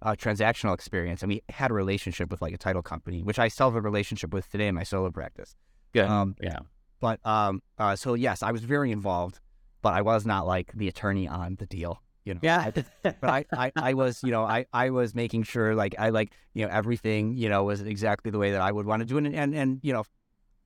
uh, 0.01 0.13
transactional 0.13 0.73
experience, 0.73 1.21
and 1.21 1.29
we 1.29 1.41
had 1.49 1.71
a 1.71 1.73
relationship 1.73 2.29
with 2.29 2.41
like 2.41 2.53
a 2.53 2.57
title 2.57 2.81
company, 2.81 3.23
which 3.23 3.39
I 3.39 3.47
still 3.47 3.67
have 3.67 3.75
a 3.75 3.81
relationship 3.81 4.33
with 4.33 4.49
today 4.49 4.67
in 4.67 4.75
my 4.75 4.83
solo 4.83 5.09
practice. 5.11 5.55
Good. 5.93 6.05
Um, 6.05 6.35
yeah. 6.41 6.59
but 6.99 7.25
um, 7.25 7.61
uh, 7.77 7.95
so 7.95 8.13
yes, 8.13 8.43
I 8.43 8.51
was 8.51 8.61
very 8.61 8.91
involved, 8.91 9.39
but 9.81 9.93
I 9.93 10.01
was 10.01 10.25
not 10.25 10.45
like 10.45 10.71
the 10.73 10.87
attorney 10.87 11.27
on 11.27 11.55
the 11.55 11.65
deal. 11.65 12.01
You 12.25 12.33
know, 12.33 12.41
Yeah. 12.43 12.71
but 13.03 13.23
I, 13.23 13.45
I, 13.53 13.71
I 13.77 13.93
was, 13.93 14.21
you 14.21 14.31
know, 14.31 14.43
I, 14.43 14.65
I 14.73 14.89
was 14.89 15.15
making 15.15 15.43
sure 15.43 15.73
like 15.75 15.95
I 15.97 16.09
like, 16.09 16.33
you 16.53 16.65
know, 16.65 16.71
everything, 16.71 17.33
you 17.37 17.47
know, 17.47 17.63
was 17.63 17.79
exactly 17.79 18.31
the 18.31 18.37
way 18.37 18.51
that 18.51 18.59
I 18.59 18.69
would 18.69 18.85
want 18.85 18.99
to 18.99 19.05
do 19.05 19.17
it. 19.17 19.25
And, 19.25 19.33
and, 19.33 19.55
and 19.55 19.79
you 19.81 19.93
know, 19.93 20.03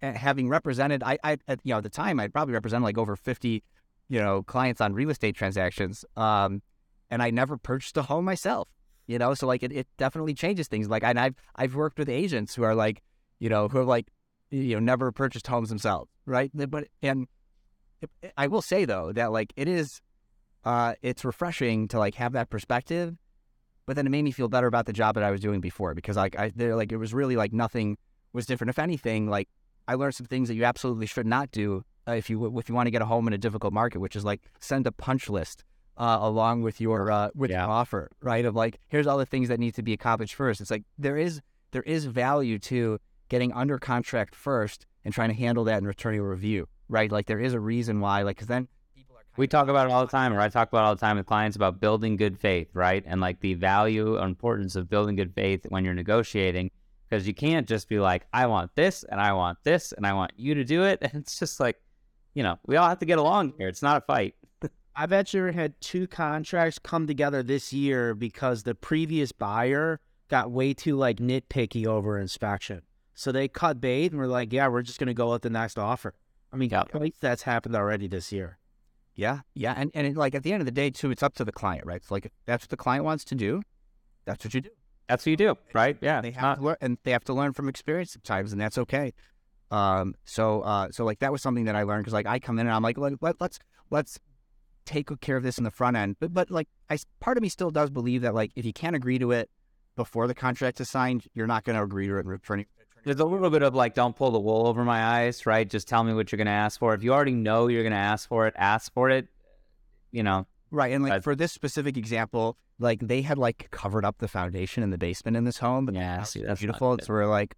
having 0.02 0.50
represented, 0.50 1.04
I, 1.04 1.18
I, 1.24 1.38
at, 1.48 1.60
you 1.64 1.74
know, 1.74 1.78
at 1.78 1.84
the 1.84 1.90
time 1.90 2.20
I'd 2.20 2.34
probably 2.34 2.54
represented 2.54 2.84
like 2.84 2.98
over 2.98 3.16
50, 3.16 3.64
you 4.10 4.20
know, 4.20 4.44
clients 4.44 4.82
on 4.82 4.94
real 4.94 5.10
estate 5.10 5.36
transactions. 5.36 6.04
Um, 6.18 6.62
and 7.10 7.22
I 7.22 7.30
never 7.30 7.58
purchased 7.58 7.98
a 7.98 8.04
home 8.04 8.26
myself, 8.26 8.68
you 9.08 9.20
know, 9.20 9.34
so 9.34 9.48
like 9.48 9.64
it, 9.64 9.72
it 9.72 9.88
definitely 9.98 10.34
changes 10.34 10.68
things. 10.68 10.90
Like, 10.90 11.04
and 11.04 11.20
I've, 11.20 11.36
I've 11.56 11.76
worked 11.76 12.00
with 12.00 12.10
agents 12.10 12.56
who 12.56 12.64
are 12.64 12.76
like, 12.76 13.02
you 13.40 13.50
know, 13.50 13.68
who 13.68 13.80
have 13.80 13.88
like, 13.88 14.08
you 14.50 14.76
know, 14.76 14.80
never 14.80 15.12
purchased 15.12 15.48
homes 15.48 15.70
themselves. 15.70 16.10
Right. 16.26 16.52
But, 16.54 16.88
and, 17.02 17.28
I 18.38 18.48
will 18.48 18.62
say 18.62 18.86
though 18.86 19.12
that 19.14 19.32
like 19.32 19.54
it 19.56 19.68
is, 19.68 20.02
uh, 20.64 20.96
it's 21.02 21.26
refreshing 21.26 21.88
to 21.90 22.00
like 22.00 22.16
have 22.16 22.34
that 22.34 22.50
perspective, 22.50 23.16
but 23.86 23.96
then 23.96 24.06
it 24.06 24.10
made 24.10 24.24
me 24.24 24.32
feel 24.32 24.48
better 24.48 24.68
about 24.68 24.86
the 24.86 24.94
job 24.94 25.16
that 25.16 25.24
I 25.24 25.32
was 25.32 25.42
doing 25.42 25.62
before 25.62 25.94
because 25.94 26.16
like 26.16 26.38
I 26.38 26.52
there 26.56 26.76
like 26.76 26.92
it 26.92 26.98
was 26.98 27.14
really 27.14 27.36
like 27.36 27.52
nothing 27.54 27.98
was 28.34 28.46
different. 28.46 28.70
If 28.70 28.80
anything, 28.80 29.30
like 29.30 29.50
I 29.88 29.96
learned 29.96 30.15
some 30.15 30.28
things 30.28 30.48
that 30.48 30.56
you 30.56 30.63
absolutely 30.63 31.06
should 31.08 31.26
not 31.26 31.52
do 31.52 31.84
uh, 32.08 32.13
if 32.13 32.30
you 32.30 32.58
if 32.60 32.70
you 32.70 32.76
want 32.76 32.88
to 32.88 32.91
get 32.91 33.02
a 33.02 33.06
home 33.06 33.28
in 33.28 33.34
a 33.34 33.38
difficult 33.38 33.74
market, 33.74 34.00
which 34.00 34.15
is 34.15 34.26
like 34.26 34.41
send 34.60 34.88
a 34.88 34.91
punch 34.91 35.30
list 35.30 35.63
uh, 35.98 36.17
along 36.22 36.62
with 36.62 36.82
your 36.82 37.12
uh, 37.12 37.30
with 37.36 37.52
Yeah. 37.52 37.63
your 37.63 37.70
offer, 37.72 38.10
right? 38.22 38.46
Of 38.46 38.56
like 38.56 38.80
here's 38.88 39.08
all 39.08 39.17
the 39.17 39.26
things 39.26 39.50
that 39.50 39.60
need 39.60 39.76
to 39.76 39.84
be 39.84 39.94
accomplished 39.94 40.36
first. 40.36 40.62
It's 40.62 40.72
like 40.72 40.84
there 40.98 41.17
is 41.17 41.41
there 41.72 41.84
is 41.84 42.06
value 42.06 42.60
to 42.60 43.00
getting 43.30 43.54
under 43.54 43.78
contract 43.78 44.36
first 44.36 44.86
and 45.06 45.13
trying 45.13 45.30
to 45.30 45.36
handle 45.36 45.63
that 45.65 45.78
in 45.80 45.86
returning 45.88 46.20
a 46.20 46.28
review, 46.28 46.67
right? 46.89 47.12
Like 47.12 47.28
there 47.28 47.39
is 47.39 47.54
a 47.54 47.60
reason 47.60 48.00
why, 48.00 48.24
like 48.24 48.38
because 48.38 48.48
then. 48.48 48.67
We 49.38 49.48
talk 49.48 49.70
about 49.70 49.88
it 49.88 49.94
all 49.94 50.06
the 50.06 50.12
time, 50.12 50.34
or 50.34 50.41
I 50.41 50.50
talk 50.50 50.67
about 50.67 50.82
it 50.82 50.88
all 50.88 50.96
the 50.96 51.00
time 51.00 51.15
with 51.15 51.26
clients 51.26 51.56
about 51.56 51.80
building 51.80 52.17
good 52.17 52.38
faith, 52.38 52.67
right? 52.74 53.02
And 53.08 53.22
like 53.22 53.39
the 53.39 53.54
value 53.54 54.17
or 54.17 54.26
importance 54.26 54.76
of 54.76 54.89
building 54.89 55.15
good 55.15 55.34
faith 55.34 55.65
when 55.70 55.86
you're 55.86 55.94
negotiating, 55.94 56.70
because 57.12 57.28
you 57.28 57.34
can't 57.34 57.67
just 57.67 57.89
be 57.89 58.00
like, 58.00 58.26
I 58.32 58.45
want 58.47 58.71
this 58.76 59.04
and 59.04 59.19
I 59.19 59.34
want 59.34 59.58
this 59.65 59.91
and 59.91 60.08
I 60.08 60.13
want 60.13 60.32
you 60.38 60.56
to 60.56 60.63
do 60.63 60.84
it. 60.84 61.00
And 61.12 61.15
it's 61.15 61.38
just 61.38 61.60
like, 61.60 61.76
you 62.34 62.41
know, 62.41 62.58
we 62.65 62.78
all 62.78 62.88
have 62.88 63.00
to 63.00 63.06
get 63.06 63.19
along 63.19 63.54
here. 63.58 63.67
It's 63.67 63.82
not 63.82 63.97
a 63.97 64.02
fight. 64.02 64.36
I've 64.95 65.12
actually 65.12 65.52
had 65.52 65.74
two 65.82 66.08
contracts 66.08 66.80
come 66.80 67.08
together 67.08 67.43
this 67.43 67.74
year 67.74 68.15
because 68.15 68.63
the 68.63 68.76
previous 68.76 69.34
buyer 69.34 70.00
got 70.30 70.52
way 70.52 70.74
too 70.74 70.95
like 70.95 71.17
nitpicky 71.17 71.86
over 71.86 72.17
inspection. 72.17 72.82
So 73.13 73.34
they 73.34 73.50
cut 73.50 73.82
bait 73.82 74.12
and 74.12 74.19
were 74.19 74.28
like, 74.28 74.54
"Yeah, 74.54 74.69
we're 74.69 74.82
just 74.82 74.97
gonna 74.97 75.13
go 75.13 75.32
with 75.34 75.41
the 75.41 75.50
next 75.50 75.78
offer." 75.78 76.13
I 76.54 76.56
mean, 76.56 76.69
Yeah. 76.69 76.84
twice 76.84 77.17
that's 77.19 77.41
happened 77.43 77.76
already 77.76 78.08
this 78.08 78.32
year. 78.32 78.58
Yeah, 79.15 79.41
yeah, 79.54 79.74
and 79.76 79.91
and 79.93 80.08
it, 80.08 80.15
like 80.15 80.34
at 80.34 80.43
the 80.43 80.54
end 80.54 80.62
of 80.62 80.65
the 80.65 80.71
day 80.71 80.89
too, 80.89 81.12
it's 81.12 81.21
up 81.21 81.34
to 81.36 81.43
the 81.43 81.52
client, 81.52 81.86
right? 81.86 81.97
It's 81.97 82.10
like 82.10 82.26
if 82.26 82.32
that's 82.45 82.63
what 82.63 82.69
the 82.69 82.78
client 82.78 83.04
wants 83.04 83.26
to 83.26 83.36
do, 83.36 83.62
that's 84.24 84.45
what 84.45 84.54
you 84.54 84.62
do. 84.62 84.69
That's 85.08 85.26
what 85.26 85.32
you 85.32 85.38
do, 85.38 85.58
right? 85.74 85.98
Yeah. 86.02 86.22
they 86.22 86.32
have 86.32 86.42
not- 86.42 86.56
to 86.58 86.64
learn, 86.64 86.76
and 86.82 86.98
they 87.04 87.12
have 87.12 87.24
to 87.26 87.34
learn 87.34 87.54
from 87.54 87.68
experience 87.68 88.12
sometimes, 88.12 88.52
and 88.52 88.62
that's 88.62 88.78
okay. 88.78 89.14
Um, 89.72 90.16
so, 90.26 90.62
uh, 90.62 90.90
so 90.92 91.06
like 91.06 91.20
that 91.20 91.32
was 91.32 91.42
something 91.42 91.66
that 91.66 91.76
I 91.76 91.84
learned 91.84 92.04
because 92.04 92.14
like 92.14 92.28
I 92.28 92.40
come 92.40 92.60
in 92.60 92.68
and 92.68 92.76
I'm 92.76 92.84
like, 92.84 92.98
let, 92.98 93.14
let, 93.22 93.40
let's 93.40 93.60
let's 93.90 94.20
take 94.86 95.10
care 95.22 95.38
of 95.38 95.44
this 95.44 95.58
in 95.58 95.64
the 95.64 95.72
front 95.72 95.96
end, 95.96 96.18
but 96.20 96.34
but 96.34 96.52
like 96.52 96.68
I 96.90 96.98
part 97.20 97.38
of 97.38 97.42
me 97.42 97.50
still 97.50 97.72
does 97.72 97.90
believe 97.90 98.22
that 98.24 98.36
like 98.36 98.52
if 98.56 98.66
you 98.66 98.74
can't 98.74 98.96
agree 98.96 99.20
to 99.20 99.32
it 99.32 99.50
before 99.96 100.28
the 100.28 100.34
contract 100.34 100.80
is 100.82 100.90
signed, 100.90 101.26
you're 101.34 101.48
not 101.48 101.64
going 101.64 101.76
to 101.76 101.84
agree 101.84 102.08
to 102.08 102.18
it 102.18 102.22
in 102.22 102.28
returning. 102.28 102.66
There's 103.04 103.20
a 103.20 103.26
little 103.26 103.50
bit 103.50 103.64
of 103.64 103.74
like, 103.74 103.96
don't 103.96 104.16
pull 104.16 104.32
the 104.32 104.40
wool 104.40 104.68
over 104.68 104.84
my 104.84 105.04
eyes, 105.04 105.46
right? 105.46 105.68
Just 105.68 105.88
tell 105.88 106.04
me 106.04 106.14
what 106.14 106.32
you're 106.32 106.38
going 106.38 106.46
to 106.46 106.52
ask 106.52 106.80
for. 106.80 106.94
If 106.94 107.04
you 107.04 107.14
already 107.14 107.34
know 107.34 107.68
you're 107.68 107.84
going 107.84 107.92
to 107.92 107.98
ask 107.98 108.30
for 108.30 108.48
it, 108.48 108.54
ask 108.58 108.94
for 108.94 109.10
it. 109.10 109.28
You 110.12 110.24
know, 110.24 110.46
Right, 110.72 110.94
and 110.94 111.04
like 111.04 111.22
for 111.22 111.36
this 111.36 111.52
specific 111.52 111.98
example, 111.98 112.58
like 112.80 113.00
they 113.02 113.22
had 113.22 113.38
like 113.38 113.68
covered 113.72 114.06
up 114.06 114.20
the 114.20 114.28
foundation 114.30 114.84
in 114.84 114.90
the 114.90 114.98
basement 114.98 115.36
in 115.36 115.44
this 115.44 115.58
home, 115.58 115.86
but 115.86 115.96
Yeah, 115.96 116.24
see, 116.24 116.42
that's 116.42 116.62
beautiful. 116.62 116.96
good. 116.96 117.06
So 117.06 117.14
we're 117.14 117.28
like, 117.28 117.56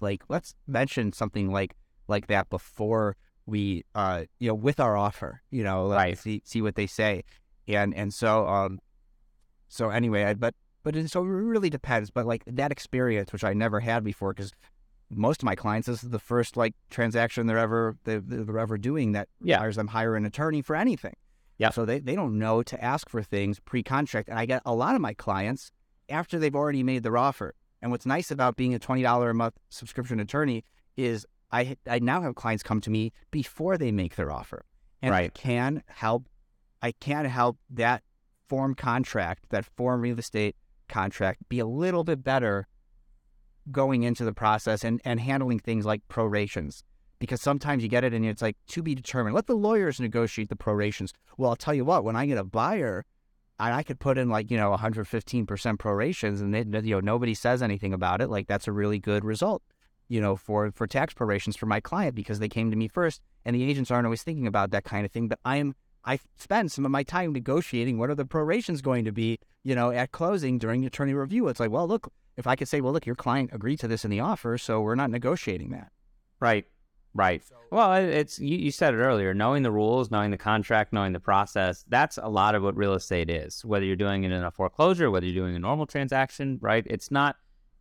like 0.00 0.22
let's 0.28 0.54
mention 0.66 1.12
something 1.12 1.50
like 1.50 1.74
like 2.06 2.26
that 2.26 2.50
before 2.50 3.16
we, 3.46 3.84
uh, 3.94 4.24
you 4.38 4.48
know, 4.48 4.54
with 4.54 4.78
our 4.78 4.96
offer, 4.96 5.40
you 5.50 5.64
know, 5.64 5.86
like, 5.86 5.96
Right. 5.96 6.18
see 6.18 6.42
see 6.44 6.60
what 6.60 6.74
they 6.74 6.86
say, 6.86 7.24
and 7.66 7.94
and 7.94 8.12
so 8.12 8.46
um, 8.46 8.78
so 9.68 9.88
anyway, 9.90 10.24
I, 10.24 10.34
but 10.34 10.54
but 10.82 10.96
it, 10.96 11.10
so 11.10 11.22
it 11.22 11.28
really 11.28 11.70
depends. 11.70 12.10
But 12.10 12.26
like 12.26 12.42
that 12.46 12.70
experience, 12.70 13.32
which 13.32 13.44
I 13.44 13.54
never 13.54 13.80
had 13.80 14.04
before, 14.04 14.34
because 14.34 14.52
most 15.08 15.42
of 15.42 15.46
my 15.46 15.54
clients, 15.54 15.86
this 15.88 16.04
is 16.04 16.10
the 16.10 16.18
first 16.18 16.56
like 16.58 16.74
transaction 16.90 17.46
they're 17.46 17.58
ever 17.58 17.96
they, 18.04 18.18
they're 18.18 18.58
ever 18.58 18.76
doing 18.76 19.12
that 19.12 19.28
Yeah. 19.42 19.56
requires 19.56 19.76
them 19.76 19.88
hire 19.88 20.14
an 20.14 20.26
attorney 20.26 20.60
for 20.60 20.76
anything. 20.76 21.14
Yeah. 21.60 21.70
So 21.70 21.84
they, 21.84 21.98
they 21.98 22.14
don't 22.14 22.38
know 22.38 22.62
to 22.62 22.82
ask 22.82 23.10
for 23.10 23.22
things 23.22 23.60
pre-contract. 23.60 24.30
And 24.30 24.38
I 24.38 24.46
get 24.46 24.62
a 24.64 24.74
lot 24.74 24.94
of 24.94 25.02
my 25.02 25.12
clients 25.12 25.70
after 26.08 26.38
they've 26.38 26.56
already 26.56 26.82
made 26.82 27.02
their 27.02 27.18
offer. 27.18 27.54
And 27.82 27.90
what's 27.90 28.06
nice 28.06 28.30
about 28.30 28.56
being 28.56 28.74
a 28.74 28.78
$20 28.78 29.30
a 29.30 29.34
month 29.34 29.54
subscription 29.68 30.20
attorney 30.20 30.64
is 30.96 31.26
I 31.52 31.76
I 31.86 31.98
now 31.98 32.22
have 32.22 32.34
clients 32.34 32.62
come 32.62 32.80
to 32.82 32.90
me 32.90 33.12
before 33.30 33.76
they 33.76 33.92
make 33.92 34.16
their 34.16 34.32
offer. 34.32 34.64
And 35.02 35.14
I 35.14 35.28
can 35.28 35.82
help 35.86 36.28
I 36.80 36.92
can 36.92 37.26
help 37.26 37.58
that 37.68 38.02
form 38.48 38.74
contract, 38.74 39.44
that 39.50 39.66
form 39.76 40.00
real 40.00 40.18
estate 40.18 40.56
contract 40.88 41.48
be 41.48 41.58
a 41.58 41.66
little 41.66 42.04
bit 42.04 42.24
better 42.24 42.66
going 43.70 44.02
into 44.02 44.24
the 44.24 44.32
process 44.32 44.82
and, 44.82 45.00
and 45.04 45.20
handling 45.20 45.58
things 45.58 45.84
like 45.84 46.08
prorations. 46.08 46.84
Because 47.20 47.40
sometimes 47.40 47.84
you 47.84 47.88
get 47.88 48.02
it 48.02 48.12
and 48.12 48.24
it's 48.24 48.42
like 48.42 48.56
to 48.68 48.82
be 48.82 48.96
determined. 48.96 49.36
Let 49.36 49.46
the 49.46 49.54
lawyers 49.54 50.00
negotiate 50.00 50.48
the 50.48 50.56
prorations. 50.56 51.12
Well, 51.36 51.50
I'll 51.50 51.56
tell 51.56 51.74
you 51.74 51.84
what, 51.84 52.02
when 52.02 52.16
I 52.16 52.26
get 52.26 52.38
a 52.38 52.44
buyer, 52.44 53.04
and 53.60 53.74
I 53.74 53.82
could 53.82 54.00
put 54.00 54.16
in 54.16 54.30
like, 54.30 54.50
you 54.50 54.56
know, 54.56 54.74
115% 54.74 55.78
prorations 55.78 56.40
and 56.40 56.54
they, 56.54 56.80
you 56.80 56.94
know, 56.94 57.00
nobody 57.00 57.34
says 57.34 57.62
anything 57.62 57.92
about 57.92 58.22
it. 58.22 58.30
Like 58.30 58.46
that's 58.46 58.66
a 58.66 58.72
really 58.72 58.98
good 58.98 59.24
result, 59.24 59.62
you 60.08 60.20
know, 60.20 60.34
for, 60.34 60.70
for 60.72 60.86
tax 60.86 61.12
prorations 61.12 61.56
for 61.56 61.66
my 61.66 61.78
client 61.78 62.14
because 62.14 62.38
they 62.38 62.48
came 62.48 62.70
to 62.70 62.76
me 62.76 62.88
first 62.88 63.20
and 63.44 63.54
the 63.54 63.62
agents 63.62 63.90
aren't 63.90 64.06
always 64.06 64.22
thinking 64.22 64.46
about 64.46 64.70
that 64.70 64.84
kind 64.84 65.04
of 65.04 65.12
thing. 65.12 65.28
But 65.28 65.40
I 65.44 65.58
am, 65.58 65.74
I 66.06 66.18
spend 66.38 66.72
some 66.72 66.86
of 66.86 66.90
my 66.90 67.02
time 67.02 67.34
negotiating 67.34 67.98
what 67.98 68.08
are 68.08 68.14
the 68.14 68.24
prorations 68.24 68.80
going 68.80 69.04
to 69.04 69.12
be, 69.12 69.38
you 69.62 69.74
know, 69.74 69.90
at 69.90 70.12
closing 70.12 70.56
during 70.56 70.86
attorney 70.86 71.12
review. 71.12 71.46
It's 71.48 71.60
like, 71.60 71.70
well, 71.70 71.86
look, 71.86 72.10
if 72.38 72.46
I 72.46 72.56
could 72.56 72.68
say, 72.68 72.80
well, 72.80 72.94
look, 72.94 73.04
your 73.04 73.16
client 73.16 73.50
agreed 73.52 73.78
to 73.80 73.88
this 73.88 74.06
in 74.06 74.10
the 74.10 74.20
offer, 74.20 74.56
so 74.56 74.80
we're 74.80 74.94
not 74.94 75.10
negotiating 75.10 75.70
that. 75.72 75.92
right, 76.40 76.64
right. 77.14 77.42
Well, 77.70 77.92
it's 77.94 78.38
you, 78.38 78.56
you 78.56 78.70
said 78.70 78.94
it 78.94 78.98
earlier. 78.98 79.32
Knowing 79.34 79.62
the 79.62 79.70
rules, 79.70 80.10
knowing 80.10 80.30
the 80.30 80.38
contract, 80.38 80.92
knowing 80.92 81.12
the 81.12 81.20
process. 81.20 81.84
That's 81.88 82.18
a 82.18 82.28
lot 82.28 82.54
of 82.54 82.62
what 82.62 82.76
real 82.76 82.94
estate 82.94 83.30
is. 83.30 83.64
Whether 83.64 83.84
you're 83.84 83.96
doing 83.96 84.24
it 84.24 84.32
in 84.32 84.42
a 84.42 84.50
foreclosure, 84.50 85.10
whether 85.10 85.26
you're 85.26 85.44
doing 85.44 85.56
a 85.56 85.58
normal 85.60 85.86
transaction, 85.86 86.58
right? 86.60 86.84
It's 86.88 87.10
not. 87.10 87.36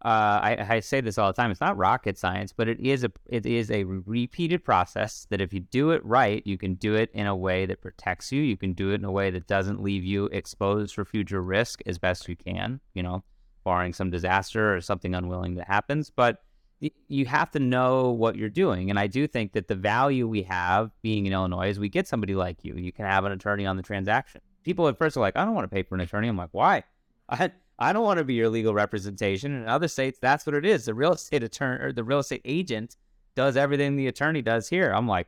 Uh, 0.06 0.40
I, 0.42 0.76
I 0.76 0.80
say 0.80 1.02
this 1.02 1.18
all 1.18 1.28
the 1.28 1.34
time. 1.34 1.52
It's 1.52 1.60
not 1.60 1.76
rocket 1.76 2.18
science, 2.18 2.54
but 2.54 2.70
it 2.70 2.80
is 2.80 3.04
a 3.04 3.12
it 3.26 3.46
is 3.46 3.70
a 3.70 3.84
repeated 3.84 4.64
process 4.64 5.28
that 5.30 5.42
if 5.42 5.52
you 5.54 5.60
do 5.60 5.92
it 5.92 6.06
right, 6.06 6.42
you 6.46 6.58
can 6.58 6.76
do 6.76 6.96
it 6.96 7.10
in 7.14 7.28
a 7.28 7.36
way 7.36 7.66
that 7.66 7.82
protects 7.82 8.32
you. 8.32 8.42
You 8.42 8.56
can 8.56 8.72
do 8.74 8.92
it 8.92 8.96
in 8.96 9.06
a 9.06 9.12
way 9.12 9.30
that 9.32 9.48
doesn't 9.48 9.84
leave 9.84 10.06
you 10.06 10.28
exposed 10.28 10.96
for 10.96 11.04
future 11.04 11.42
risk 11.42 11.82
as 11.86 11.98
best 11.98 12.30
you 12.30 12.38
can. 12.38 12.80
You 12.94 13.04
know, 13.04 13.24
barring 13.66 13.92
some 13.92 14.10
disaster 14.10 14.74
or 14.74 14.80
something 14.80 15.14
unwilling 15.14 15.56
that 15.56 15.68
happens, 15.68 16.10
but 16.10 16.44
you 16.80 17.26
have 17.26 17.52
to 17.52 17.60
know 17.60 18.12
what 18.12 18.36
you're 18.36 18.50
doing. 18.50 18.90
And 18.90 18.98
I 18.98 19.08
do 19.08 19.28
think 19.28 19.52
that 19.54 19.68
the 19.68 19.76
value 19.76 20.28
we 20.28 20.44
have 20.44 20.92
being 21.02 21.26
in 21.26 21.34
Illinois 21.34 21.70
is 21.70 21.80
we 21.80 21.90
get 21.90 22.08
somebody 22.08 22.36
like 22.36 22.64
you. 22.64 22.76
You 22.76 22.92
can 22.92 23.06
have 23.06 23.26
an 23.26 23.32
attorney 23.32 23.66
on 23.66 23.76
the 23.76 23.84
transaction. 23.84 24.42
People 24.64 24.88
at 24.88 24.98
first 24.98 25.18
are 25.18 25.20
like, 25.20 25.36
I 25.36 25.44
don't 25.44 25.56
want 25.56 25.66
to 25.70 25.74
pay 25.74 25.84
for 25.84 25.96
an 25.96 26.02
attorney. 26.02 26.28
I'm 26.28 26.38
like, 26.38 26.50
why? 26.52 26.84
I 27.30 27.52
I 27.82 27.94
don't 27.94 28.04
want 28.04 28.18
to 28.18 28.26
be 28.26 28.34
your 28.34 28.50
legal 28.50 28.74
representation. 28.74 29.56
In 29.56 29.68
other 29.68 29.88
states, 29.88 30.20
that's 30.22 30.46
what 30.46 30.54
it 30.54 30.66
is. 30.66 30.86
The 30.86 30.94
real 30.94 31.14
estate 31.14 31.44
attorney 31.44 31.84
or 31.84 31.94
the 31.94 32.04
real 32.04 32.20
estate 32.20 32.42
agent 32.44 32.98
does 33.36 33.56
everything 33.56 33.96
the 33.96 34.08
attorney 34.08 34.42
does 34.42 34.68
here. 34.68 34.92
I'm 34.92 35.08
like, 35.08 35.28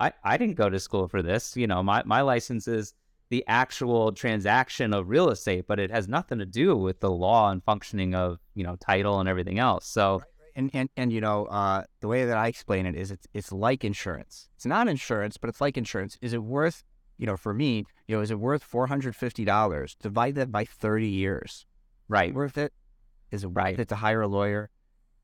I, 0.00 0.12
I 0.24 0.36
didn't 0.36 0.56
go 0.56 0.68
to 0.68 0.80
school 0.80 1.06
for 1.06 1.22
this. 1.22 1.56
You 1.56 1.68
know, 1.68 1.82
my, 1.82 2.02
my 2.04 2.22
license 2.22 2.66
is 2.66 2.94
the 3.28 3.44
actual 3.46 4.10
transaction 4.10 4.92
of 4.92 5.08
real 5.08 5.30
estate, 5.30 5.66
but 5.68 5.78
it 5.78 5.92
has 5.92 6.08
nothing 6.08 6.38
to 6.38 6.46
do 6.46 6.76
with 6.76 6.98
the 6.98 7.10
law 7.10 7.50
and 7.50 7.62
functioning 7.62 8.16
of, 8.16 8.40
you 8.54 8.64
know, 8.64 8.74
title 8.76 9.20
and 9.20 9.28
everything 9.28 9.60
else. 9.60 9.86
So 9.86 10.22
And 10.56 10.70
and 10.72 10.88
and 10.96 11.12
you 11.12 11.20
know, 11.20 11.46
uh, 11.46 11.84
the 12.00 12.08
way 12.08 12.24
that 12.24 12.36
I 12.36 12.48
explain 12.48 12.86
it 12.86 12.94
is 12.96 13.10
it's 13.10 13.26
it's 13.34 13.52
like 13.52 13.84
insurance. 13.84 14.48
It's 14.56 14.66
not 14.66 14.88
insurance, 14.88 15.36
but 15.36 15.48
it's 15.48 15.60
like 15.60 15.76
insurance. 15.76 16.18
Is 16.20 16.32
it 16.32 16.42
worth, 16.42 16.82
you 17.18 17.26
know, 17.26 17.36
for 17.36 17.52
me, 17.54 17.84
you 18.06 18.16
know, 18.16 18.22
is 18.22 18.30
it 18.30 18.38
worth 18.40 18.62
four 18.62 18.86
hundred 18.88 19.14
fifty 19.16 19.44
dollars? 19.44 19.96
Divide 20.02 20.34
that 20.36 20.50
by 20.52 20.64
thirty 20.64 21.08
years. 21.08 21.66
right. 22.08 22.34
Worth 22.34 22.58
it? 22.58 22.72
Is 23.30 23.44
it 23.44 23.48
worth 23.48 23.56
Right. 23.56 23.78
it 23.80 23.88
to 23.88 23.94
hire 23.96 24.22
a 24.22 24.28
lawyer? 24.28 24.70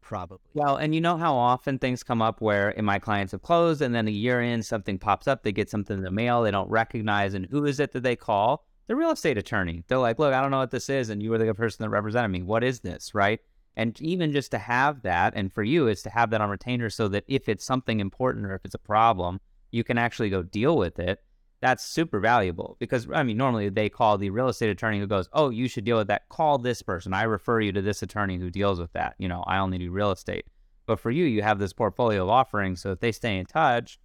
Probably. 0.01 0.39
Well, 0.55 0.77
and 0.77 0.95
you 0.95 1.01
know 1.01 1.17
how 1.17 1.35
often 1.35 1.81
things 1.81 2.05
come 2.05 2.23
up 2.23 2.41
where 2.41 2.71
in 2.71 2.85
my 2.85 3.01
clients 3.01 3.33
have 3.33 3.43
closed 3.43 3.83
and 3.83 3.93
then 3.93 4.07
a 4.07 4.13
year 4.13 4.41
in 4.41 4.63
something 4.63 4.99
pops 4.99 5.27
up, 5.27 5.43
they 5.43 5.51
get 5.51 5.69
something 5.69 5.97
in 5.99 6.05
the 6.05 6.13
mail 6.13 6.43
they 6.43 6.53
don't 6.53 6.71
recognize, 6.71 7.35
and 7.35 7.47
who 7.51 7.65
is 7.65 7.81
it 7.81 7.91
that 7.93 8.05
they 8.05 8.15
call? 8.15 8.65
The 8.87 8.95
real 8.95 9.11
estate 9.11 9.37
attorney. 9.37 9.83
They're 9.89 9.99
like, 9.99 10.21
look, 10.21 10.33
I 10.33 10.41
don't 10.41 10.53
know 10.53 10.59
what 10.59 10.71
this 10.71 10.89
is, 10.89 11.11
and 11.11 11.21
you 11.21 11.31
were 11.31 11.39
the 11.39 11.53
person 11.55 11.83
that 11.83 11.89
represented 11.91 12.31
me. 12.31 12.45
What 12.45 12.63
is 12.63 12.79
this, 12.81 13.17
right? 13.17 13.41
And 13.77 14.01
even 14.01 14.33
just 14.33 14.51
to 14.53 14.59
have 14.59 15.03
that, 15.03 15.35
and 15.37 15.53
for 15.53 15.63
you, 15.63 15.87
is 15.87 16.03
to 16.03 16.11
have 16.11 16.31
that 16.31 16.41
on 16.41 16.49
retainer 16.49 16.89
so 16.89 17.09
that 17.09 17.25
if 17.29 17.49
it's 17.49 17.65
something 17.65 18.01
important 18.01 18.47
or 18.47 18.55
if 18.55 18.65
it's 18.65 18.75
a 18.75 18.79
problem, 18.79 19.41
you 19.71 19.85
can 19.85 19.99
actually 19.99 20.31
go 20.31 20.43
deal 20.43 20.77
with 20.77 20.99
it. 20.99 21.23
That's 21.61 21.85
super 21.85 22.21
valuable 22.21 22.77
because 22.79 23.09
I 23.13 23.23
mean, 23.23 23.37
normally 23.37 23.69
they 23.69 23.89
call 23.89 24.19
the 24.19 24.31
real 24.31 24.49
estate 24.49 24.71
attorney 24.71 24.99
who 24.99 25.07
goes, 25.07 25.29
"Oh, 25.33 25.51
you 25.51 25.69
should 25.69 25.85
deal 25.85 25.97
with 25.97 26.09
that. 26.09 26.29
Call 26.29 26.59
this 26.59 26.83
person. 26.83 27.13
I 27.13 27.23
refer 27.25 27.61
you 27.61 27.73
to 27.73 27.83
this 27.83 28.03
attorney 28.03 28.39
who 28.39 28.51
deals 28.51 28.79
with 28.79 28.93
that. 28.93 29.15
You 29.19 29.29
know, 29.29 29.43
I 29.47 29.59
only 29.59 29.79
do 29.79 29.91
real 29.91 30.11
estate." 30.11 30.47
But 30.87 31.01
for 31.01 31.11
you, 31.11 31.25
you 31.25 31.43
have 31.43 31.59
this 31.59 31.73
portfolio 31.73 32.23
of 32.23 32.29
offerings, 32.29 32.81
so 32.81 32.93
if 32.93 33.01
they 33.01 33.13
stay 33.13 33.39
in 33.39 33.47
touch, 33.47 33.99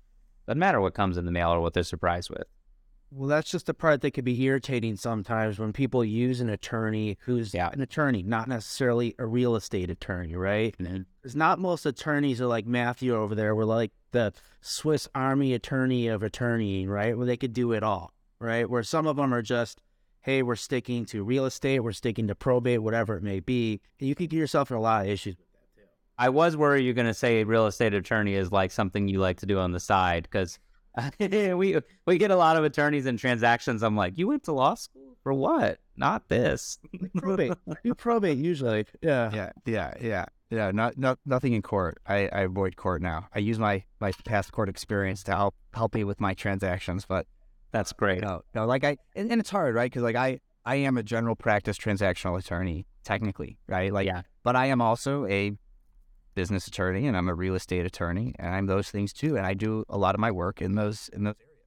doesn't 0.47 0.59
matter 0.59 0.81
what 0.81 0.95
comes 0.95 1.17
in 1.17 1.25
the 1.25 1.31
mail 1.31 1.51
or 1.51 1.61
what 1.61 1.73
they're 1.73 1.83
surprised 1.83 2.29
with. 2.29 2.47
Well, 3.13 3.27
that's 3.27 3.51
just 3.51 3.65
the 3.65 3.73
part 3.73 3.99
that 4.01 4.11
could 4.11 4.23
be 4.23 4.41
irritating 4.41 4.95
sometimes 4.95 5.59
when 5.59 5.73
people 5.73 6.03
use 6.03 6.39
an 6.39 6.49
attorney 6.49 7.17
who's 7.21 7.53
Yeah. 7.53 7.69
an 7.73 7.81
attorney, 7.81 8.23
not 8.23 8.47
necessarily 8.47 9.15
a 9.19 9.25
real 9.25 9.55
estate 9.57 9.89
attorney, 9.89 10.35
right? 10.35 10.73
Mm-hmm. 10.77 11.01
Because 11.21 11.35
not 11.35 11.59
most 11.59 11.85
attorneys 11.85 12.39
are 12.39 12.45
like 12.47 12.65
Mathew 12.65 13.13
over 13.13 13.35
there. 13.35 13.53
We're 13.53 13.65
like 13.65 13.91
the 14.11 14.31
Swiss 14.61 15.09
Army 15.13 15.53
attorney 15.53 16.07
of 16.07 16.23
attorneying, 16.23 16.87
right? 16.87 17.17
Where 17.17 17.27
they 17.27 17.35
could 17.35 17.53
do 17.53 17.73
it 17.73 17.83
all, 17.83 18.13
right? 18.39 18.69
Where 18.69 18.83
some 18.83 19.05
of 19.07 19.17
them 19.17 19.33
are 19.33 19.41
just, 19.41 19.81
hey, 20.21 20.41
we're 20.41 20.55
sticking 20.55 21.05
to 21.07 21.21
real 21.23 21.45
estate, 21.45 21.81
we're 21.81 21.91
sticking 21.91 22.27
to 22.27 22.35
probate, 22.35 22.81
whatever 22.81 23.17
it 23.17 23.23
may 23.23 23.41
be. 23.41 23.81
And 23.99 24.07
you 24.07 24.15
could 24.15 24.29
get 24.29 24.37
yourself 24.37 24.71
in 24.71 24.77
a 24.77 24.81
lot 24.81 25.05
of 25.05 25.11
issues. 25.11 25.35
I 26.17 26.29
was 26.29 26.55
worried 26.55 26.85
you're 26.85 26.93
going 26.93 27.07
to 27.07 27.13
say 27.13 27.43
real 27.43 27.65
estate 27.67 27.93
attorney 27.93 28.35
is 28.35 28.51
like 28.53 28.71
something 28.71 29.09
you 29.09 29.19
like 29.19 29.39
to 29.39 29.45
do 29.45 29.59
on 29.59 29.73
the 29.73 29.79
side 29.81 30.23
because 30.23 30.59
we 31.19 31.79
we 32.05 32.17
get 32.17 32.31
a 32.31 32.35
lot 32.35 32.57
of 32.57 32.63
attorneys 32.63 33.05
and 33.05 33.17
transactions. 33.17 33.83
I'm 33.83 33.95
like, 33.95 34.17
you 34.17 34.27
went 34.27 34.43
to 34.43 34.51
law 34.51 34.75
school 34.75 35.17
for 35.23 35.33
what? 35.33 35.79
Not 35.95 36.27
this. 36.29 36.79
probate, 37.15 37.53
do 37.83 37.93
probate 37.93 38.37
usually, 38.37 38.85
yeah. 39.01 39.31
Yeah, 39.33 39.51
yeah, 39.65 39.93
yeah, 40.01 40.25
yeah. 40.49 40.71
Not, 40.71 40.97
not 40.97 41.19
nothing 41.25 41.53
in 41.53 41.61
court. 41.61 41.99
I, 42.07 42.27
I 42.29 42.41
avoid 42.41 42.75
court 42.75 43.01
now. 43.01 43.27
I 43.33 43.39
use 43.39 43.59
my 43.59 43.83
my 43.99 44.11
past 44.25 44.51
court 44.51 44.69
experience 44.69 45.23
to 45.23 45.35
help 45.35 45.55
help 45.73 45.95
me 45.95 46.03
with 46.03 46.19
my 46.19 46.33
transactions. 46.33 47.05
But 47.05 47.27
That's 47.71 47.93
great. 47.93 48.21
no, 48.21 48.41
no, 48.55 48.65
like 48.65 48.83
I 48.83 48.97
and, 49.15 49.31
and 49.31 49.39
it's 49.39 49.49
hard, 49.49 49.75
right? 49.75 49.91
Because 49.91 50.03
like 50.03 50.15
I 50.15 50.39
I 50.65 50.75
am 50.75 50.97
a 50.97 51.03
general 51.03 51.35
practice 51.35 51.77
transactional 51.77 52.37
attorney 52.37 52.85
technically, 53.03 53.57
right? 53.67 53.91
Like, 53.91 54.05
yeah. 54.05 54.21
but 54.43 54.55
I 54.55 54.67
am 54.67 54.81
also 54.81 55.25
a 55.25 55.53
business 56.33 56.67
attorney 56.67 57.07
and 57.07 57.15
I'm 57.15 57.29
a 57.29 57.35
real 57.35 57.55
estate 57.55 57.85
attorney 57.85 58.33
and 58.39 58.47
I'm 58.49 58.65
those 58.65 58.89
things 58.89 59.13
too. 59.13 59.37
And 59.37 59.45
I 59.45 59.53
do 59.53 59.85
a 59.89 59.97
lot 59.97 60.15
of 60.15 60.21
my 60.21 60.31
work 60.31 60.61
in 60.61 60.75
those 60.75 61.09
in 61.13 61.23
those 61.23 61.35
areas. 61.39 61.57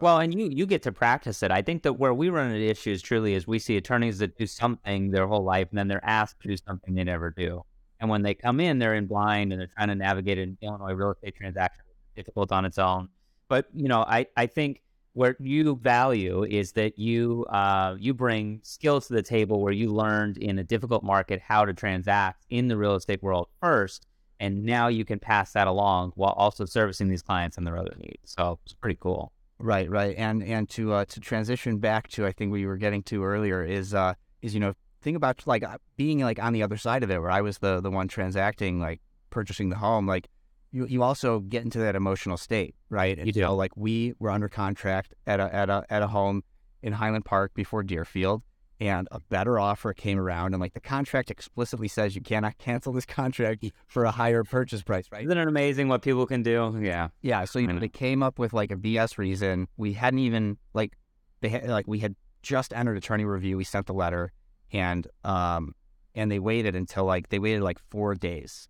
Well, 0.00 0.18
and 0.18 0.32
you 0.32 0.48
you 0.50 0.66
get 0.66 0.82
to 0.84 0.92
practice 0.92 1.42
it. 1.42 1.50
I 1.50 1.62
think 1.62 1.82
that 1.82 1.94
where 1.94 2.14
we 2.14 2.30
run 2.30 2.50
into 2.50 2.66
issues 2.66 3.02
truly 3.02 3.34
is 3.34 3.46
we 3.46 3.58
see 3.58 3.76
attorneys 3.76 4.18
that 4.18 4.36
do 4.36 4.46
something 4.46 5.10
their 5.10 5.26
whole 5.26 5.44
life 5.44 5.68
and 5.70 5.78
then 5.78 5.88
they're 5.88 6.04
asked 6.04 6.40
to 6.40 6.48
do 6.48 6.56
something 6.56 6.94
they 6.94 7.04
never 7.04 7.30
do. 7.30 7.62
And 8.00 8.08
when 8.08 8.22
they 8.22 8.34
come 8.34 8.60
in, 8.60 8.78
they're 8.78 8.94
in 8.94 9.06
blind 9.06 9.52
and 9.52 9.60
they're 9.60 9.68
trying 9.76 9.88
to 9.88 9.94
navigate 9.94 10.38
an 10.38 10.56
Illinois 10.62 10.92
real 10.92 11.12
estate 11.12 11.36
transaction. 11.36 11.84
Difficult 12.16 12.50
on 12.50 12.64
its 12.64 12.78
own. 12.78 13.08
But 13.48 13.66
you 13.74 13.88
know, 13.88 14.00
I 14.00 14.26
I 14.36 14.46
think 14.46 14.80
where 15.12 15.36
you 15.40 15.76
value 15.76 16.44
is 16.44 16.72
that 16.72 16.98
you 16.98 17.44
uh, 17.46 17.96
you 17.98 18.14
bring 18.14 18.60
skills 18.62 19.08
to 19.08 19.14
the 19.14 19.22
table 19.22 19.60
where 19.60 19.72
you 19.72 19.92
learned 19.92 20.38
in 20.38 20.58
a 20.58 20.64
difficult 20.64 21.02
market 21.02 21.40
how 21.40 21.64
to 21.64 21.74
transact 21.74 22.46
in 22.50 22.68
the 22.68 22.76
real 22.76 22.94
estate 22.94 23.22
world 23.22 23.48
first, 23.60 24.06
and 24.38 24.64
now 24.64 24.88
you 24.88 25.04
can 25.04 25.18
pass 25.18 25.52
that 25.52 25.66
along 25.66 26.12
while 26.14 26.32
also 26.32 26.64
servicing 26.64 27.08
these 27.08 27.22
clients 27.22 27.56
and 27.58 27.66
their 27.66 27.76
other 27.76 27.94
needs. 27.98 28.34
So 28.36 28.58
it's 28.64 28.74
pretty 28.74 28.98
cool. 29.00 29.32
Right, 29.58 29.90
right, 29.90 30.14
and 30.16 30.42
and 30.42 30.68
to 30.70 30.92
uh, 30.92 31.04
to 31.06 31.20
transition 31.20 31.78
back 31.78 32.08
to 32.08 32.26
I 32.26 32.32
think 32.32 32.56
you 32.56 32.66
were 32.66 32.76
getting 32.76 33.02
to 33.04 33.24
earlier 33.24 33.62
is 33.62 33.92
uh 33.92 34.14
is 34.42 34.54
you 34.54 34.60
know 34.60 34.74
think 35.02 35.16
about 35.16 35.46
like 35.46 35.62
uh, 35.62 35.78
being 35.96 36.20
like 36.20 36.38
on 36.38 36.52
the 36.52 36.62
other 36.62 36.76
side 36.76 37.02
of 37.02 37.10
it 37.10 37.20
where 37.20 37.30
I 37.30 37.40
was 37.40 37.58
the 37.58 37.80
the 37.80 37.90
one 37.90 38.08
transacting 38.08 38.80
like 38.80 39.00
purchasing 39.30 39.68
the 39.68 39.76
home 39.76 40.06
like 40.06 40.28
you 40.72 40.86
you 40.86 41.02
also 41.02 41.40
get 41.40 41.62
into 41.64 41.78
that 41.78 41.96
emotional 41.96 42.36
state 42.36 42.74
right 42.88 43.18
and 43.18 43.26
You 43.26 43.32
do. 43.32 43.40
so, 43.40 43.54
like 43.54 43.76
we 43.76 44.14
were 44.18 44.30
under 44.30 44.48
contract 44.48 45.14
at 45.26 45.40
a 45.40 45.54
at 45.54 45.68
a 45.70 45.84
at 45.90 46.02
a 46.02 46.06
home 46.08 46.42
in 46.82 46.92
Highland 46.92 47.24
Park 47.24 47.52
before 47.54 47.82
Deerfield 47.82 48.42
and 48.80 49.06
a 49.12 49.20
better 49.28 49.58
offer 49.58 49.92
came 49.92 50.18
around 50.18 50.54
and 50.54 50.60
like 50.60 50.72
the 50.72 50.80
contract 50.80 51.30
explicitly 51.30 51.86
says 51.88 52.14
you 52.14 52.22
cannot 52.22 52.56
cancel 52.58 52.92
this 52.94 53.04
contract 53.04 53.64
for 53.86 54.04
a 54.04 54.10
higher 54.10 54.42
purchase 54.42 54.82
price 54.82 55.06
right 55.12 55.24
Isn't 55.24 55.36
it 55.36 55.46
amazing 55.48 55.88
what 55.88 56.00
people 56.02 56.26
can 56.26 56.42
do? 56.42 56.78
Yeah. 56.80 57.08
yeah, 57.20 57.44
so 57.44 57.58
you 57.58 57.66
know. 57.66 57.78
they 57.78 57.88
came 57.88 58.22
up 58.22 58.38
with 58.38 58.52
like 58.54 58.70
a 58.70 58.76
BS 58.76 59.18
reason. 59.18 59.68
We 59.76 59.92
hadn't 59.92 60.20
even 60.20 60.56
like 60.72 60.96
they 61.42 61.48
had 61.50 61.68
like 61.68 61.86
we 61.86 61.98
had 61.98 62.14
just 62.42 62.72
entered 62.72 62.96
attorney 62.96 63.24
review. 63.26 63.58
We 63.58 63.64
sent 63.64 63.86
the 63.86 63.92
letter, 63.92 64.32
and 64.72 65.06
um 65.24 65.74
and 66.14 66.30
they 66.32 66.38
waited 66.38 66.74
until 66.74 67.04
like 67.04 67.28
they 67.28 67.38
waited 67.38 67.62
like 67.62 67.78
four 67.90 68.14
days 68.14 68.68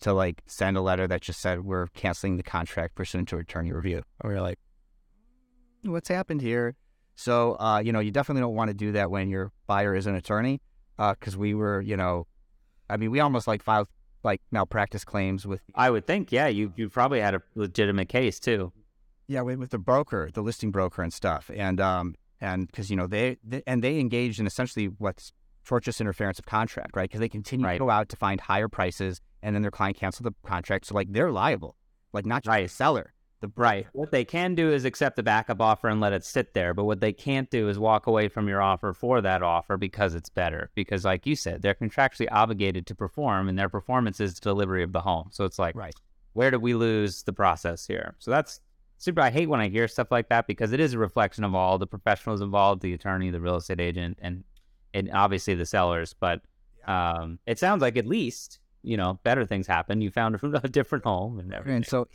to 0.00 0.12
like 0.12 0.42
send 0.46 0.76
a 0.76 0.80
letter 0.80 1.06
that 1.06 1.20
just 1.20 1.40
said 1.40 1.64
we're 1.64 1.86
canceling 1.88 2.36
the 2.36 2.42
contract 2.42 2.94
pursuant 2.94 3.28
to 3.28 3.38
attorney 3.38 3.72
review. 3.72 4.02
And 4.20 4.28
we 4.28 4.34
were 4.34 4.40
like, 4.40 4.58
what's 5.82 6.08
happened 6.08 6.40
here? 6.42 6.76
So 7.14 7.56
uh, 7.60 7.82
you 7.84 7.92
know, 7.92 8.00
you 8.00 8.10
definitely 8.10 8.42
don't 8.42 8.54
want 8.54 8.68
to 8.68 8.74
do 8.74 8.92
that 8.92 9.10
when 9.10 9.28
your 9.28 9.52
buyer 9.66 9.94
is 9.94 10.06
an 10.06 10.14
attorney, 10.14 10.60
because 10.96 11.36
we 11.36 11.54
were, 11.54 11.80
you 11.80 11.96
know, 11.96 12.26
I 12.88 12.96
mean, 12.96 13.10
we 13.10 13.20
almost 13.20 13.46
like 13.46 13.62
filed 13.62 13.88
like 14.22 14.42
malpractice 14.50 15.04
claims 15.04 15.46
with 15.46 15.60
I 15.74 15.90
would 15.90 16.06
think, 16.06 16.32
yeah, 16.32 16.48
you 16.48 16.72
you 16.76 16.88
probably 16.88 17.20
had 17.20 17.34
a 17.34 17.42
legitimate 17.54 18.08
case 18.08 18.38
too. 18.40 18.72
Yeah, 19.28 19.42
with, 19.42 19.58
with 19.58 19.70
the 19.70 19.78
broker, 19.78 20.30
the 20.32 20.42
listing 20.42 20.72
broker 20.72 21.02
and 21.02 21.12
stuff, 21.12 21.50
and 21.54 21.80
um, 21.80 22.16
and 22.40 22.66
because 22.66 22.90
you 22.90 22.96
know 22.96 23.06
they, 23.06 23.36
they 23.44 23.62
and 23.66 23.82
they 23.82 24.00
engaged 24.00 24.40
in 24.40 24.46
essentially 24.46 24.86
what's 24.86 25.32
tortious 25.70 26.00
interference 26.00 26.38
of 26.38 26.46
contract, 26.46 26.96
right? 26.96 27.08
Because 27.08 27.20
they 27.20 27.28
continue 27.28 27.66
Right. 27.66 27.74
to 27.74 27.78
go 27.78 27.90
out 27.90 28.08
to 28.08 28.16
find 28.16 28.40
higher 28.40 28.68
prices, 28.68 29.20
and 29.42 29.54
then 29.54 29.62
their 29.62 29.70
client 29.70 29.96
canceled 29.96 30.26
the 30.26 30.48
contract, 30.48 30.86
so 30.86 30.94
like 30.94 31.12
they're 31.12 31.30
liable, 31.30 31.76
like 32.12 32.26
not 32.26 32.42
just 32.42 32.50
Right. 32.50 32.62
the 32.62 32.68
seller, 32.68 33.12
the 33.40 33.50
Right. 33.56 33.86
What 33.92 34.10
they 34.10 34.24
can 34.26 34.54
do 34.54 34.70
is 34.70 34.84
accept 34.84 35.16
the 35.16 35.22
backup 35.22 35.62
offer 35.62 35.88
and 35.88 35.98
let 35.98 36.12
it 36.12 36.24
sit 36.24 36.52
there. 36.52 36.74
But 36.74 36.84
what 36.84 37.00
they 37.00 37.12
can't 37.14 37.48
do 37.50 37.70
is 37.70 37.78
walk 37.78 38.06
away 38.06 38.28
from 38.28 38.48
your 38.48 38.60
offer 38.60 38.92
for 38.92 39.22
that 39.22 39.42
offer 39.42 39.78
because 39.78 40.14
it's 40.14 40.28
better. 40.28 40.70
Because, 40.74 41.06
like 41.06 41.26
you 41.26 41.34
said, 41.34 41.62
they're 41.62 41.74
contractually 41.74 42.28
obligated 42.30 42.86
to 42.88 42.94
perform, 42.94 43.48
and 43.48 43.58
their 43.58 43.70
performance 43.70 44.20
is 44.20 44.38
delivery 44.38 44.82
of 44.82 44.92
the 44.92 45.00
home. 45.00 45.28
So 45.30 45.46
it's 45.46 45.58
like, 45.58 45.74
Right. 45.74 45.94
where 46.34 46.50
did 46.50 46.60
we 46.60 46.74
lose 46.74 47.22
the 47.22 47.32
process 47.32 47.86
here? 47.86 48.14
So 48.18 48.30
that's 48.30 48.60
super. 48.98 49.22
I 49.22 49.30
hate 49.30 49.48
when 49.48 49.60
I 49.60 49.68
hear 49.68 49.88
stuff 49.88 50.10
like 50.10 50.28
that 50.28 50.46
because 50.46 50.72
it 50.72 50.80
is 50.80 50.92
a 50.92 50.98
reflection 50.98 51.42
of 51.42 51.54
all 51.54 51.78
the 51.78 51.86
professionals 51.86 52.42
involved 52.42 52.82
the 52.82 52.92
attorney, 52.92 53.30
the 53.30 53.40
real 53.40 53.56
estate 53.56 53.80
agent, 53.80 54.18
and, 54.20 54.44
and 54.94 55.10
obviously 55.12 55.54
the 55.54 55.66
sellers. 55.66 56.14
But 56.18 56.40
um, 56.86 57.38
it 57.46 57.58
sounds 57.58 57.82
like 57.82 57.96
at 57.96 58.06
least, 58.06 58.58
you 58.82 58.96
know, 58.96 59.18
better 59.22 59.44
things 59.46 59.66
happen. 59.66 60.00
You 60.00 60.10
found 60.10 60.38
a 60.42 60.68
different 60.68 61.04
home 61.04 61.38
and 61.38 61.52
everything. 61.52 61.76
And 61.76 61.86
so, 61.86 62.08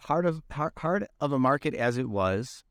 hard 0.00 0.26
of 0.26 0.42
hard, 0.50 0.72
hard 0.78 1.06
of 1.20 1.32
a 1.32 1.38
market 1.38 1.74
as 1.74 1.98
it 1.98 2.08
was, 2.08 2.62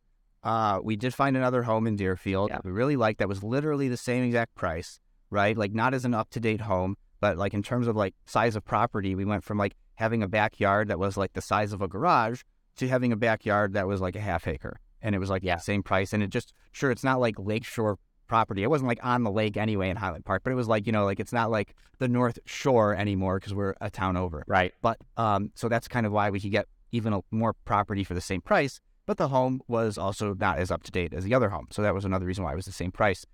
uh, 0.43 0.79
we 0.83 0.95
did 0.95 1.13
find 1.13 1.37
another 1.37 1.63
home 1.63 1.87
in 1.87 1.95
Deerfield. 1.95 2.49
Yeah. 2.49 2.59
We 2.63 2.71
really 2.71 2.95
liked 2.95 3.19
that 3.19 3.29
was 3.29 3.43
literally 3.43 3.87
the 3.87 3.97
same 3.97 4.23
exact 4.23 4.55
price, 4.55 4.99
right? 5.29 5.57
Like 5.57 5.73
not 5.73 5.93
as 5.93 6.05
an 6.05 6.13
up 6.13 6.29
to 6.31 6.39
date 6.39 6.61
home, 6.61 6.95
but 7.19 7.37
like 7.37 7.53
in 7.53 7.63
terms 7.63 7.87
of 7.87 7.95
like 7.95 8.15
size 8.25 8.55
of 8.55 8.65
property, 8.65 9.15
we 9.15 9.25
went 9.25 9.43
from 9.43 9.57
like 9.57 9.75
having 9.95 10.23
a 10.23 10.27
backyard 10.27 10.87
that 10.87 10.99
was 10.99 11.15
like 11.17 11.33
the 11.33 11.41
size 11.41 11.71
of 11.71 11.81
a 11.81 11.87
garage 11.87 12.41
to 12.77 12.87
having 12.87 13.11
a 13.11 13.15
backyard 13.15 13.73
that 13.73 13.87
was 13.87 14.01
like 14.01 14.15
a 14.15 14.19
half 14.21 14.47
acre, 14.47 14.79
and 15.01 15.13
it 15.13 15.19
was 15.19 15.29
like 15.29 15.43
Yeah. 15.43 15.57
the 15.57 15.61
same 15.61 15.83
price. 15.83 16.11
And 16.13 16.23
it 16.23 16.29
just 16.29 16.53
sure 16.71 16.89
it's 16.91 17.03
not 17.03 17.19
like 17.19 17.35
lakeshore 17.37 17.99
property. 18.27 18.63
It 18.63 18.69
wasn't 18.69 18.87
like 18.87 18.99
on 19.03 19.23
the 19.23 19.31
lake 19.31 19.57
anyway 19.57 19.89
in 19.89 19.97
Highland 19.97 20.25
Park, 20.25 20.43
but 20.43 20.51
it 20.51 20.55
was 20.55 20.67
like 20.67 20.85
you 20.85 20.91
know 20.91 21.05
like 21.05 21.19
it's 21.19 21.33
not 21.33 21.51
like 21.51 21.75
the 21.99 22.07
North 22.07 22.39
Shore 22.45 22.95
anymore 22.95 23.39
because 23.39 23.53
we're 23.53 23.75
a 23.81 23.89
town 23.89 24.17
over. 24.17 24.43
right. 24.47 24.73
But 24.81 24.97
um, 25.17 25.51
so 25.55 25.69
that's 25.69 25.87
kind 25.87 26.05
of 26.05 26.11
why 26.11 26.29
we 26.29 26.39
could 26.39 26.51
get 26.51 26.67
even 26.91 27.13
a, 27.13 27.21
more 27.31 27.53
property 27.53 28.03
for 28.03 28.13
the 28.13 28.21
same 28.21 28.41
price. 28.41 28.79
But 29.05 29.17
the 29.17 29.27
home 29.27 29.61
was 29.67 29.97
also 29.97 30.33
not 30.33 30.59
as 30.59 30.71
up 30.71 30.83
to 30.83 30.91
date 30.91 31.13
as 31.13 31.25
the 31.25 31.33
other 31.33 31.49
home, 31.49 31.67
so 31.71 31.81
that 31.81 31.93
was 31.93 32.05
another 32.05 32.25
reason 32.25 32.43
why 32.43 32.53
it 32.53 32.55
was 32.55 32.65
the 32.65 32.71
same 32.71 32.91
price. 32.91 33.25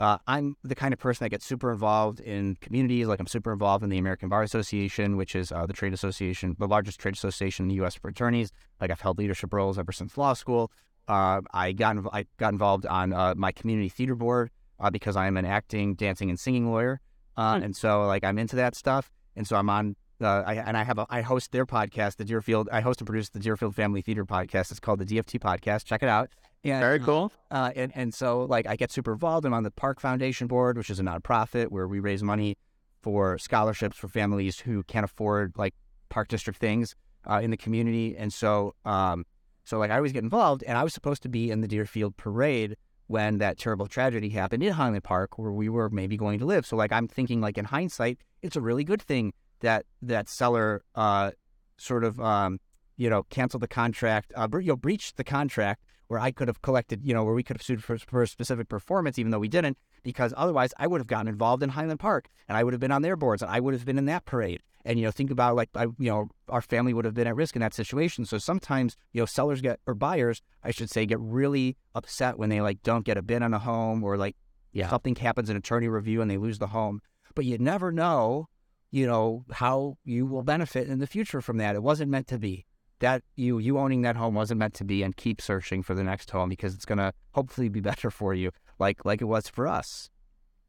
Uh, 0.00 0.18
I'm 0.28 0.56
the 0.62 0.76
kind 0.76 0.94
of 0.94 1.00
person 1.00 1.24
that 1.24 1.30
gets 1.30 1.44
super 1.44 1.72
involved 1.72 2.20
in 2.20 2.56
communities. 2.60 3.08
Like 3.08 3.18
I'm 3.18 3.26
super 3.26 3.52
involved 3.52 3.82
in 3.82 3.90
the 3.90 3.98
American 3.98 4.28
Bar 4.28 4.44
Association, 4.44 5.16
which 5.16 5.34
is 5.34 5.50
uh, 5.50 5.66
the 5.66 5.72
trade 5.72 5.92
association, 5.92 6.54
the 6.58 6.68
largest 6.68 7.00
trade 7.00 7.14
association 7.14 7.64
in 7.64 7.68
the 7.68 7.74
U.S. 7.76 7.96
for 7.96 8.08
attorneys. 8.08 8.52
Like 8.80 8.90
I've 8.92 9.00
held 9.00 9.18
leadership 9.18 9.52
roles 9.52 9.76
ever 9.76 9.90
since 9.90 10.16
law 10.16 10.34
school. 10.34 10.70
Uh, 11.08 11.40
I 11.52 11.72
got 11.72 11.96
inv- 11.96 12.10
I 12.12 12.26
got 12.36 12.52
involved 12.52 12.86
on 12.86 13.12
uh, 13.12 13.34
my 13.36 13.50
community 13.52 13.88
theater 13.88 14.14
board 14.14 14.50
uh, 14.78 14.90
because 14.90 15.16
I 15.16 15.26
am 15.26 15.36
an 15.36 15.44
acting, 15.44 15.94
dancing, 15.94 16.28
and 16.30 16.38
singing 16.38 16.70
lawyer, 16.70 17.00
uh, 17.36 17.56
Hmm. 17.58 17.64
and 17.64 17.76
so 17.76 18.06
like 18.06 18.24
I'm 18.24 18.38
into 18.38 18.56
that 18.56 18.74
stuff. 18.74 19.10
And 19.36 19.46
so 19.46 19.56
I'm 19.56 19.70
on 19.70 19.96
uh, 20.20 20.42
I, 20.46 20.54
and 20.56 20.76
I 20.76 20.82
have 20.82 20.98
a 20.98 21.06
I 21.08 21.20
host 21.22 21.52
their 21.52 21.64
podcast, 21.64 22.16
the 22.16 22.24
Deerfield. 22.24 22.68
I 22.72 22.80
host 22.80 23.00
and 23.00 23.06
produce 23.06 23.30
the 23.30 23.38
Deerfield 23.38 23.74
Family 23.76 24.02
Theater 24.02 24.24
podcast. 24.24 24.70
It's 24.70 24.80
called 24.80 24.98
the 24.98 25.06
DFT 25.06 25.38
Podcast. 25.38 25.84
Check 25.84 26.02
it 26.02 26.08
out. 26.08 26.30
And, 26.64 26.80
Very 26.80 26.98
cool. 26.98 27.30
Uh, 27.52 27.70
and 27.76 27.92
and 27.94 28.12
so 28.12 28.42
like 28.42 28.66
I 28.66 28.74
get 28.76 28.90
super 28.90 29.12
involved. 29.12 29.46
I'm 29.46 29.54
on 29.54 29.62
the 29.62 29.70
Park 29.70 30.00
Foundation 30.00 30.48
board, 30.48 30.76
which 30.76 30.90
is 30.90 30.98
a 30.98 31.04
nonprofit 31.04 31.68
where 31.68 31.86
we 31.86 32.00
raise 32.00 32.22
money 32.22 32.56
for 33.00 33.38
scholarships 33.38 33.96
for 33.96 34.08
families 34.08 34.58
who 34.60 34.82
can't 34.82 35.04
afford 35.04 35.52
like 35.56 35.72
park 36.08 36.26
district 36.26 36.58
things 36.58 36.96
uh, 37.30 37.40
in 37.40 37.52
the 37.52 37.56
community. 37.56 38.16
And 38.16 38.32
so 38.32 38.74
um, 38.84 39.24
so 39.68 39.78
like 39.78 39.90
I 39.90 39.96
always 39.96 40.12
get 40.12 40.24
involved. 40.24 40.64
And 40.66 40.78
I 40.78 40.82
was 40.82 40.94
supposed 40.94 41.22
to 41.24 41.28
be 41.28 41.50
in 41.50 41.60
the 41.60 41.68
Deerfield 41.68 42.16
parade 42.16 42.76
when 43.06 43.36
that 43.38 43.58
terrible 43.58 43.86
tragedy 43.86 44.30
happened 44.30 44.62
in 44.62 44.72
Highland 44.72 45.04
Park, 45.04 45.38
where 45.38 45.52
we 45.52 45.68
were 45.68 45.90
maybe 45.90 46.16
going 46.16 46.38
to 46.38 46.46
live. 46.46 46.64
So 46.64 46.74
like 46.74 46.90
I'm 46.90 47.06
thinking 47.06 47.42
like 47.42 47.58
in 47.58 47.66
hindsight, 47.66 48.18
it's 48.40 48.56
a 48.56 48.62
really 48.62 48.82
good 48.82 49.02
thing 49.02 49.34
that 49.60 49.84
that 50.00 50.30
seller 50.30 50.84
uh, 50.94 51.32
sort 51.76 52.04
of 52.04 52.18
um, 52.18 52.60
you 52.96 53.10
know 53.10 53.24
canceled 53.24 53.62
the 53.62 53.68
contract, 53.68 54.32
uh, 54.34 54.48
bre- 54.48 54.60
you 54.60 54.68
know 54.68 54.76
breached 54.76 55.18
the 55.18 55.24
contract 55.24 55.84
where 56.06 56.18
I 56.18 56.30
could 56.30 56.48
have 56.48 56.62
collected, 56.62 57.04
you 57.04 57.12
know, 57.12 57.22
where 57.22 57.34
we 57.34 57.42
could 57.42 57.56
have 57.58 57.62
sued 57.62 57.84
for, 57.84 57.98
for 57.98 58.22
a 58.22 58.26
specific 58.26 58.70
performance, 58.70 59.18
even 59.18 59.30
though 59.30 59.38
we 59.38 59.48
didn't, 59.48 59.76
because 60.02 60.32
otherwise 60.38 60.72
I 60.78 60.86
would 60.86 61.02
have 61.02 61.06
gotten 61.06 61.28
involved 61.28 61.62
in 61.62 61.68
Highland 61.68 62.00
Park 62.00 62.28
and 62.48 62.56
I 62.56 62.64
would 62.64 62.72
have 62.72 62.80
been 62.80 62.90
on 62.90 63.02
their 63.02 63.16
boards 63.16 63.42
and 63.42 63.50
I 63.50 63.60
would 63.60 63.74
have 63.74 63.84
been 63.84 63.98
in 63.98 64.06
that 64.06 64.24
parade. 64.24 64.62
And 64.88 64.98
you 64.98 65.04
know 65.04 65.10
think 65.12 65.30
about 65.30 65.54
like 65.54 65.68
I, 65.74 65.82
you 65.84 66.10
know 66.10 66.28
our 66.48 66.62
family 66.62 66.92
would 66.94 67.04
have 67.04 67.14
been 67.14 67.26
at 67.32 67.36
risk 67.36 67.54
in 67.54 67.60
that 67.60 67.74
situation. 67.74 68.24
So 68.24 68.38
sometimes 68.38 68.96
you 69.12 69.20
know 69.22 69.26
sellers 69.26 69.60
get 69.60 69.78
or 69.86 69.94
buyers 69.94 70.40
i 70.64 70.70
should 70.70 70.90
say 70.90 71.06
get 71.06 71.20
really 71.20 71.76
upset 71.94 72.38
when 72.38 72.48
they 72.48 72.60
like 72.68 72.82
don't 72.82 73.04
get 73.04 73.16
a 73.18 73.22
bid 73.22 73.42
on 73.42 73.52
a 73.54 73.58
home 73.70 74.02
or 74.02 74.16
like 74.16 74.36
Yeah. 74.72 74.88
something 74.88 75.14
happens 75.16 75.48
in 75.50 75.56
attorney 75.56 75.88
review 75.88 76.18
and 76.22 76.30
they 76.30 76.38
lose 76.38 76.58
the 76.58 76.68
home. 76.78 77.00
But 77.34 77.44
you 77.44 77.56
never 77.58 77.92
know 77.92 78.48
you 78.90 79.06
know 79.06 79.44
how 79.62 79.98
you 80.04 80.24
will 80.26 80.42
benefit 80.42 80.88
in 80.88 80.98
the 80.98 81.06
future 81.06 81.40
from 81.42 81.58
that. 81.58 81.76
It 81.76 81.82
wasn't 81.82 82.10
meant 82.10 82.26
to 82.28 82.38
be. 82.38 82.64
That 83.00 83.22
you 83.36 83.58
you 83.58 83.78
owning 83.78 84.02
that 84.02 84.16
home 84.16 84.34
wasn't 84.34 84.58
meant 84.58 84.74
to 84.80 84.84
be 84.92 85.02
and 85.04 85.14
keep 85.24 85.40
searching 85.40 85.82
for 85.82 85.94
the 85.94 86.02
next 86.02 86.30
home 86.30 86.48
because 86.48 86.72
it's 86.74 86.86
going 86.90 86.98
to 87.06 87.12
hopefully 87.32 87.68
be 87.68 87.80
better 87.90 88.10
for 88.10 88.32
you 88.34 88.50
like 88.84 89.04
like 89.04 89.20
it 89.20 89.26
was 89.26 89.48
for 89.56 89.68
us 89.80 90.10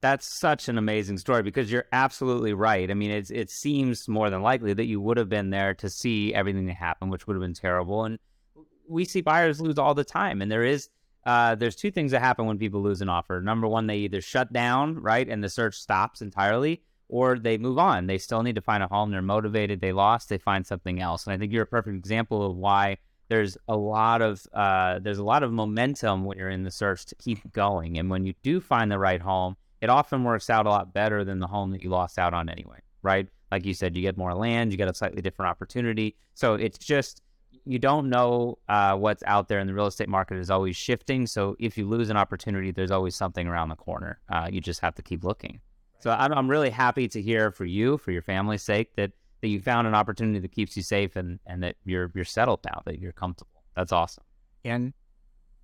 That's 0.01 0.25
such 0.25 0.69
an 0.69 0.77
amazing 0.77 1.17
story 1.17 1.43
because 1.43 1.71
you're 1.71 1.87
absolutely 1.91 2.53
right. 2.53 2.89
I 2.89 2.93
mean, 2.93 3.11
it's 3.11 3.31
it 3.31 3.49
seems 3.49 4.07
more 4.07 4.29
than 4.29 4.41
likely 4.41 4.73
that 4.73 4.85
you 4.85 5.01
would 5.01 5.17
have 5.17 5.27
been 5.29 5.49
there 5.49 5.73
to 5.75 5.89
see 5.89 6.33
everything 6.33 6.67
that 6.67 6.75
happened, 6.75 7.11
which 7.11 7.27
would 7.27 7.35
have 7.35 7.41
been 7.41 7.53
terrible. 7.53 8.05
And 8.05 8.17
we 8.87 9.03
see 9.05 9.21
buyers 9.21 9.59
lose 9.59 9.77
all 9.77 9.93
the 9.93 10.05
time. 10.05 10.41
And 10.41 10.51
there 10.51 10.63
is 10.63 10.89
uh, 11.25 11.55
there's 11.55 11.75
two 11.75 11.91
things 11.91 12.11
that 12.11 12.21
happen 12.21 12.45
when 12.45 12.57
people 12.57 12.81
lose 12.81 13.01
an 13.01 13.09
offer. 13.09 13.41
Number 13.41 13.67
one, 13.67 13.87
they 13.87 13.97
either 13.97 14.21
shut 14.21 14.53
down, 14.53 14.95
right, 14.99 15.27
and 15.27 15.43
the 15.43 15.49
search 15.49 15.75
stops 15.75 16.21
entirely, 16.21 16.81
or 17.09 17.37
they 17.37 17.57
move 17.57 17.77
on. 17.77 18.07
They 18.07 18.17
still 18.17 18.41
need 18.41 18.55
to 18.55 18.61
find 18.61 18.81
a 18.81 18.87
home. 18.87 19.11
They're 19.11 19.21
motivated. 19.21 19.81
They 19.81 19.91
lost. 19.91 20.29
They 20.29 20.37
find 20.37 20.65
something 20.65 21.01
else. 21.01 21.25
And 21.25 21.33
I 21.33 21.37
think 21.37 21.51
you're 21.51 21.63
a 21.63 21.67
perfect 21.67 21.97
example 21.97 22.45
of 22.45 22.55
why 22.55 22.97
there's 23.27 23.57
a 23.67 23.75
lot 23.75 24.21
of 24.21 24.41
uh, 24.53 24.99
there's 24.99 25.19
a 25.19 25.23
lot 25.23 25.43
of 25.43 25.51
momentum 25.51 26.25
when 26.25 26.37
you're 26.37 26.49
in 26.49 26.63
the 26.63 26.71
search 26.71 27.05
to 27.07 27.15
keep 27.15 27.51
going. 27.51 27.97
And 27.97 28.09
when 28.09 28.25
you 28.25 28.33
do 28.41 28.59
find 28.59 28.91
the 28.91 28.97
right 28.97 29.21
home, 29.21 29.55
it 29.81 29.89
often 29.89 30.23
works 30.23 30.49
out 30.49 30.65
a 30.65 30.69
lot 30.69 30.93
better 30.93 31.23
than 31.23 31.39
the 31.39 31.47
home 31.47 31.71
that 31.71 31.83
you 31.83 31.89
lost 31.89 32.19
out 32.19 32.33
on 32.33 32.49
anyway, 32.49 32.79
right? 33.01 33.27
Like 33.51 33.65
you 33.65 33.73
said, 33.73 33.95
you 33.95 34.01
get 34.01 34.17
more 34.17 34.33
land, 34.33 34.71
you 34.71 34.77
get 34.77 34.89
a 34.89 34.93
slightly 34.93 35.21
different 35.21 35.49
opportunity. 35.49 36.15
So 36.33 36.55
it's 36.55 36.77
just 36.77 37.21
you 37.65 37.79
don't 37.79 38.09
know 38.09 38.57
uh, 38.67 38.95
what's 38.95 39.23
out 39.23 39.47
there, 39.47 39.59
and 39.59 39.69
the 39.69 39.73
real 39.73 39.87
estate 39.87 40.09
market 40.09 40.37
is 40.37 40.49
always 40.49 40.75
shifting. 40.75 41.27
So 41.27 41.55
if 41.59 41.77
you 41.77 41.87
lose 41.87 42.09
an 42.09 42.17
opportunity, 42.17 42.71
there's 42.71 42.91
always 42.91 43.15
something 43.15 43.47
around 43.47 43.69
the 43.69 43.75
corner. 43.75 44.19
Uh, 44.29 44.49
you 44.51 44.61
just 44.61 44.79
have 44.81 44.95
to 44.95 45.01
keep 45.01 45.23
looking. 45.23 45.59
So 45.99 46.11
I'm, 46.11 46.31
I'm 46.31 46.49
really 46.49 46.69
happy 46.69 47.07
to 47.09 47.21
hear 47.21 47.51
for 47.51 47.65
you, 47.65 47.97
for 47.97 48.11
your 48.11 48.21
family's 48.21 48.63
sake, 48.63 48.95
that 48.95 49.11
that 49.41 49.47
you 49.47 49.61
found 49.61 49.87
an 49.87 49.95
opportunity 49.95 50.39
that 50.39 50.51
keeps 50.51 50.75
you 50.75 50.83
safe 50.83 51.15
and 51.15 51.39
and 51.45 51.63
that 51.63 51.75
you're 51.85 52.11
you're 52.13 52.25
settled 52.25 52.59
now, 52.65 52.81
that 52.85 52.99
you're 52.99 53.13
comfortable. 53.13 53.63
That's 53.75 53.91
awesome. 53.91 54.23
and 54.65 54.93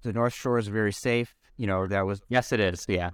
the 0.04 0.14
north 0.14 0.34
shore 0.34 0.60
is 0.60 0.68
very 0.68 0.94
safe 0.94 1.34
you 1.58 1.68
know 1.68 1.88
that 1.88 2.06
was 2.06 2.22
Yes, 2.30 2.52
it 2.52 2.60
is. 2.60 2.86
Yeah. 2.88 3.12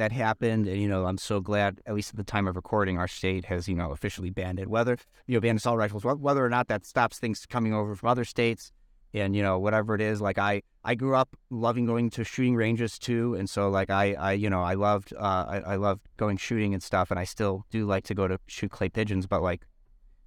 That 0.00 0.12
happened. 0.12 0.66
And, 0.66 0.80
you 0.80 0.88
know, 0.88 1.04
I'm 1.04 1.18
so 1.18 1.40
glad, 1.40 1.80
at 1.86 1.94
least 1.94 2.10
at 2.10 2.16
the 2.16 2.24
time 2.24 2.48
of 2.48 2.56
recording, 2.56 2.98
our 2.98 3.06
state 3.06 3.44
has, 3.44 3.68
you 3.68 3.74
know, 3.74 3.90
officially 3.92 4.30
banned 4.30 4.58
it. 4.58 4.68
Whether, 4.68 4.96
you 5.26 5.34
know, 5.34 5.40
banned 5.40 5.58
assault 5.58 5.76
rifles, 5.78 6.04
whether 6.04 6.44
or 6.44 6.48
not 6.48 6.68
that 6.68 6.84
stops 6.86 7.18
things 7.18 7.44
coming 7.46 7.74
over 7.74 7.94
from 7.94 8.08
other 8.08 8.24
states 8.24 8.72
and, 9.12 9.36
you 9.36 9.42
know, 9.42 9.58
whatever 9.58 9.94
it 9.94 10.00
is. 10.00 10.20
Like, 10.20 10.38
I, 10.38 10.62
I 10.84 10.94
grew 10.94 11.14
up 11.14 11.36
loving 11.50 11.84
going 11.84 12.08
to 12.10 12.24
shooting 12.24 12.56
ranges 12.56 12.98
too. 12.98 13.34
And 13.34 13.48
so, 13.48 13.68
like, 13.68 13.90
I, 13.90 14.14
I 14.14 14.32
you 14.32 14.48
know, 14.48 14.62
I 14.62 14.74
loved, 14.74 15.12
uh, 15.12 15.44
I, 15.48 15.58
I 15.72 15.76
loved 15.76 16.00
going 16.16 16.38
shooting 16.38 16.72
and 16.72 16.82
stuff. 16.82 17.10
And 17.10 17.20
I 17.20 17.24
still 17.24 17.66
do 17.70 17.84
like 17.86 18.04
to 18.04 18.14
go 18.14 18.26
to 18.26 18.38
shoot 18.46 18.70
clay 18.70 18.88
pigeons. 18.88 19.26
But, 19.26 19.42
like, 19.42 19.66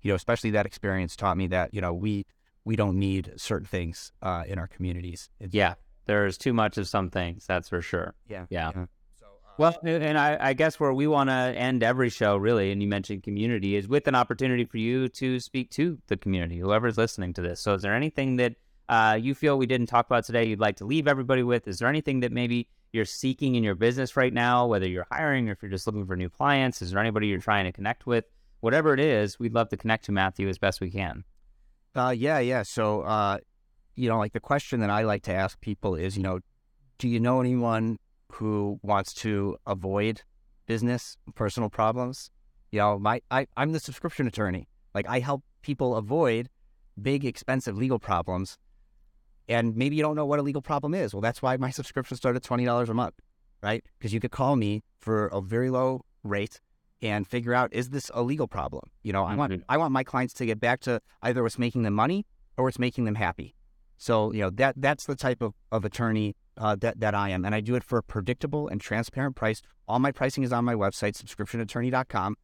you 0.01 0.09
know, 0.09 0.15
especially 0.15 0.51
that 0.51 0.65
experience 0.65 1.15
taught 1.15 1.37
me 1.37 1.47
that, 1.47 1.73
you 1.73 1.81
know, 1.81 1.93
we, 1.93 2.25
we 2.63 2.75
don't 2.75 2.99
need 2.99 3.33
certain 3.37 3.65
things 3.67 4.11
uh, 4.21 4.43
in 4.47 4.59
our 4.59 4.67
communities. 4.67 5.29
It's- 5.39 5.53
Yeah. 5.53 5.75
There's 6.05 6.37
too 6.37 6.51
much 6.51 6.77
of 6.77 6.85
some 6.85 7.09
things, 7.09 7.45
that's 7.47 7.69
for 7.69 7.81
sure. 7.81 8.13
Yeah. 8.27 8.45
Yeah. 8.49 8.71
Uh, 8.75 8.85
Well, 9.57 9.77
and 9.83 10.17
I, 10.17 10.37
I 10.39 10.53
guess 10.53 10.79
where 10.79 10.93
we 10.93 11.05
want 11.05 11.29
to 11.29 11.33
end 11.33 11.83
every 11.83 12.09
show, 12.09 12.37
really, 12.37 12.71
and 12.71 12.81
you 12.81 12.87
mentioned 12.87 13.21
community, 13.21 13.75
is 13.75 13.87
with 13.87 14.07
an 14.07 14.15
opportunity 14.15 14.65
for 14.65 14.77
you 14.77 15.09
to 15.09 15.39
speak 15.39 15.69
to 15.71 15.99
the 16.07 16.17
community, 16.17 16.57
whoever's 16.57 16.97
listening 16.97 17.33
to 17.33 17.41
this. 17.41 17.59
So, 17.59 17.75
is 17.75 17.83
there 17.83 17.93
anything 17.93 18.37
that 18.37 18.55
uh, 18.89 19.17
you 19.21 19.35
feel 19.35 19.57
we 19.57 19.67
didn't 19.67 19.87
talk 19.87 20.07
about 20.07 20.25
today 20.25 20.45
you'd 20.45 20.59
like 20.59 20.77
to 20.77 20.85
leave 20.85 21.07
everybody 21.07 21.43
with? 21.43 21.67
Is 21.67 21.77
there 21.77 21.87
anything 21.87 22.21
that 22.21 22.31
maybe 22.31 22.67
you're 22.93 23.05
seeking 23.05 23.53
in 23.53 23.63
your 23.63 23.75
business 23.75 24.17
right 24.17 24.33
now, 24.33 24.65
whether 24.65 24.87
you're 24.87 25.07
hiring 25.11 25.49
or 25.49 25.51
if 25.51 25.61
you're 25.61 25.71
just 25.71 25.85
looking 25.85 26.05
for 26.07 26.15
new 26.15 26.29
clients? 26.29 26.81
Is 26.81 26.91
there 26.91 26.99
anybody 26.99 27.27
you're 27.27 27.39
trying 27.39 27.65
to 27.65 27.71
connect 27.71 28.07
with? 28.07 28.25
Whatever 28.61 28.93
it 28.93 28.99
is, 28.99 29.39
we'd 29.39 29.53
love 29.53 29.69
to 29.69 29.77
connect 29.77 30.05
to 30.05 30.11
Mathew 30.11 30.47
as 30.47 30.57
best 30.57 30.81
we 30.81 30.89
can. 30.89 31.23
Uh, 31.95 32.13
yeah, 32.15 32.39
yeah. 32.39 32.63
So, 32.63 33.01
uh, 33.01 33.37
you 33.95 34.09
know, 34.09 34.17
like 34.17 34.33
the 34.33 34.39
question 34.39 34.79
that 34.79 34.89
I 34.89 35.03
like 35.03 35.23
to 35.23 35.33
ask 35.33 35.59
people 35.61 35.95
is, 35.95 36.17
you 36.17 36.23
know, 36.23 36.39
do 36.97 37.07
you 37.07 37.19
know 37.19 37.39
anyone 37.39 37.99
who 38.33 38.79
wants 38.81 39.13
to 39.13 39.57
avoid 39.65 40.21
business, 40.65 41.17
personal 41.35 41.69
problems? 41.69 42.29
You 42.71 42.79
know, 42.79 42.99
my 42.99 43.21
I, 43.29 43.47
I'm 43.57 43.71
the 43.71 43.79
subscription 43.79 44.27
attorney. 44.27 44.67
Like 44.93 45.07
I 45.07 45.19
help 45.19 45.43
people 45.61 45.95
avoid 45.95 46.49
big, 47.01 47.25
expensive 47.25 47.77
legal 47.77 47.99
problems. 47.99 48.57
And 49.47 49.75
maybe 49.75 49.95
you 49.95 50.01
don't 50.01 50.15
know 50.15 50.25
what 50.25 50.39
a 50.39 50.41
legal 50.41 50.61
problem 50.61 50.93
is. 50.93 51.13
Well, 51.13 51.21
that's 51.21 51.41
why 51.41 51.57
my 51.57 51.69
subscription 51.69 52.15
started 52.17 52.43
twenty 52.43 52.65
dollars 52.65 52.89
a 52.89 52.93
month, 52.93 53.15
right? 53.61 53.83
Because 53.97 54.13
you 54.13 54.19
could 54.19 54.31
call 54.31 54.55
me 54.55 54.83
for 54.99 55.27
a 55.27 55.41
very 55.41 55.69
low 55.69 56.05
rate 56.23 56.59
and 57.01 57.27
figure 57.27 57.53
out 57.53 57.73
is 57.73 57.89
this 57.89 58.09
a 58.13 58.23
legal 58.23 58.47
problem? 58.47 58.83
You 59.03 59.11
know, 59.13 59.25
I 59.25 59.35
want 59.35 59.51
Mhm. 59.51 59.63
I 59.67 59.77
want 59.77 59.91
my 59.91 60.03
clients 60.03 60.33
to 60.35 60.45
get 60.45 60.59
back 60.59 60.79
to 60.81 61.01
either 61.21 61.43
what's 61.43 61.59
making 61.59 61.83
them 61.83 61.93
money 61.93 62.25
or 62.57 62.63
what's 62.65 62.79
making 62.79 63.03
them 63.05 63.15
happy. 63.15 63.53
So 63.97 64.31
you 64.31 64.41
know 64.41 64.49
that 64.51 64.75
that's 64.77 65.05
the 65.05 65.15
type 65.15 65.41
of, 65.41 65.53
of 65.71 65.85
attorney 65.85 66.35
uh, 66.57 66.75
that 66.77 66.99
that 66.99 67.15
I 67.15 67.29
am, 67.29 67.45
and 67.45 67.55
I 67.55 67.61
do 67.61 67.75
it 67.75 67.83
for 67.83 67.97
a 67.97 68.03
predictable 68.03 68.67
and 68.67 68.79
transparent 68.79 69.35
price. 69.35 69.61
All 69.87 69.99
my 69.99 70.11
pricing 70.11 70.43
is 70.43 70.53
on 70.53 70.65
my 70.65 70.75
website, 70.75 71.21
subscriptionattorney.com. 71.21 72.35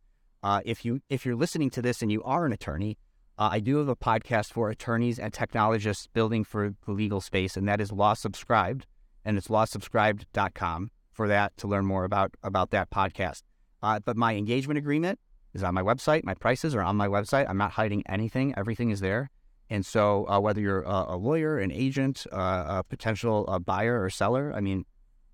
Uh, 0.42 0.62
if 0.66 0.86
you 0.86 1.02
if 1.10 1.26
you're 1.26 1.36
listening 1.36 1.70
to 1.72 1.82
this 1.82 2.02
and 2.02 2.12
you 2.12 2.24
are 2.24 2.46
an 2.46 2.54
attorney, 2.54 2.98
uh, 3.38 3.50
I 3.52 3.60
do 3.60 3.78
have 3.78 3.88
a 3.88 3.96
podcast 3.96 4.52
for 4.52 4.70
attorneys 4.70 5.20
and 5.20 5.34
technologists 5.34 6.08
building 6.08 6.44
for 6.44 6.76
the 6.86 6.92
legal 6.92 7.22
space, 7.22 7.56
and 7.56 7.68
that 7.68 7.82
is 7.82 7.92
Law 7.92 8.14
Subscribed, 8.14 8.86
and 9.24 9.38
it's 9.38 9.48
lawsubscribed.com 9.48 10.92
for 11.12 11.28
that 11.28 11.56
to 11.58 11.68
learn 11.68 11.86
more 11.86 12.04
about 12.04 12.32
about 12.44 12.72
that 12.72 12.90
podcast. 12.90 13.44
Uh, 13.82 14.00
but 14.00 14.18
my 14.18 14.36
engagement 14.36 14.78
agreement 14.78 15.20
is 15.54 15.64
on 15.64 15.74
my 15.74 15.82
website. 15.82 16.24
My 16.24 16.34
prices 16.34 16.76
are 16.76 16.82
on 16.82 16.96
my 16.96 17.08
website. 17.08 17.50
I'm 17.50 17.58
not 17.58 17.72
hiding 17.72 18.04
anything. 18.08 18.54
Everything 18.58 18.90
is 18.90 19.00
there. 19.00 19.30
And 19.70 19.86
so, 19.86 20.28
uh, 20.28 20.40
whether 20.40 20.60
you're 20.60 20.82
a, 20.82 21.06
a 21.10 21.18
lawyer, 21.18 21.60
an 21.60 21.72
agent, 21.72 22.26
uh, 22.32 22.66
a 22.80 22.84
potential 22.84 23.46
uh, 23.48 23.60
buyer 23.60 24.02
or 24.02 24.10
seller, 24.10 24.52
I 24.56 24.62
mean, 24.62 24.86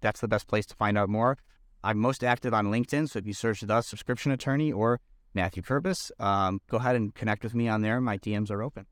that's 0.01 0.19
the 0.19 0.27
best 0.27 0.47
place 0.47 0.65
to 0.67 0.75
find 0.75 0.97
out 0.97 1.09
more. 1.09 1.37
I'm 1.83 1.97
most 1.99 2.23
active 2.23 2.53
on 2.53 2.67
LinkedIn. 2.67 3.09
So 3.09 3.19
if 3.19 3.27
you 3.27 3.33
search 3.33 3.61
the 3.61 3.81
subscription 3.81 4.31
attorney 4.31 4.71
or 4.71 4.99
Mathew 5.33 5.63
Kerbis, 5.63 6.11
um, 6.19 6.59
go 6.69 6.77
ahead 6.77 6.95
and 6.95 7.13
connect 7.13 7.43
with 7.43 7.53
me 7.53 7.67
on 7.67 7.81
there. 7.81 8.01
My 8.01 8.17
DMs 8.17 8.49
are 8.51 8.63
open. 8.63 8.87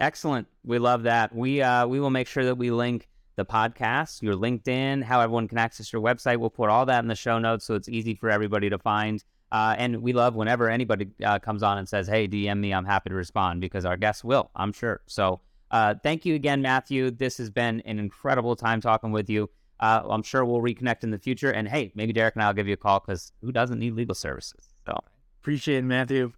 Excellent. 0.00 0.48
We 0.64 0.78
love 0.78 1.04
that. 1.04 1.34
We 1.34 1.62
uh, 1.62 1.86
we 1.86 2.00
will 2.00 2.10
make 2.10 2.26
sure 2.26 2.44
that 2.44 2.56
we 2.56 2.70
link 2.70 3.08
the 3.36 3.44
podcast, 3.44 4.22
your 4.22 4.34
LinkedIn, 4.34 5.02
how 5.02 5.20
everyone 5.20 5.48
can 5.48 5.58
access 5.58 5.92
your 5.92 6.02
website. 6.02 6.38
We'll 6.38 6.50
put 6.50 6.68
all 6.68 6.86
that 6.86 7.02
in 7.02 7.08
the 7.08 7.14
show 7.14 7.38
notes 7.38 7.64
so 7.64 7.74
it's 7.74 7.88
easy 7.88 8.14
for 8.14 8.30
everybody 8.30 8.70
to 8.70 8.78
find. 8.78 9.22
Uh, 9.54 9.76
and 9.78 10.02
we 10.02 10.12
love 10.12 10.34
whenever 10.34 10.68
anybody 10.68 11.06
uh, 11.24 11.38
comes 11.38 11.62
on 11.62 11.78
and 11.78 11.88
says, 11.88 12.08
"Hey, 12.08 12.26
DM 12.26 12.58
me." 12.58 12.74
I'm 12.74 12.84
happy 12.84 13.10
to 13.10 13.14
respond 13.14 13.60
because 13.60 13.84
our 13.84 13.96
guests 13.96 14.24
will. 14.24 14.50
I'm 14.56 14.72
sure. 14.72 15.00
So, 15.06 15.42
uh, 15.70 15.94
thank 16.02 16.26
you 16.26 16.34
again, 16.34 16.60
Mathew. 16.60 17.12
This 17.12 17.38
has 17.38 17.50
been 17.50 17.80
an 17.82 18.00
incredible 18.00 18.56
time 18.56 18.80
talking 18.80 19.12
with 19.12 19.30
you. 19.30 19.48
Uh, 19.78 20.02
I'm 20.10 20.24
sure 20.24 20.44
we'll 20.44 20.60
reconnect 20.60 21.04
in 21.04 21.12
the 21.12 21.20
future. 21.20 21.52
And 21.52 21.68
hey, 21.68 21.92
maybe 21.94 22.12
Derek 22.12 22.34
and 22.34 22.42
I'll 22.42 22.52
give 22.52 22.66
you 22.66 22.74
a 22.74 22.76
call 22.76 22.98
because 22.98 23.30
who 23.42 23.52
doesn't 23.52 23.78
need 23.78 23.94
legal 23.94 24.16
services? 24.16 24.70
So. 24.86 24.98
Appreciate 25.40 25.78
it, 25.78 25.82
Mathew. 25.84 26.32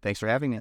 Thanks 0.00 0.20
for 0.20 0.28
having 0.28 0.52
me. 0.52 0.60